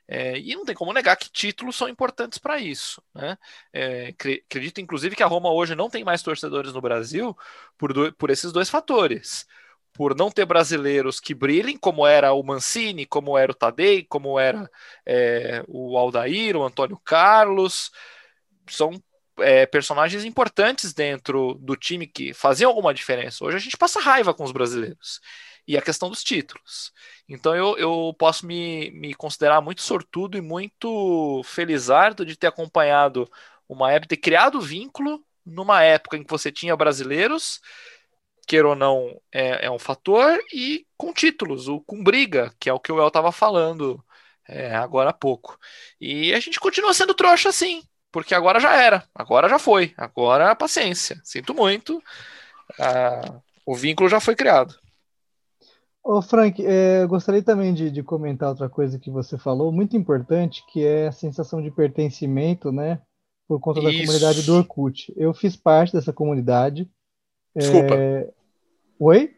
É, 0.07 0.37
e 0.37 0.53
não 0.55 0.65
tem 0.65 0.75
como 0.75 0.93
negar 0.93 1.15
que 1.15 1.31
títulos 1.31 1.75
são 1.75 1.87
importantes 1.87 2.37
para 2.37 2.59
isso. 2.59 3.01
Né? 3.13 3.37
É, 3.71 4.07
acredito, 4.09 4.81
inclusive, 4.81 5.15
que 5.15 5.23
a 5.23 5.27
Roma 5.27 5.51
hoje 5.51 5.75
não 5.75 5.89
tem 5.89 6.03
mais 6.03 6.21
torcedores 6.21 6.73
no 6.73 6.81
Brasil 6.81 7.35
por, 7.77 7.93
do, 7.93 8.13
por 8.13 8.29
esses 8.29 8.51
dois 8.51 8.69
fatores. 8.69 9.45
Por 9.93 10.15
não 10.15 10.31
ter 10.31 10.45
brasileiros 10.45 11.19
que 11.19 11.35
brilhem, 11.35 11.77
como 11.77 12.05
era 12.05 12.33
o 12.33 12.43
Mancini, 12.43 13.05
como 13.05 13.37
era 13.37 13.51
o 13.51 13.55
Tadei, 13.55 14.03
como 14.03 14.39
era 14.39 14.69
é, 15.05 15.63
o 15.67 15.97
Aldair, 15.97 16.57
o 16.57 16.63
Antônio 16.63 16.99
Carlos. 17.05 17.91
São 18.67 18.91
é, 19.39 19.65
personagens 19.65 20.25
importantes 20.25 20.93
dentro 20.93 21.55
do 21.61 21.75
time 21.75 22.07
que 22.07 22.33
faziam 22.33 22.69
alguma 22.69 22.93
diferença. 22.93 23.45
Hoje 23.45 23.57
a 23.57 23.59
gente 23.59 23.77
passa 23.77 23.99
raiva 23.99 24.33
com 24.33 24.43
os 24.43 24.51
brasileiros 24.51 25.21
e 25.67 25.77
a 25.77 25.81
questão 25.81 26.09
dos 26.09 26.23
títulos. 26.23 26.91
Então 27.27 27.55
eu, 27.55 27.77
eu 27.77 28.15
posso 28.17 28.45
me, 28.45 28.91
me 28.91 29.13
considerar 29.13 29.61
muito 29.61 29.81
sortudo 29.81 30.37
e 30.37 30.41
muito 30.41 31.41
felizardo 31.45 32.25
de 32.25 32.35
ter 32.35 32.47
acompanhado 32.47 33.29
uma 33.67 33.91
época, 33.91 34.09
ter 34.09 34.17
criado 34.17 34.61
vínculo 34.61 35.23
numa 35.45 35.83
época 35.83 36.17
em 36.17 36.23
que 36.23 36.29
você 36.29 36.51
tinha 36.51 36.75
brasileiros, 36.75 37.59
queira 38.47 38.67
ou 38.69 38.75
não, 38.75 39.19
é, 39.31 39.65
é 39.65 39.71
um 39.71 39.79
fator, 39.79 40.39
e 40.53 40.85
com 40.97 41.13
títulos, 41.13 41.67
o, 41.67 41.81
com 41.81 42.03
briga, 42.03 42.53
que 42.59 42.69
é 42.69 42.73
o 42.73 42.79
que 42.79 42.91
o 42.91 42.99
El 43.01 43.07
estava 43.07 43.31
falando 43.31 44.03
é, 44.47 44.75
agora 44.75 45.09
há 45.11 45.13
pouco. 45.13 45.57
E 45.99 46.33
a 46.33 46.39
gente 46.39 46.59
continua 46.59 46.93
sendo 46.93 47.13
trouxa 47.13 47.49
assim, 47.49 47.83
porque 48.11 48.35
agora 48.35 48.59
já 48.59 48.73
era, 48.75 49.07
agora 49.15 49.49
já 49.49 49.59
foi, 49.59 49.93
agora 49.97 50.55
paciência. 50.55 51.19
Sinto 51.23 51.53
muito, 51.53 52.01
ah, 52.79 53.41
o 53.65 53.75
vínculo 53.75 54.09
já 54.09 54.19
foi 54.19 54.35
criado. 54.35 54.75
Ô 56.03 56.21
Frank, 56.21 56.61
é, 56.65 57.05
gostaria 57.07 57.41
também 57.41 57.73
de, 57.73 57.89
de, 57.89 58.03
comentar 58.03 58.49
outra 58.49 58.67
coisa 58.67 58.99
que 58.99 59.09
você 59.09 59.37
falou, 59.37 59.71
muito 59.71 59.95
importante, 59.95 60.61
que 60.67 60.83
é 60.85 61.07
a 61.07 61.13
sensação 61.13 61.61
de 61.61 61.71
pertencimento, 61.71 62.73
né? 62.73 62.99
Por 63.47 63.59
conta 63.59 63.81
da 63.81 63.89
comunidade 63.89 64.41
do 64.41 64.55
Orkut. 64.55 65.13
Eu 65.15 65.33
fiz 65.33 65.55
parte 65.55 65.93
dessa 65.93 66.11
comunidade. 66.11 66.89
Desculpa. 67.55 67.95
É... 67.95 68.29
Oi? 68.99 69.33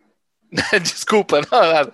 Desculpa, 0.81 1.41
não, 1.51 1.59
nada. 1.59 1.93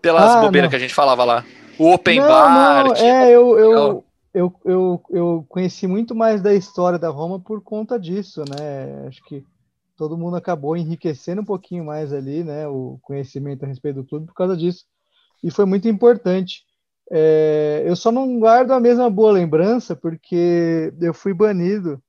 Pelas 0.00 0.30
ah, 0.32 0.40
bobeiras 0.40 0.68
que 0.68 0.76
a 0.76 0.80
gente 0.80 0.94
falava 0.94 1.22
lá. 1.24 1.44
O 1.78 1.92
Open 1.92 2.18
não, 2.18 2.28
Bar. 2.28 2.84
Não, 2.84 2.94
é, 2.96 3.30
eu, 3.30 3.58
eu, 3.58 4.04
eu, 4.34 4.60
eu, 4.64 5.02
eu 5.10 5.46
conheci 5.48 5.86
muito 5.86 6.12
mais 6.12 6.42
da 6.42 6.52
história 6.52 6.98
da 6.98 7.08
Roma 7.08 7.38
por 7.38 7.62
conta 7.62 8.00
disso, 8.00 8.42
né? 8.48 9.06
Acho 9.06 9.22
que 9.24 9.44
todo 10.02 10.18
mundo 10.18 10.36
acabou 10.36 10.76
enriquecendo 10.76 11.42
um 11.42 11.44
pouquinho 11.44 11.84
mais 11.84 12.12
ali, 12.12 12.42
né, 12.42 12.66
o 12.66 12.98
conhecimento 13.02 13.64
a 13.64 13.68
respeito 13.68 14.02
do 14.02 14.04
clube 14.04 14.26
por 14.26 14.34
causa 14.34 14.56
disso. 14.56 14.84
E 15.44 15.48
foi 15.48 15.64
muito 15.64 15.86
importante. 15.86 16.64
É, 17.08 17.84
eu 17.86 17.94
só 17.94 18.10
não 18.10 18.40
guardo 18.40 18.72
a 18.72 18.80
mesma 18.80 19.08
boa 19.08 19.30
lembrança 19.30 19.94
porque 19.94 20.92
eu 21.00 21.14
fui 21.14 21.32
banido 21.32 22.02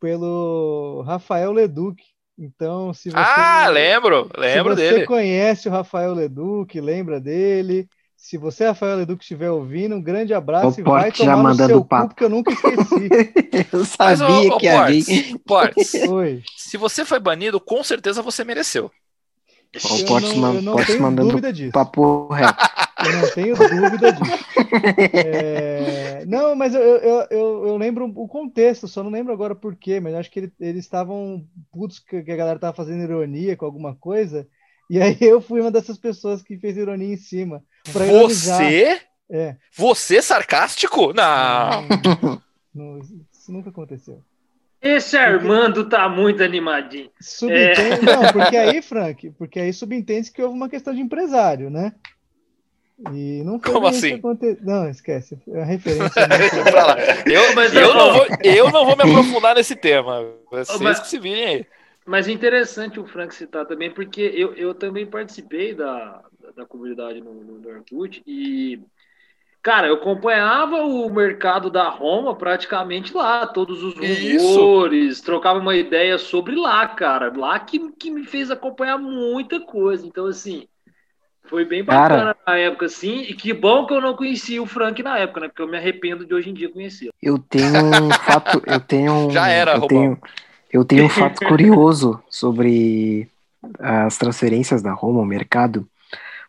pelo 0.00 1.02
Rafael 1.02 1.50
Leduc. 1.50 2.00
Então, 2.38 2.94
se 2.94 3.08
você 3.10 3.16
Ah, 3.16 3.68
lembro, 3.68 4.30
lembro 4.38 4.76
se 4.76 4.82
você 4.82 4.92
dele. 4.94 5.06
conhece 5.06 5.68
o 5.68 5.72
Rafael 5.72 6.14
Leduc, 6.14 6.80
lembra 6.80 7.20
dele, 7.20 7.88
Se 8.26 8.36
você, 8.36 8.64
Rafael 8.66 9.00
Edu, 9.02 9.16
que 9.16 9.22
estiver 9.22 9.52
ouvindo, 9.52 9.94
um 9.94 10.02
grande 10.02 10.34
abraço 10.34 10.80
O 10.80 10.80
e 10.80 10.82
vai 10.82 11.02
Porte 11.02 11.18
já 11.18 11.36
tomar 11.36 11.44
no 11.44 11.44
mandando 11.44 11.72
seu 11.74 11.84
papo. 11.84 12.02
cu, 12.02 12.08
porque 12.08 12.24
eu 12.24 12.28
nunca 12.28 12.52
esqueci. 12.52 13.08
Eu 13.72 13.84
Mas, 14.00 14.20
ô, 14.20 14.24
sabia 14.24 14.50
ô, 14.50 14.58
que 14.58 14.66
ia 14.66 14.84
vir. 14.84 15.38
Portes, 15.46 15.92
se 16.58 16.76
você 16.76 17.04
foi 17.04 17.20
banido, 17.20 17.60
com 17.60 17.84
certeza 17.84 18.22
você 18.22 18.42
mereceu. 18.42 18.86
O 19.84 19.88
Eu 20.00 20.06
Portes 20.08 20.34
não, 20.34 20.40
man- 20.42 20.54
eu 20.56 20.62
não 20.62 20.72
Portes 20.72 20.88
tenho 20.88 21.02
mandando 21.02 21.28
dúvida 21.30 21.52
disso. 21.52 21.72
papo 21.72 22.26
reto. 22.32 22.58
Eu 22.98 23.12
não 23.12 23.28
tenho 23.28 23.54
dúvida 23.54 24.10
disso. 24.10 24.44
É, 25.12 26.24
Não, 26.26 26.56
mas 26.56 26.74
eu, 26.74 26.80
eu, 26.80 27.26
eu, 27.30 27.66
eu 27.68 27.76
lembro 27.76 28.06
o 28.06 28.26
contexto, 28.26 28.88
só 28.88 29.02
não 29.04 29.10
lembro 29.10 29.32
agora 29.32 29.54
por 29.54 29.76
quê, 29.76 30.00
mas 30.00 30.14
acho 30.14 30.30
que 30.30 30.40
ele- 30.40 30.52
eles 30.58 30.84
estavam 30.84 31.46
putos 31.70 31.98
que 32.00 32.16
a 32.16 32.22
galera 32.22 32.58
tava 32.58 32.74
fazendo 32.74 33.02
ironia 33.04 33.56
com 33.56 33.64
alguma 33.66 33.94
coisa, 33.94 34.48
e 34.88 35.00
aí 35.00 35.16
eu 35.20 35.40
fui 35.40 35.60
uma 35.60 35.70
dessas 35.70 35.98
pessoas 35.98 36.42
que 36.42 36.56
fez 36.58 36.76
ironia 36.76 37.12
em 37.12 37.16
cima. 37.16 37.62
Você? 37.86 39.00
É. 39.30 39.56
Você 39.76 40.22
sarcástico? 40.22 41.12
Não. 41.12 41.82
Não, 41.88 42.42
não, 42.74 42.98
isso 42.98 43.50
nunca 43.52 43.70
aconteceu. 43.70 44.22
Esse 44.80 45.16
Armando 45.16 45.88
tá 45.88 46.08
muito 46.08 46.42
animadinho. 46.44 47.10
Subentende, 47.20 48.04
não, 48.04 48.32
porque 48.32 48.56
aí, 48.56 48.80
Frank, 48.82 49.30
porque 49.38 49.58
aí 49.58 49.72
subentende 49.72 50.30
que 50.30 50.40
houve 50.42 50.54
uma 50.54 50.68
questão 50.68 50.94
de 50.94 51.00
empresário, 51.00 51.70
né? 51.70 51.92
E 53.12 53.42
não 53.44 53.58
foi 53.60 53.72
Como 53.72 53.86
assim? 53.88 54.14
aconte- 54.14 54.58
Não, 54.62 54.88
esquece. 54.88 55.38
É 55.48 55.50
uma 55.58 55.64
referência. 55.64 56.12
Mas 57.54 57.74
eu, 57.74 57.80
eu- 57.82 57.94
não 57.94 58.12
vou, 58.14 58.26
eu 58.44 58.70
não 58.70 58.86
vou 58.86 58.96
me 58.96 59.02
aprofundar 59.02 59.54
nesse 59.54 59.74
tema. 59.76 60.24
Vocês 60.50 60.80
Mas- 60.80 61.00
que 61.00 61.08
se 61.08 61.18
virem 61.18 61.44
aí. 61.46 61.66
Mas 62.06 62.28
é 62.28 62.32
interessante 62.32 63.00
o 63.00 63.06
Frank 63.06 63.34
citar 63.34 63.66
também, 63.66 63.90
porque 63.90 64.20
eu, 64.20 64.54
eu 64.54 64.74
também 64.74 65.04
participei 65.06 65.74
da, 65.74 66.22
da 66.54 66.64
comunidade 66.64 67.20
no, 67.20 67.34
no, 67.34 67.58
no 67.58 67.68
Orkut 67.68 68.22
e, 68.26 68.80
cara, 69.62 69.88
eu 69.88 69.94
acompanhava 69.96 70.76
o 70.84 71.10
mercado 71.10 71.70
da 71.70 71.88
Roma 71.88 72.36
praticamente 72.36 73.14
lá, 73.14 73.46
todos 73.46 73.82
os 73.82 73.94
Isso. 74.00 74.60
rumores, 74.60 75.20
trocava 75.20 75.58
uma 75.58 75.76
ideia 75.76 76.18
sobre 76.18 76.54
lá, 76.56 76.86
cara. 76.88 77.32
Lá 77.36 77.58
que, 77.60 77.92
que 77.92 78.10
me 78.10 78.24
fez 78.24 78.50
acompanhar 78.50 78.98
muita 78.98 79.60
coisa. 79.60 80.06
Então, 80.06 80.26
assim, 80.26 80.68
foi 81.44 81.64
bem 81.64 81.84
bacana 81.84 82.36
na 82.46 82.56
época, 82.58 82.86
assim, 82.86 83.22
e 83.22 83.34
que 83.34 83.52
bom 83.52 83.86
que 83.86 83.94
eu 83.94 84.00
não 84.00 84.16
conhecia 84.16 84.62
o 84.62 84.66
Frank 84.66 85.02
na 85.02 85.18
época, 85.18 85.40
né? 85.40 85.48
Porque 85.48 85.62
eu 85.62 85.68
me 85.68 85.76
arrependo 85.76 86.24
de 86.26 86.34
hoje 86.34 86.50
em 86.50 86.54
dia 86.54 86.70
conhecê-lo. 86.72 87.12
Eu 87.20 87.38
tenho 87.38 87.76
um 87.78 88.12
fato, 88.14 88.62
eu 88.66 88.80
tenho 88.80 89.12
um- 89.12 89.32
Já 89.32 89.48
era, 89.48 89.76
eu 89.76 89.80
Romão. 89.80 89.88
tenho, 89.88 90.20
eu 90.76 90.84
tenho 90.84 91.06
um 91.06 91.08
fato 91.08 91.44
curioso 91.48 92.22
sobre 92.28 93.28
as 93.78 94.18
transferências 94.18 94.82
da 94.82 94.92
Roma, 94.92 95.20
o 95.20 95.24
mercado, 95.24 95.88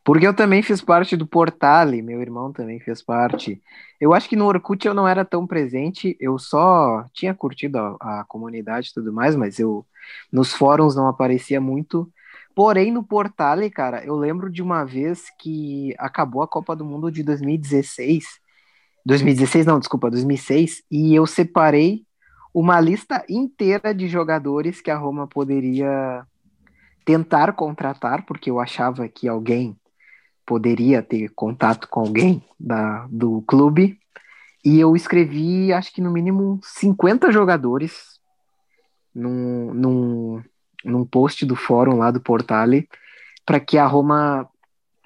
porque 0.04 0.28
eu 0.28 0.34
também 0.34 0.62
fiz 0.62 0.82
parte 0.82 1.16
do 1.16 1.26
Portale, 1.26 2.02
meu 2.02 2.22
irmão 2.22 2.52
também 2.52 2.80
fez 2.80 3.02
parte. 3.02 3.62
Eu 4.00 4.14
acho 4.14 4.28
que 4.30 4.36
no 4.36 4.46
Orkut 4.46 4.86
eu 4.86 4.94
não 4.94 5.08
era 5.08 5.26
tão 5.26 5.48
presente, 5.48 6.16
eu 6.20 6.38
só 6.38 7.06
tinha 7.14 7.34
curtido 7.34 7.78
a, 7.78 8.20
a 8.20 8.24
comunidade 8.26 8.90
e 8.90 8.94
tudo 8.94 9.12
mais, 9.12 9.36
mas 9.36 9.60
eu 9.60 9.86
nos 10.32 10.54
fóruns 10.54 10.96
não 10.96 11.08
aparecia 11.08 11.60
muito. 11.60 12.10
Porém, 12.56 12.92
no 12.92 13.04
Portale, 13.04 13.70
cara, 13.70 14.04
eu 14.04 14.16
lembro 14.16 14.50
de 14.50 14.62
uma 14.62 14.84
vez 14.84 15.26
que 15.40 15.94
acabou 15.98 16.42
a 16.42 16.48
Copa 16.48 16.76
do 16.76 16.86
Mundo 16.86 17.12
de 17.12 17.24
2016. 17.24 18.26
2016, 19.06 19.66
não, 19.66 19.80
desculpa, 19.80 20.10
2006, 20.10 20.84
e 20.92 21.16
eu 21.16 21.26
separei 21.26 22.07
uma 22.54 22.80
lista 22.80 23.24
inteira 23.30 23.94
de 23.94 24.08
jogadores 24.08 24.82
que 24.82 24.92
a 24.92 24.98
Roma 24.98 25.28
poderia 25.28 26.26
tentar 27.06 27.54
contratar, 27.54 28.26
porque 28.26 28.50
eu 28.50 28.60
achava 28.60 29.08
que 29.08 29.28
alguém 29.28 29.78
poderia 30.46 31.02
ter 31.02 31.30
contato 31.30 31.88
com 31.88 32.02
alguém 32.02 32.44
da, 32.60 33.06
do 33.10 33.42
clube, 33.48 34.00
e 34.64 34.80
eu 34.80 34.96
escrevi, 34.96 35.72
acho 35.72 35.94
que 35.94 36.02
no 36.02 36.12
mínimo 36.12 36.60
50 36.64 37.32
jogadores 37.32 38.20
num, 39.14 39.74
num, 39.74 40.44
num 40.84 41.06
post 41.06 41.46
do 41.46 41.56
fórum 41.56 41.98
lá 41.98 42.12
do 42.12 42.20
Portale, 42.20 42.90
para 43.46 43.60
que 43.60 43.78
a 43.78 43.86
Roma 43.86 44.48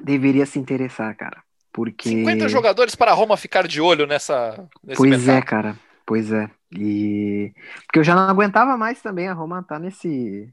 deveria 0.04 0.46
se 0.46 0.58
interessar, 0.60 1.16
cara. 1.16 1.44
Porque... 1.72 2.10
50 2.10 2.50
jogadores 2.50 2.96
para 2.96 3.12
a 3.12 3.14
Roma 3.14 3.38
ficar 3.38 3.68
de 3.68 3.80
olho 3.80 4.06
nessa. 4.06 4.68
Pois 4.96 5.28
é, 5.28 5.34
mercado. 5.34 5.46
cara. 5.46 5.80
Pois 6.06 6.32
é. 6.32 6.50
E 6.74 7.54
porque 7.86 8.00
eu 8.00 8.04
já 8.04 8.16
não 8.16 8.24
aguentava 8.30 8.78
mais 8.78 9.02
também 9.02 9.28
a 9.28 9.34
Roma 9.34 9.62
tá 9.64 9.78
nesse 9.78 10.50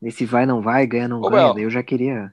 nesse 0.00 0.24
vai 0.26 0.44
não 0.44 0.60
vai, 0.60 0.86
ganha 0.86 1.08
não 1.08 1.20
Ô, 1.20 1.30
ganha. 1.30 1.54
Bel. 1.54 1.64
eu 1.64 1.70
já 1.70 1.82
queria. 1.82 2.32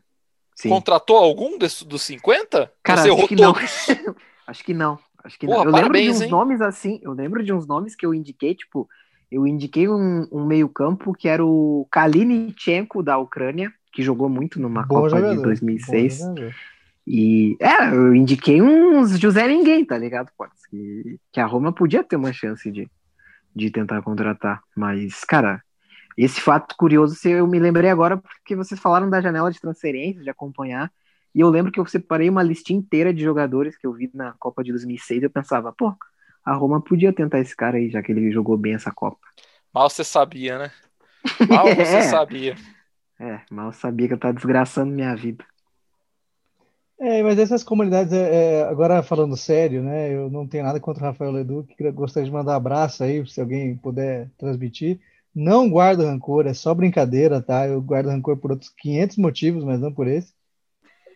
Sim. 0.56 0.70
Contratou 0.70 1.16
algum 1.18 1.58
desse- 1.58 1.86
dos 1.86 2.02
50? 2.04 2.72
Cara, 2.84 3.02
Você 3.02 3.10
acho 3.12 3.28
que. 3.28 3.36
Acho 4.48 4.64
que 4.66 4.74
não. 4.74 5.00
Acho 5.24 5.40
que 5.40 5.46
Porra, 5.48 5.60
não. 5.60 5.72
Eu 5.72 5.76
lembro 5.76 5.94
de 5.94 6.00
parabéns, 6.00 6.18
uns 6.18 6.22
hein? 6.24 6.30
nomes 6.30 6.62
assim, 6.62 7.00
eu 7.04 7.14
lembro 7.14 7.42
de 7.42 7.54
uns 7.54 7.66
nomes 7.66 7.96
que 7.96 8.06
eu 8.06 8.14
indiquei, 8.14 8.54
tipo, 8.54 8.90
eu 9.32 9.48
indiquei 9.48 9.88
um, 9.88 10.28
um 10.32 10.46
meio-campo 10.46 11.14
que 11.14 11.30
era 11.30 11.46
o 11.46 11.88
Kalinichenko 11.90 13.02
da 13.02 13.18
Ucrânia, 13.18 13.72
que 13.94 14.04
jogou 14.04 14.28
muito 14.28 14.60
numa 14.60 14.82
Bom 14.84 14.96
Copa 14.96 15.10
jogador, 15.10 15.36
de 15.38 15.42
2006. 15.44 16.18
bom 16.20 16.26
jogador. 16.26 16.56
E 17.08 17.56
é, 17.62 17.88
eu 17.96 18.14
indiquei 18.14 18.62
uns 18.62 19.18
José 19.18 19.48
Ninguém, 19.48 19.86
tá 19.86 19.98
ligado? 19.98 20.30
Pode, 20.38 20.52
que, 20.70 21.18
que 21.32 21.40
a 21.40 21.46
Roma 21.46 21.72
podia 21.72 22.04
ter 22.04 22.16
uma 22.18 22.34
chance 22.34 22.70
de, 22.70 22.90
de 23.56 23.72
tentar 23.72 24.02
contratar. 24.02 24.62
Mas, 24.76 25.24
cara, 25.26 25.62
esse 26.18 26.42
fato 26.42 26.76
curioso 26.78 27.16
se 27.16 27.30
eu 27.32 27.48
me 27.48 27.60
lembrei 27.60 27.90
agora 27.90 28.18
porque 28.18 28.56
vocês 28.56 28.80
falaram 28.80 29.10
da 29.10 29.22
janela 29.22 29.52
de 29.52 29.60
transferência, 29.60 30.22
de 30.24 30.30
acompanhar. 30.30 30.92
E 31.34 31.40
eu 31.40 31.50
lembro 31.50 31.72
que 31.72 31.80
eu 31.80 31.86
separei 31.86 32.30
uma 32.30 32.44
listinha 32.44 32.80
inteira 32.80 33.14
de 33.14 33.24
jogadores 33.24 33.78
que 33.78 33.88
eu 33.88 33.94
vi 33.94 34.10
na 34.14 34.34
Copa 34.40 34.64
de 34.64 34.72
2006. 34.72 35.24
Eu 35.24 35.30
pensava, 35.30 35.72
pô, 35.74 35.94
a 36.44 36.54
Roma 36.54 36.82
podia 36.82 37.14
tentar 37.14 37.40
esse 37.40 37.56
cara 37.56 37.78
aí, 37.78 37.90
já 37.90 38.02
que 38.04 38.12
ele 38.12 38.32
jogou 38.32 38.58
bem 38.58 38.74
essa 38.76 38.92
Copa. 38.92 39.20
Mal 39.74 39.90
você 39.90 40.04
sabia, 40.04 40.58
né? 40.60 40.72
Mal 41.50 41.66
você 41.76 41.98
É. 41.98 42.02
sabia. 42.02 42.56
É, 43.20 43.46
eu 43.52 43.72
sabia 43.74 44.08
que 44.08 44.14
eu 44.16 44.20
tava 44.20 44.34
desgraçando 44.34 44.92
minha 44.92 45.16
vida. 45.16 45.46
É, 47.02 47.24
mas 47.24 47.40
essas 47.40 47.64
comunidades, 47.64 48.14
é, 48.14 48.60
é, 48.60 48.64
agora 48.64 49.02
falando 49.02 49.36
sério, 49.36 49.82
né? 49.82 50.14
Eu 50.14 50.30
não 50.30 50.48
tenho 50.48 50.64
nada 50.64 50.80
contra 50.80 51.02
o 51.02 51.08
Rafael 51.08 51.66
que 51.66 51.92
gostaria 51.92 52.28
de 52.28 52.32
mandar 52.32 52.52
um 52.52 52.56
abraço 52.56 53.04
aí, 53.04 53.26
se 53.26 53.42
alguém 53.42 53.76
puder 53.76 54.30
transmitir. 54.38 55.00
Não 55.34 55.68
guardo 55.68 56.06
rancor, 56.06 56.46
é 56.46 56.54
só 56.54 56.76
brincadeira, 56.76 57.42
tá? 57.42 57.68
Eu 57.68 57.82
guardo 57.82 58.10
rancor 58.10 58.38
por 58.38 58.52
outros 58.52 58.70
500 58.78 59.18
motivos, 59.18 59.64
mas 59.64 59.80
não 59.80 59.92
por 59.92 60.08
esse. 60.08 60.32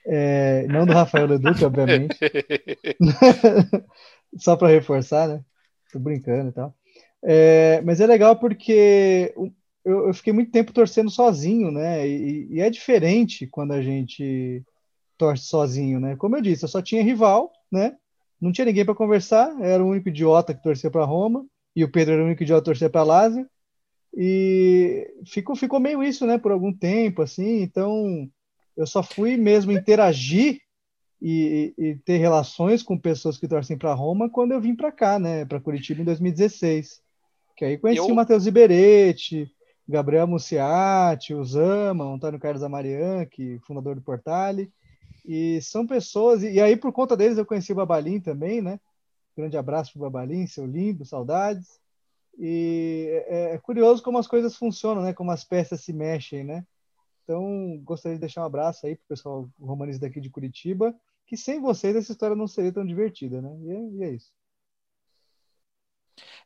É, 0.07 0.65
não 0.67 0.87
do 0.87 0.93
Rafael 0.93 1.27
Ledu, 1.27 1.53
que, 1.53 1.63
obviamente. 1.65 2.17
Só 4.37 4.55
para 4.55 4.69
reforçar, 4.69 5.27
né? 5.27 5.41
Tô 5.91 5.99
brincando 5.99 6.49
e 6.49 6.51
tal. 6.51 6.73
É, 7.23 7.81
mas 7.81 8.01
é 8.01 8.07
legal 8.07 8.37
porque 8.37 9.33
eu, 9.85 10.07
eu 10.07 10.13
fiquei 10.15 10.33
muito 10.33 10.51
tempo 10.51 10.73
torcendo 10.73 11.11
sozinho, 11.11 11.69
né? 11.69 12.07
E, 12.07 12.47
e 12.55 12.59
é 12.59 12.71
diferente 12.71 13.45
quando 13.45 13.73
a 13.73 13.81
gente 13.83 14.63
torce 15.17 15.45
sozinho, 15.45 15.99
né? 15.99 16.15
Como 16.15 16.35
eu 16.35 16.41
disse, 16.41 16.63
eu 16.65 16.69
só 16.69 16.81
tinha 16.81 17.03
rival, 17.03 17.51
né? 17.71 17.95
Não 18.39 18.51
tinha 18.51 18.65
ninguém 18.65 18.85
para 18.85 18.95
conversar, 18.95 19.55
era 19.61 19.83
o 19.83 19.87
único 19.89 20.09
idiota 20.09 20.53
que 20.53 20.61
torcia 20.63 20.91
para 20.91 21.05
Roma 21.05 21.45
e 21.75 21.83
o 21.83 21.91
Pedro 21.91 22.13
era 22.15 22.23
o 22.23 22.25
único 22.25 22.43
idiota 22.43 22.61
que 22.61 22.65
torcia 22.65 22.89
para 22.89 23.03
Lazio. 23.03 23.47
E 24.17 25.11
ficou, 25.25 25.55
ficou 25.55 25.79
meio 25.79 26.01
isso, 26.03 26.25
né? 26.25 26.37
Por 26.37 26.51
algum 26.51 26.71
tempo, 26.71 27.21
assim. 27.21 27.61
Então, 27.61 28.29
eu 28.77 28.87
só 28.87 29.03
fui 29.03 29.35
mesmo 29.35 29.71
interagir 29.71 30.59
e, 31.21 31.73
e- 31.77 31.83
e 31.85 31.95
ter 31.97 32.17
relações 32.17 32.81
com 32.83 32.97
pessoas 32.97 33.37
que 33.37 33.47
torcem 33.47 33.77
para 33.77 33.93
Roma 33.93 34.29
quando 34.29 34.51
eu 34.53 34.61
vim 34.61 34.75
para 34.75 34.91
cá, 34.91 35.19
né? 35.19 35.43
Para 35.45 35.59
Curitiba 35.59 36.01
em 36.01 36.05
2016. 36.05 37.01
Que 37.57 37.65
aí 37.65 37.77
conheci 37.77 37.99
Eu- 37.99 38.07
o 38.07 38.15
Matheus 38.15 38.45
Iberete, 38.45 39.51
Gabriel 39.87 40.27
Muciati, 40.27 41.33
o 41.33 41.43
Zama, 41.43 42.05
o 42.05 42.13
Antônio 42.13 42.39
Carlos 42.39 42.63
Amarian, 42.63 43.25
que 43.25 43.59
fundador 43.65 43.95
do 43.95 44.01
Portale. 44.01 44.71
E 45.27 45.59
são 45.61 45.87
pessoas, 45.87 46.43
e, 46.43 46.61
aí 46.61 46.77
por 46.77 46.91
conta 46.93 47.17
deles 47.17 47.37
eu 47.37 47.45
conheci 47.45 47.71
o 47.71 47.75
Babalim 47.75 48.19
também, 48.19 48.61
né? 48.61 48.79
Grande 49.35 49.57
abraço 49.57 49.91
pro 49.91 50.01
Babalim, 50.01 50.45
seu 50.45 50.65
lindo, 50.65 51.03
saudades. 51.03 51.79
E 52.37 53.23
é, 53.27 53.55
é 53.55 53.57
curioso 53.57 54.03
como 54.03 54.17
as 54.17 54.27
coisas 54.27 54.55
funcionam, 54.55 55.01
né? 55.01 55.13
Como 55.13 55.31
as 55.31 55.43
peças 55.43 55.81
se 55.81 55.91
mexem, 55.91 56.43
né? 56.43 56.65
Então, 57.23 57.81
gostaria 57.83 58.17
de 58.17 58.21
deixar 58.21 58.41
um 58.41 58.45
abraço 58.45 58.85
aí 58.85 58.95
pro 58.95 59.07
pessoal 59.07 59.49
romanista 59.59 60.05
daqui 60.05 60.21
de 60.21 60.29
Curitiba, 60.29 60.95
que 61.25 61.35
sem 61.35 61.59
vocês 61.59 61.95
essa 61.95 62.11
história 62.11 62.35
não 62.35 62.47
seria 62.47 62.71
tão 62.71 62.85
divertida, 62.85 63.41
né? 63.41 63.57
E 63.61 63.71
é, 63.71 63.89
e 63.89 64.03
é 64.03 64.09
isso. 64.11 64.31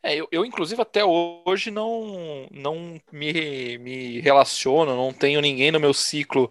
É, 0.02 0.16
eu, 0.16 0.28
eu, 0.32 0.46
inclusive, 0.46 0.82
até 0.82 1.04
hoje 1.04 1.70
não, 1.70 2.48
não 2.50 3.00
me, 3.12 3.78
me 3.78 4.22
relaciono, 4.22 4.96
não 4.96 5.14
tenho 5.14 5.42
ninguém 5.42 5.72
no 5.72 5.80
meu 5.80 5.94
ciclo 5.94 6.50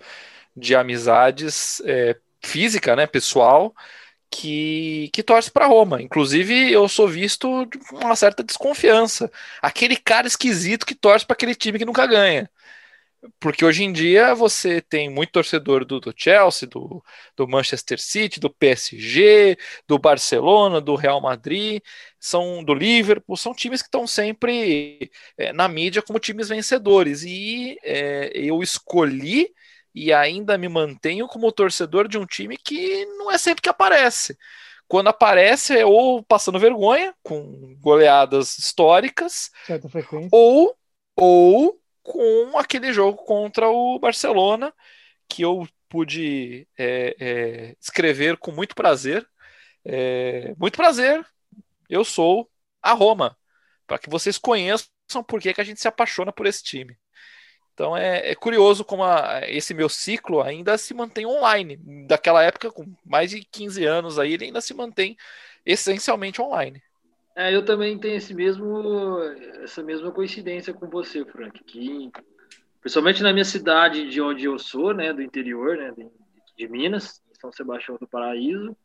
de 0.59 0.74
amizades 0.74 1.80
é, 1.84 2.16
física, 2.44 2.96
né, 2.96 3.06
pessoal, 3.06 3.74
que, 4.30 5.11
que 5.12 5.22
torce 5.22 5.50
para 5.50 5.66
Roma. 5.66 6.02
Inclusive, 6.02 6.72
eu 6.72 6.88
sou 6.88 7.09
visto 7.09 7.48
com 7.88 7.96
uma 7.96 8.16
certa 8.16 8.42
desconfiança. 8.42 9.30
Aquele 9.62 9.96
cara 9.96 10.26
esquisito 10.26 10.86
que 10.86 10.94
torce 10.94 11.26
para 11.26 11.34
aquele 11.34 11.54
time 11.54 11.78
que 11.78 11.84
nunca 11.84 12.06
ganha. 12.06 12.50
porque 13.40 13.64
hoje 13.64 13.82
em 13.84 13.92
dia 13.92 14.34
você 14.34 14.80
tem 14.80 15.11
muito 15.11 15.32
torcedor 15.32 15.84
do, 15.84 16.00
do 16.00 16.14
Chelsea, 16.16 16.68
do, 16.68 17.02
do, 17.36 17.48
Manchester 17.48 18.00
City, 18.00 18.38
do 18.40 18.50
PSG, 18.50 19.56
do 19.88 19.98
Barcelona, 19.98 20.80
do 20.80 20.94
Real 20.94 21.20
Madrid, 21.20 21.82
são 22.18 22.62
do 22.64 22.74
Liverpool, 22.74 23.36
são 23.36 23.54
times 23.54 23.82
que 23.82 23.88
estão 23.88 24.06
sempre 24.06 25.11
é, 25.36 25.52
na 25.52 25.68
mídia 25.68 26.02
como 26.02 26.18
times 26.20 26.48
vencedores. 26.48 27.22
E 27.24 27.78
é, 27.82 28.30
eu 28.34 28.62
escolhi 28.62 29.48
e 29.95 30.12
ainda 30.12 30.59
me 30.59 30.68
mantenho 30.68 31.26
como 31.26 31.53
torcedor 31.53 32.09
de 32.09 32.18
um 32.18 32.26
time 32.26 32.57
que 32.57 33.05
não 33.07 33.30
é 33.30 33.39
sempre 33.39 33.62
que 33.62 33.68
aparece. 33.68 34.36
Quando 34.86 35.09
aparece 35.09 35.78
é 35.78 35.84
ou 35.84 36.22
passando 36.22 36.59
vergonha, 36.59 37.14
com 37.22 37.76
goleadas 37.78 38.59
históricas, 38.59 39.51
ou, 40.32 40.74
ou 41.14 41.78
com 42.03 42.59
aquele 42.59 42.93
jogo 42.93 43.18
contra 43.24 43.68
o 43.68 43.99
Barcelona, 43.99 44.72
que 45.28 45.43
eu 45.43 45.68
pude 45.89 46.66
é, 46.78 47.16
é, 47.20 47.76
escrever 47.80 48.39
com 48.39 48.51
muito 48.51 48.74
prazer. 48.74 49.28
É, 49.84 50.55
muito 50.59 50.76
prazer, 50.76 51.24
eu 51.89 52.05
sou 52.05 52.51
a 52.82 52.93
Roma, 52.93 53.36
para 53.86 53.99
que 53.99 54.11
vocês 54.11 54.39
conheçam 54.39 54.89
por 55.26 55.41
que, 55.41 55.53
que 55.53 55.61
a 55.61 55.64
gente 55.64 55.80
se 55.80 55.89
apaixona 55.89 56.32
por 56.32 56.47
esse 56.47 56.62
time. 56.62 56.97
Então 57.78 57.96
é, 57.96 58.32
é 58.32 58.34
curioso 58.34 58.84
como 58.84 59.04
a, 59.04 59.40
esse 59.46 59.72
meu 59.72 59.88
ciclo 59.88 60.42
ainda 60.42 60.76
se 60.76 60.92
mantém 60.92 61.24
online. 61.24 61.76
Daquela 62.08 62.42
época, 62.42 62.72
com 62.72 62.84
mais 63.06 63.30
de 63.30 63.44
15 63.44 63.84
anos 63.84 64.18
aí, 64.18 64.32
ele 64.32 64.46
ainda 64.46 64.60
se 64.60 64.74
mantém 64.74 65.16
essencialmente 65.64 66.42
online. 66.42 66.82
É, 67.36 67.54
eu 67.54 67.64
também 67.64 67.96
tenho 67.96 68.16
esse 68.16 68.34
mesmo, 68.34 69.22
essa 69.62 69.80
mesma 69.80 70.10
coincidência 70.10 70.74
com 70.74 70.88
você, 70.88 71.24
Frank, 71.24 71.62
que 71.62 72.10
principalmente 72.80 73.22
na 73.22 73.32
minha 73.32 73.44
cidade 73.44 74.10
de 74.10 74.20
onde 74.20 74.46
eu 74.46 74.58
sou, 74.58 74.92
né, 74.92 75.12
do 75.12 75.22
interior, 75.22 75.76
né, 75.76 75.92
de, 75.96 76.08
de 76.56 76.68
Minas, 76.68 77.22
São 77.40 77.52
Sebastião 77.52 77.96
do 77.96 78.08
Paraíso. 78.08 78.76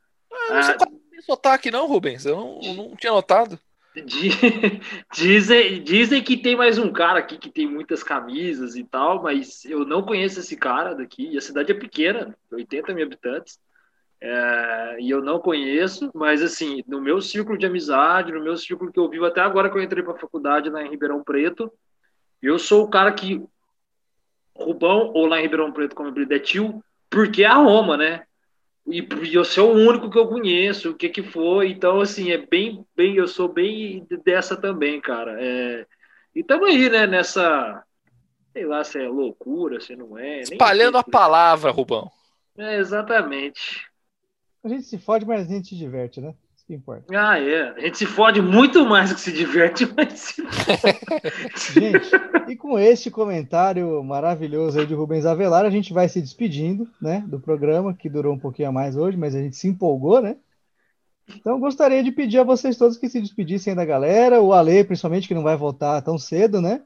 Ah, 0.52 0.62
você 0.62 0.72
ah, 0.72 0.78
tá 0.78 0.86
com 0.86 1.22
sotaque 1.24 1.72
não, 1.72 1.88
Rubens? 1.88 2.28
Eu 2.28 2.36
não, 2.36 2.60
eu 2.62 2.74
não 2.76 2.96
tinha 2.96 3.12
notado. 3.12 3.58
Dizem, 5.14 5.84
dizem 5.84 6.24
que 6.24 6.36
tem 6.36 6.56
mais 6.56 6.80
um 6.80 6.92
cara 6.92 7.20
aqui 7.20 7.38
que 7.38 7.50
tem 7.50 7.68
muitas 7.68 8.02
camisas 8.02 8.76
e 8.76 8.84
tal, 8.84 9.22
mas 9.22 9.64
eu 9.66 9.86
não 9.86 10.02
conheço 10.02 10.40
esse 10.40 10.58
cara 10.58 10.96
daqui. 10.96 11.30
E 11.30 11.38
a 11.38 11.42
cidade 11.42 11.72
é 11.72 11.76
pequena, 11.76 12.36
80 12.52 12.94
mil 12.94 13.06
habitantes. 13.06 13.60
É, 14.20 14.98
e 15.00 15.10
eu 15.10 15.22
não 15.22 15.38
conheço, 15.38 16.10
mas 16.16 16.42
assim, 16.42 16.84
no 16.88 17.02
meu 17.02 17.22
círculo 17.22 17.58
de 17.58 17.66
amizade, 17.66 18.32
no 18.32 18.42
meu 18.42 18.56
círculo 18.58 18.92
que 18.92 19.00
eu 19.00 19.10
vivo 19.10 19.26
até 19.26 19.42
agora 19.42 19.70
que 19.70 19.78
eu 19.78 19.84
entrei 19.84 20.02
para 20.02 20.14
a 20.14 20.20
faculdade 20.20 20.70
lá 20.70 20.82
em 20.82 20.90
Ribeirão 20.90 21.24
Preto, 21.24 21.72
eu 22.42 22.58
sou 22.58 22.86
o 22.86 22.90
cara 22.90 23.12
que 23.12 23.46
Rubão, 24.56 25.12
ou 25.14 25.26
lá 25.26 25.40
em 25.40 25.44
Ribeirão 25.44 25.72
Preto, 25.72 25.94
como 25.94 26.10
eu 26.10 26.36
é 26.36 26.40
tio, 26.40 26.84
porque 27.10 27.44
é 27.44 27.48
a 27.48 27.56
Roma, 27.56 27.98
né? 27.98 28.24
E, 28.86 29.00
e 29.00 29.34
eu 29.34 29.46
sou 29.46 29.74
o 29.74 29.78
único 29.78 30.10
que 30.10 30.18
eu 30.18 30.28
conheço, 30.28 30.92
o 30.92 30.96
que 30.96 31.10
que 31.10 31.24
foi, 31.24 31.70
então 31.70 32.02
assim, 32.02 32.32
é 32.32 32.38
bem, 32.38 32.86
bem, 32.96 33.16
eu 33.16 33.28
sou 33.28 33.48
bem 33.48 34.06
dessa 34.24 34.56
também, 34.56 35.00
cara, 35.00 35.38
é, 35.40 35.86
e 36.36 36.42
estamos 36.42 36.68
aí, 36.70 36.90
né, 36.90 37.08
nessa, 37.08 37.84
sei 38.52 38.66
lá 38.66 38.84
se 38.84 39.00
é 39.00 39.08
loucura, 39.08 39.80
se 39.80 39.96
não 39.96 40.18
é. 40.18 40.42
Espalhando 40.42 40.98
a 40.98 41.04
palavra, 41.04 41.72
Rubão. 41.72 42.12
É, 42.58 42.78
exatamente. 42.78 43.88
A 44.64 44.68
gente 44.68 44.84
se 44.84 44.98
fode, 44.98 45.26
mas 45.26 45.42
a 45.42 45.44
gente 45.46 45.70
se 45.70 45.76
diverte, 45.76 46.22
né? 46.22 46.34
Isso 46.64 46.68
que 46.68 46.74
importa. 46.74 47.06
Ah, 47.14 47.38
é. 47.38 47.74
A 47.76 47.80
gente 47.82 47.98
se 47.98 48.06
fode 48.06 48.42
muito 48.42 48.86
mais 48.86 49.10
do 49.10 49.16
que 49.16 49.22
se 49.22 49.34
diverte, 49.34 49.86
mas 49.96 50.14
se 50.14 50.44
Gente, 51.74 52.10
e 52.48 52.56
com 52.56 52.80
este 52.80 53.12
comentário 53.12 54.02
maravilhoso 54.04 54.80
aí 54.80 54.86
de 54.86 54.94
Rubens 54.94 55.26
Avelar, 55.26 55.66
a 55.66 55.70
gente 55.70 55.92
vai 55.92 56.08
se 56.08 56.22
despedindo, 56.22 56.88
né, 57.02 57.24
do 57.28 57.40
programa, 57.40 57.94
que 57.94 58.10
durou 58.10 58.34
um 58.34 58.40
pouquinho 58.40 58.70
a 58.70 58.72
mais 58.72 58.96
hoje, 58.96 59.18
mas 59.18 59.36
a 59.36 59.42
gente 59.42 59.58
se 59.58 59.68
empolgou, 59.68 60.22
né? 60.22 60.38
Então, 61.36 61.60
gostaria 61.60 62.04
de 62.04 62.12
pedir 62.12 62.40
a 62.40 62.44
vocês 62.44 62.78
todos 62.78 62.98
que 62.98 63.10
se 63.10 63.20
despedissem 63.20 63.76
da 63.76 63.86
galera, 63.86 64.42
o 64.42 64.54
Ale, 64.54 64.84
principalmente, 64.84 65.28
que 65.28 65.34
não 65.34 65.44
vai 65.44 65.56
voltar 65.56 66.02
tão 66.02 66.18
cedo, 66.18 66.62
né? 66.62 66.82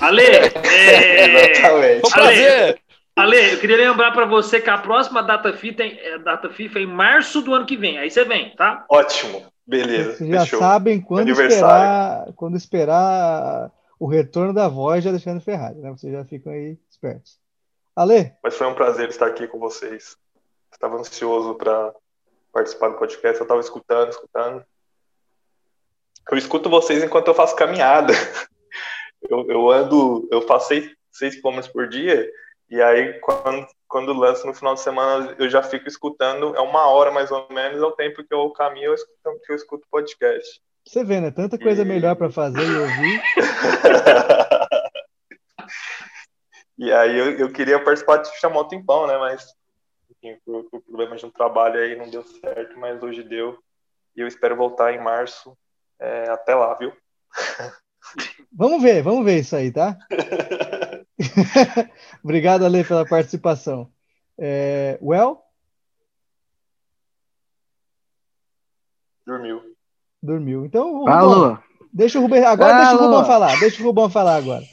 Ale! 0.00 0.22
É... 0.22 0.40
Exatamente. 1.56 2.10
prazer! 2.10 2.83
Ale, 3.16 3.52
eu 3.52 3.60
queria 3.60 3.76
lembrar 3.76 4.10
para 4.10 4.26
você 4.26 4.60
que 4.60 4.68
a 4.68 4.78
próxima 4.78 5.22
data 5.22 5.52
FIFA, 5.52 5.84
é, 5.84 6.18
data 6.18 6.50
FIFA 6.50 6.80
é 6.80 6.82
em 6.82 6.86
março 6.86 7.42
do 7.42 7.54
ano 7.54 7.64
que 7.64 7.76
vem. 7.76 7.96
Aí 7.96 8.10
você 8.10 8.24
vem, 8.24 8.54
tá? 8.56 8.84
Ótimo. 8.88 9.46
Beleza. 9.64 10.16
Vocês 10.16 10.30
já 10.30 10.40
fechou. 10.40 10.58
sabem 10.58 11.00
quando 11.00 11.30
esperar, 11.30 12.32
quando 12.34 12.56
esperar 12.56 13.70
o 14.00 14.06
retorno 14.06 14.52
da 14.52 14.66
voz 14.66 15.02
de 15.02 15.08
Alexandre 15.08 15.44
Ferrari, 15.44 15.78
né? 15.78 15.90
Vocês 15.90 16.12
já 16.12 16.24
ficam 16.24 16.52
aí 16.52 16.76
espertos. 16.90 17.38
Ale? 17.94 18.32
Mas 18.42 18.56
foi 18.56 18.66
um 18.66 18.74
prazer 18.74 19.08
estar 19.08 19.26
aqui 19.26 19.46
com 19.46 19.60
vocês. 19.60 20.16
Estava 20.72 20.96
ansioso 20.96 21.54
para 21.54 21.94
participar 22.52 22.88
do 22.88 22.98
podcast. 22.98 23.38
Eu 23.38 23.44
estava 23.44 23.60
escutando, 23.60 24.10
escutando. 24.10 24.64
Eu 26.30 26.36
escuto 26.36 26.68
vocês 26.68 27.02
enquanto 27.02 27.28
eu 27.28 27.34
faço 27.34 27.54
caminhada. 27.54 28.12
Eu, 29.26 29.50
eu 29.50 29.70
ando, 29.70 30.28
eu 30.30 30.42
faço 30.42 30.74
6 31.10 31.40
km 31.40 31.58
por 31.72 31.88
dia 31.88 32.30
e 32.74 32.82
aí, 32.82 33.20
quando, 33.20 33.66
quando 33.86 34.12
lança 34.12 34.44
no 34.44 34.52
final 34.52 34.74
de 34.74 34.80
semana, 34.80 35.36
eu 35.38 35.48
já 35.48 35.62
fico 35.62 35.86
escutando, 35.86 36.56
é 36.56 36.60
uma 36.60 36.88
hora 36.88 37.12
mais 37.12 37.30
ou 37.30 37.46
menos, 37.48 37.80
é 37.80 37.86
o 37.86 37.92
tempo 37.92 38.24
que 38.24 38.34
eu 38.34 38.50
caminho, 38.50 38.86
eu 38.86 38.94
escuto, 38.94 39.40
que 39.46 39.52
eu 39.52 39.54
escuto 39.54 39.86
podcast. 39.88 40.60
Você 40.84 41.04
vê, 41.04 41.20
né? 41.20 41.30
Tanta 41.30 41.56
coisa 41.56 41.82
e... 41.82 41.84
melhor 41.84 42.16
para 42.16 42.32
fazer 42.32 42.66
e 42.66 42.76
ouvir. 42.76 43.22
e 46.76 46.92
aí, 46.92 47.16
eu, 47.16 47.38
eu 47.38 47.52
queria 47.52 47.78
participar 47.78 48.16
de 48.16 48.36
chamar 48.40 48.62
o 48.62 48.68
tempão, 48.68 49.06
né? 49.06 49.16
Mas, 49.18 49.54
enfim, 50.10 50.36
por, 50.44 50.64
por 50.64 50.82
problemas 50.82 51.20
de 51.20 51.26
um 51.26 51.30
trabalho 51.30 51.80
aí 51.80 51.94
não 51.94 52.10
deu 52.10 52.24
certo, 52.24 52.76
mas 52.76 53.00
hoje 53.00 53.22
deu. 53.22 53.56
E 54.16 54.20
eu 54.20 54.26
espero 54.26 54.56
voltar 54.56 54.92
em 54.92 55.00
março. 55.00 55.56
É, 56.00 56.28
até 56.28 56.56
lá, 56.56 56.74
viu? 56.74 56.92
Vamos 58.52 58.82
ver, 58.82 59.00
vamos 59.00 59.24
ver 59.24 59.38
isso 59.38 59.54
aí, 59.54 59.70
tá? 59.70 59.96
Obrigado, 62.22 62.64
Ale, 62.64 62.84
pela 62.84 63.04
participação. 63.06 63.90
É, 64.38 64.98
well? 65.00 65.40
Dormiu. 69.26 69.62
Dormiu. 70.22 70.66
Então, 70.66 70.98
Rubão, 70.98 71.14
Alô. 71.14 71.58
Deixa 71.92 72.18
o 72.18 72.22
Rubem, 72.22 72.44
agora 72.44 72.74
Alô. 72.74 72.82
deixa 72.82 72.96
o 72.96 72.98
Rubão 73.06 73.24
falar. 73.24 73.60
Deixa 73.60 73.82
o 73.82 73.86
Rubão 73.86 74.10
falar 74.10 74.36
agora. 74.36 74.64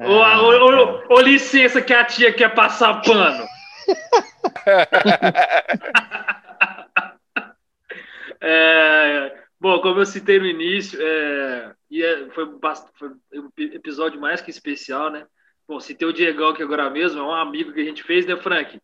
ô, 0.00 0.12
ô, 0.12 1.10
ô, 1.10 1.14
ô, 1.14 1.20
licença 1.20 1.82
que 1.82 1.92
a 1.92 2.04
tia 2.04 2.32
quer 2.32 2.54
passar 2.54 3.02
pano. 3.02 3.44
é, 8.40 9.36
bom, 9.60 9.80
como 9.80 9.98
eu 10.00 10.06
citei 10.06 10.38
no 10.38 10.46
início, 10.46 10.98
é, 11.02 11.74
e 11.90 12.02
é, 12.02 12.28
foi, 12.30 12.46
foi, 12.94 13.10
um 13.34 13.50
episódio 13.56 14.20
mais 14.20 14.40
que 14.40 14.50
especial, 14.50 15.10
né? 15.10 15.26
Bom, 15.66 15.80
se 15.80 15.94
tem 15.94 16.06
o 16.08 16.12
Diegão 16.12 16.48
aqui 16.48 16.62
agora 16.62 16.88
mesmo, 16.90 17.20
é 17.20 17.22
um 17.22 17.32
amigo 17.32 17.72
que 17.72 17.80
a 17.80 17.84
gente 17.84 18.02
fez, 18.02 18.26
né, 18.26 18.36
Frank? 18.36 18.80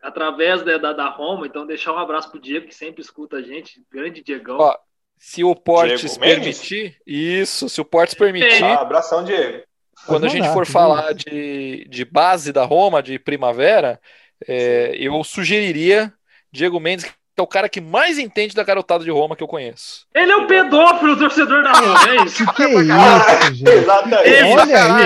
Através 0.00 0.62
da, 0.62 0.78
da, 0.78 0.92
da 0.92 1.08
Roma, 1.08 1.46
então 1.46 1.66
deixar 1.66 1.92
um 1.92 1.98
abraço 1.98 2.30
pro 2.30 2.40
Diego, 2.40 2.66
que 2.66 2.74
sempre 2.74 3.02
escuta 3.02 3.36
a 3.36 3.42
gente. 3.42 3.82
Grande 3.90 4.22
Diegão. 4.22 4.58
Ó, 4.58 4.76
se 5.18 5.42
o 5.42 5.54
Portes 5.54 6.16
permitir, 6.16 6.96
isso, 7.06 7.68
se 7.68 7.80
o 7.80 7.84
Portes 7.84 8.14
permitir. 8.14 8.62
Ah, 8.62 8.80
abração, 8.80 9.24
Diego. 9.24 9.64
Quando 10.06 10.26
a 10.26 10.28
gente 10.28 10.48
for 10.52 10.64
falar 10.64 11.12
de, 11.12 11.84
de 11.88 12.04
base 12.04 12.52
da 12.52 12.64
Roma, 12.64 13.02
de 13.02 13.18
primavera, 13.18 14.00
é, 14.46 14.94
eu 14.96 15.22
sugeriria 15.24 16.12
Diego 16.52 16.78
Mendes, 16.78 17.12
é 17.40 17.42
o 17.42 17.46
cara 17.46 17.68
que 17.68 17.80
mais 17.80 18.18
entende 18.18 18.54
da 18.54 18.64
garotada 18.64 19.04
de 19.04 19.10
Roma 19.10 19.36
que 19.36 19.42
eu 19.42 19.48
conheço. 19.48 20.06
Ele 20.14 20.30
é 20.30 20.36
o 20.36 20.46
pedófilo 20.46 21.16
torcedor 21.16 21.62
da 21.62 21.72
Roma, 21.72 22.10
é 22.10 22.24
isso? 22.24 22.46
que, 22.46 22.52
que 22.54 22.62
é 22.62 22.70
isso, 22.70 23.54
gente? 23.54 23.68
Exatamente. 23.70 24.42
Olha 24.44 24.96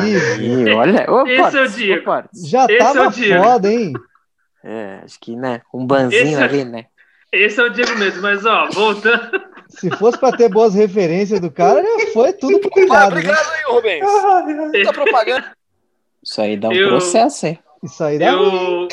aí, 0.00 0.74
olha, 0.74 1.06
olha. 1.08 1.32
Esse 1.32 1.58
é 1.58 1.62
o 1.62 1.68
Diego. 1.68 2.10
Já 2.48 2.64
Esse 2.64 2.78
tava 2.78 2.98
é 2.98 3.06
o 3.06 3.10
Diego. 3.10 3.44
foda, 3.44 3.72
hein? 3.72 3.92
É, 4.64 5.00
acho 5.04 5.18
que, 5.20 5.36
né, 5.36 5.60
um 5.74 5.84
banzinho 5.86 6.22
Esse 6.22 6.34
é- 6.34 6.42
ali, 6.42 6.64
né? 6.64 6.86
Esse 7.32 7.60
é 7.60 7.64
o 7.64 7.70
Diego 7.70 7.98
mesmo, 7.98 8.20
mas 8.20 8.44
ó, 8.44 8.68
voltando... 8.70 9.42
Se 9.70 9.90
fosse 9.96 10.18
para 10.18 10.36
ter 10.36 10.50
boas 10.50 10.74
referências 10.74 11.40
do 11.40 11.50
cara, 11.50 11.82
foi 12.12 12.32
tudo 12.34 12.60
pro 12.60 12.70
cuidado. 12.70 13.04
Ah, 13.04 13.08
obrigado 13.08 13.50
né? 13.50 13.56
aí, 13.56 13.72
Rubens. 13.72 14.84
Tá 14.84 14.92
propaganda. 14.92 15.52
Isso 16.22 16.40
aí 16.40 16.56
dá 16.58 16.68
um 16.68 16.72
eu, 16.72 16.88
processo, 16.90 17.46
hein? 17.46 17.58
Isso 17.82 18.04
aí 18.04 18.18
dá 18.18 18.32
eu, 18.32 18.42
um... 18.42 18.88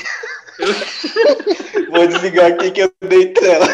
Vou 1.90 2.08
desligar 2.08 2.52
aqui 2.52 2.72
que 2.72 2.82
eu 2.82 2.94
dei 3.02 3.34
tela. 3.34 3.66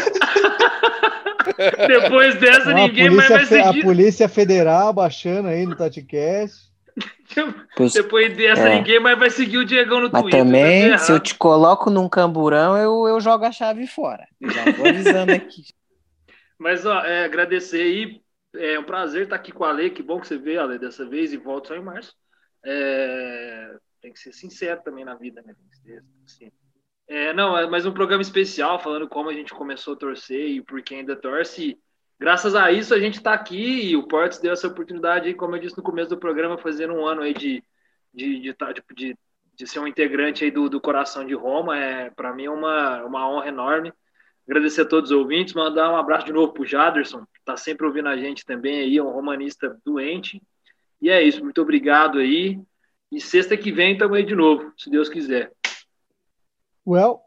Depois 1.87 2.35
dessa, 2.35 2.71
então, 2.71 2.87
ninguém 2.87 3.09
mais 3.09 3.29
vai 3.29 3.45
seguir. 3.45 3.79
A 3.79 3.83
Polícia 3.83 4.29
Federal 4.29 4.93
baixando 4.93 5.47
aí 5.47 5.65
no 5.65 5.75
TatiCast. 5.75 6.65
Depois 7.93 8.35
dessa, 8.37 8.69
é. 8.69 8.77
ninguém 8.77 8.99
mais 8.99 9.17
vai 9.17 9.29
seguir 9.29 9.57
o 9.57 9.65
Diegão 9.65 9.99
no 9.99 10.09
Mas 10.11 10.21
Twitter. 10.21 10.45
Mas 10.45 10.53
também, 10.53 10.97
se 10.97 11.11
eu 11.11 11.19
te 11.19 11.35
coloco 11.35 11.89
num 11.89 12.07
camburão, 12.07 12.77
eu, 12.77 13.07
eu 13.07 13.19
jogo 13.19 13.45
a 13.45 13.51
chave 13.51 13.85
fora. 13.87 14.27
já 14.41 14.71
vou 14.71 14.87
avisando 14.87 15.31
aqui. 15.31 15.63
Mas, 16.57 16.85
ó, 16.85 17.03
é, 17.03 17.25
agradecer 17.25 17.81
aí 17.81 18.21
É 18.55 18.79
um 18.79 18.83
prazer 18.83 19.23
estar 19.23 19.35
aqui 19.35 19.51
com 19.51 19.65
a 19.65 19.69
Ale. 19.69 19.89
Que 19.89 20.01
bom 20.01 20.19
que 20.21 20.27
você 20.27 20.37
veio, 20.37 20.61
Ale, 20.61 20.79
dessa 20.79 21.05
vez 21.05 21.33
e 21.33 21.37
volta 21.37 21.69
só 21.69 21.75
em 21.75 21.83
março. 21.83 22.13
É... 22.63 23.75
Tem 24.01 24.13
que 24.13 24.19
ser 24.19 24.31
sincero 24.31 24.81
também 24.83 25.03
na 25.03 25.15
vida, 25.15 25.41
né? 25.41 25.53
Tem 25.53 25.69
que 25.69 25.77
ser 25.77 26.03
assim. 26.25 26.51
É, 27.07 27.34
não, 27.34 27.56
é 27.56 27.68
mais 27.69 27.86
um 27.86 27.91
programa 27.91 28.23
especial 28.23 28.80
falando 28.80 29.07
como 29.07 29.30
a 29.30 29.34
gente 29.34 29.53
começou 29.53 29.94
a 29.94 29.98
torcer 29.98 30.49
e 30.49 30.61
por 30.61 30.82
quem 30.82 30.99
ainda 30.99 31.15
torce. 31.15 31.77
Graças 32.19 32.56
a 32.56 32.72
isso 32.72 32.95
a 32.95 32.99
gente 32.99 33.15
está 33.18 33.34
aqui 33.34 33.90
e 33.90 33.95
o 33.95 34.07
Portos 34.07 34.40
deu 34.40 34.53
essa 34.53 34.68
oportunidade, 34.68 35.34
como 35.36 35.56
eu 35.56 35.60
disse 35.60 35.77
no 35.77 35.84
começo 35.84 36.10
do 36.10 36.18
programa, 36.18 36.57
fazendo 36.57 36.94
um 36.94 37.06
ano 37.06 37.22
aí 37.22 37.34
de, 37.34 37.64
de, 38.11 38.40
de, 38.40 38.56
de, 38.95 39.18
de 39.53 39.68
ser 39.68 39.80
um 39.80 39.88
integrante 39.88 40.44
aí 40.44 40.49
do, 40.49 40.68
do 40.68 40.82
Coração 40.82 41.26
de 41.26 41.36
Roma. 41.36 41.77
É, 41.77 42.10
Para 42.10 42.34
mim 42.34 42.45
é 42.45 42.49
uma, 42.49 43.03
uma 43.03 43.30
honra 43.30 43.49
enorme. 43.49 43.94
Agradecer 44.48 44.82
a 44.82 44.86
todos 44.86 45.11
os 45.11 45.18
ouvintes, 45.18 45.53
mandar 45.53 45.91
um 45.91 45.98
abraço 45.98 46.26
de 46.26 46.34
novo 46.34 46.53
para 46.53 46.64
o 46.64 46.65
Jaderson, 46.65 47.19
que 47.26 47.40
está 47.40 47.56
sempre 47.56 47.86
ouvindo 47.86 48.10
a 48.10 48.18
gente 48.18 48.45
também 48.45 48.80
aí, 48.80 48.98
é 48.98 49.03
um 49.03 49.10
romanista 49.10 49.77
doente. 49.86 50.41
E 51.02 51.10
é 51.10 51.22
isso, 51.22 51.44
muito 51.44 51.61
obrigado 51.61 52.18
aí. 52.18 52.60
E 53.11 53.22
sexta 53.22 53.56
que 53.56 53.72
vem 53.72 53.98
aí 54.14 54.23
de 54.23 54.36
novo, 54.36 54.73
se 54.77 54.90
Deus 54.90 55.07
quiser. 55.07 55.52
Well. 56.85 57.21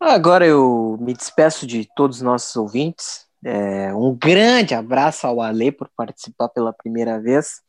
Agora 0.00 0.46
eu 0.46 0.96
me 1.00 1.12
despeço 1.12 1.66
de 1.66 1.86
todos 1.94 2.16
os 2.16 2.22
nossos 2.22 2.56
ouvintes. 2.56 3.26
É, 3.44 3.92
um 3.94 4.16
grande 4.16 4.74
abraço 4.74 5.26
ao 5.26 5.40
Ale 5.40 5.70
por 5.70 5.90
participar 5.96 6.48
pela 6.48 6.72
primeira 6.72 7.20
vez. 7.20 7.60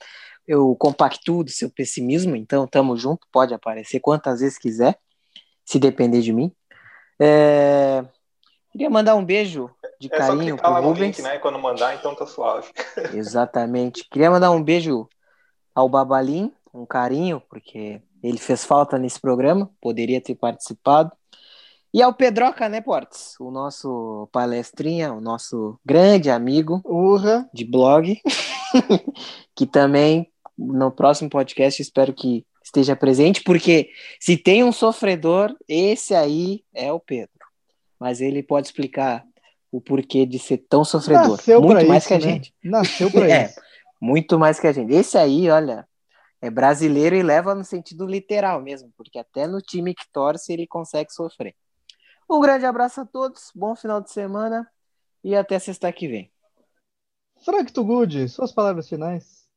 Eu 0.48 0.76
compactuo 0.76 1.44
do 1.44 1.50
seu 1.50 1.70
pessimismo, 1.70 2.36
então 2.36 2.66
tamo 2.66 2.96
junto, 2.98 3.28
pode 3.32 3.54
aparecer 3.54 4.00
quantas 4.00 4.40
vezes 4.40 4.58
quiser, 4.58 4.98
se 5.66 5.80
depender 5.80 6.22
de 6.22 6.34
mim. 6.34 6.52
É, 7.20 8.06
queria 8.72 8.90
mandar 8.90 9.16
um 9.16 9.24
beijo 9.24 9.70
de 10.00 10.08
é 10.08 10.18
carinho 10.18 10.58
pro 10.58 10.74
Rubens. 10.82 11.18
Link, 11.18 11.22
né? 11.22 11.40
Quando 11.40 11.60
mandar, 11.60 11.96
então 11.96 12.16
tá 12.16 12.26
suave. 12.26 12.72
Exatamente. 13.14 14.08
Queria 14.10 14.32
mandar 14.32 14.52
um 14.52 14.64
beijo 14.64 15.08
ao 15.76 15.90
Babalim, 15.90 16.54
um 16.74 16.86
carinho, 16.86 17.42
porque 17.50 18.02
ele 18.24 18.38
fez 18.38 18.64
falta 18.64 18.98
nesse 18.98 19.20
programa, 19.20 19.70
poderia 19.82 20.22
ter 20.22 20.36
participado. 20.36 21.12
E 21.94 22.02
ao 22.02 22.14
Pedroca, 22.14 22.68
né, 22.70 22.82
Portes? 22.82 23.36
O 23.40 23.52
nosso 23.52 24.28
palestrinha, 24.32 25.14
o 25.14 25.22
nosso 25.22 25.80
grande 25.86 26.30
amigo 26.30 26.82
Urra. 26.86 27.48
de 27.54 27.64
blog, 27.66 28.20
que 29.56 29.68
também 29.68 30.32
no 30.58 30.90
próximo 30.90 31.30
podcast 31.30 31.82
espero 31.82 32.14
que 32.14 32.46
esteja 32.64 32.96
presente, 32.96 33.44
porque 33.44 33.90
se 34.20 34.38
tem 34.38 34.64
um 34.64 34.72
sofredor, 34.72 35.56
esse 35.68 36.16
aí 36.16 36.64
é 36.74 36.92
o 36.92 37.00
Pedro. 37.00 37.30
Mas 38.00 38.22
ele 38.22 38.42
pode 38.42 38.68
explicar 38.68 39.24
o 39.72 39.82
porquê 39.82 40.26
de 40.26 40.40
ser 40.40 40.60
tão 40.70 40.84
sofredor. 40.86 41.32
Nasceu 41.32 41.62
muito 41.62 41.88
mais 41.88 42.04
isso, 42.04 42.08
que 42.08 42.14
a 42.14 42.18
né? 42.18 42.24
gente. 42.24 42.54
Nasceu 42.64 43.12
para 43.12 43.28
É, 43.30 43.46
isso. 43.46 43.62
muito 44.02 44.40
mais 44.40 44.60
que 44.60 44.68
a 44.68 44.72
gente. 44.72 44.94
Esse 44.94 45.18
aí, 45.18 45.50
olha, 45.50 45.86
é 46.44 46.50
brasileiro 46.50 47.16
e 47.16 47.24
leva 47.24 47.56
no 47.56 47.64
sentido 47.64 48.06
literal 48.06 48.62
mesmo, 48.62 48.92
porque 48.98 49.18
até 49.18 49.48
no 49.48 49.62
time 49.62 49.96
que 49.96 50.04
torce 50.12 50.52
ele 50.52 50.68
consegue 50.68 51.10
sofrer. 51.10 51.56
Um 52.30 52.42
grande 52.42 52.66
abraço 52.66 53.00
a 53.00 53.06
todos, 53.06 53.50
bom 53.56 53.74
final 53.78 54.02
de 54.02 54.12
semana 54.12 54.70
e 55.24 55.38
até 55.38 55.58
sexta 55.58 55.90
que 55.94 56.06
vem. 56.06 56.30
Frank 57.46 57.72
Tugud, 57.72 58.28
suas 58.28 58.52
palavras 58.52 58.90
finais. 58.90 59.48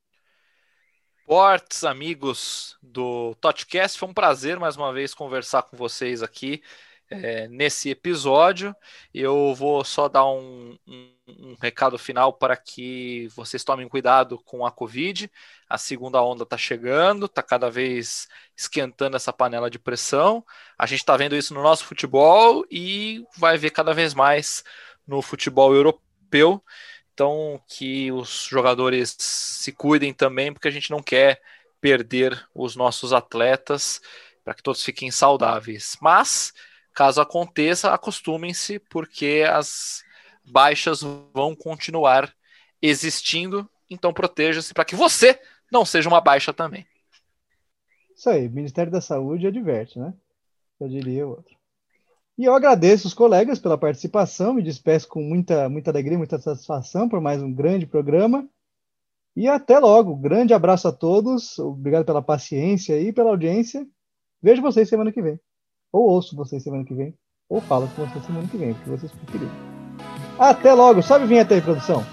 Portes, 1.26 1.82
amigos 1.82 2.78
do 2.80 3.34
Totcast, 3.40 3.98
foi 3.98 4.08
um 4.08 4.14
prazer 4.14 4.60
mais 4.60 4.76
uma 4.76 4.92
vez 4.92 5.12
conversar 5.12 5.64
com 5.64 5.76
vocês 5.76 6.22
aqui 6.22 6.62
é, 7.10 7.48
nesse 7.48 7.90
episódio. 7.90 8.72
Eu 9.12 9.56
vou 9.56 9.84
só 9.84 10.08
dar 10.08 10.24
um, 10.24 10.78
um, 10.86 11.15
um, 11.28 11.56
recado 11.60 11.98
final 11.98 12.32
para 12.32 12.56
que 12.56 13.28
vocês 13.34 13.64
tomem 13.64 13.88
cuidado 13.88 14.38
com 14.44 14.64
a 14.64 14.70
Covid. 14.70 15.30
A 15.68 15.78
segunda 15.78 16.22
onda 16.22 16.44
está 16.44 16.56
chegando, 16.56 17.26
está 17.26 17.42
cada 17.42 17.70
vez 17.70 18.28
esquentando 18.56 19.16
essa 19.16 19.32
panela 19.32 19.70
de 19.70 19.78
pressão. 19.78 20.44
A 20.78 20.86
gente 20.86 21.00
está 21.00 21.16
vendo 21.16 21.36
isso 21.36 21.54
no 21.54 21.62
nosso 21.62 21.84
futebol 21.84 22.64
e 22.70 23.24
vai 23.36 23.58
ver 23.58 23.70
cada 23.70 23.92
vez 23.92 24.14
mais 24.14 24.62
no 25.06 25.20
futebol 25.20 25.74
europeu. 25.74 26.62
Então, 27.12 27.60
que 27.66 28.12
os 28.12 28.44
jogadores 28.44 29.16
se 29.18 29.72
cuidem 29.72 30.12
também, 30.12 30.52
porque 30.52 30.68
a 30.68 30.70
gente 30.72 30.90
não 30.90 31.02
quer 31.02 31.40
perder 31.80 32.46
os 32.54 32.76
nossos 32.76 33.12
atletas 33.12 34.00
para 34.44 34.54
que 34.54 34.62
todos 34.62 34.82
fiquem 34.82 35.10
saudáveis. 35.10 35.96
Mas, 36.00 36.52
caso 36.92 37.20
aconteça, 37.20 37.92
acostumem-se, 37.92 38.78
porque 38.78 39.44
as 39.48 40.04
baixas 40.46 41.02
vão 41.32 41.54
continuar 41.54 42.32
existindo. 42.80 43.68
Então, 43.90 44.12
proteja-se 44.12 44.72
para 44.72 44.84
que 44.84 44.96
você 44.96 45.40
não 45.70 45.84
seja 45.84 46.08
uma 46.08 46.20
baixa 46.20 46.52
também. 46.52 46.86
Isso 48.14 48.30
aí, 48.30 48.48
Ministério 48.48 48.90
da 48.90 49.00
Saúde 49.00 49.46
adverte, 49.46 49.98
né? 49.98 50.14
Já 50.80 50.86
diria 50.86 51.26
outro. 51.26 51.54
E 52.38 52.44
eu 52.44 52.54
agradeço 52.54 53.06
os 53.06 53.14
colegas 53.14 53.58
pela 53.58 53.78
participação, 53.78 54.54
me 54.54 54.62
despeço 54.62 55.08
com 55.08 55.22
muita, 55.22 55.68
muita 55.68 55.90
alegria, 55.90 56.18
muita 56.18 56.38
satisfação 56.38 57.08
por 57.08 57.20
mais 57.20 57.42
um 57.42 57.52
grande 57.52 57.86
programa. 57.86 58.48
E 59.34 59.48
até 59.48 59.78
logo. 59.78 60.16
Grande 60.16 60.54
abraço 60.54 60.88
a 60.88 60.92
todos. 60.92 61.58
Obrigado 61.58 62.06
pela 62.06 62.22
paciência 62.22 62.98
e 62.98 63.12
pela 63.12 63.30
audiência. 63.30 63.86
Vejo 64.42 64.62
vocês 64.62 64.88
semana 64.88 65.12
que 65.12 65.20
vem. 65.20 65.38
Ou 65.92 66.08
ouço 66.08 66.34
vocês 66.36 66.62
semana 66.62 66.84
que 66.84 66.94
vem. 66.94 67.14
Ou 67.48 67.60
falo 67.60 67.88
com 67.88 68.06
vocês 68.06 68.24
semana 68.24 68.48
que 68.48 68.56
vem, 68.56 68.72
o 68.72 68.74
que 68.74 68.88
vocês 68.88 69.12
preferirem. 69.12 69.65
Até 70.38 70.72
logo. 70.72 71.02
Sobe 71.02 71.24
a 71.24 71.26
vinheta 71.26 71.54
aí, 71.54 71.60
produção. 71.60 72.04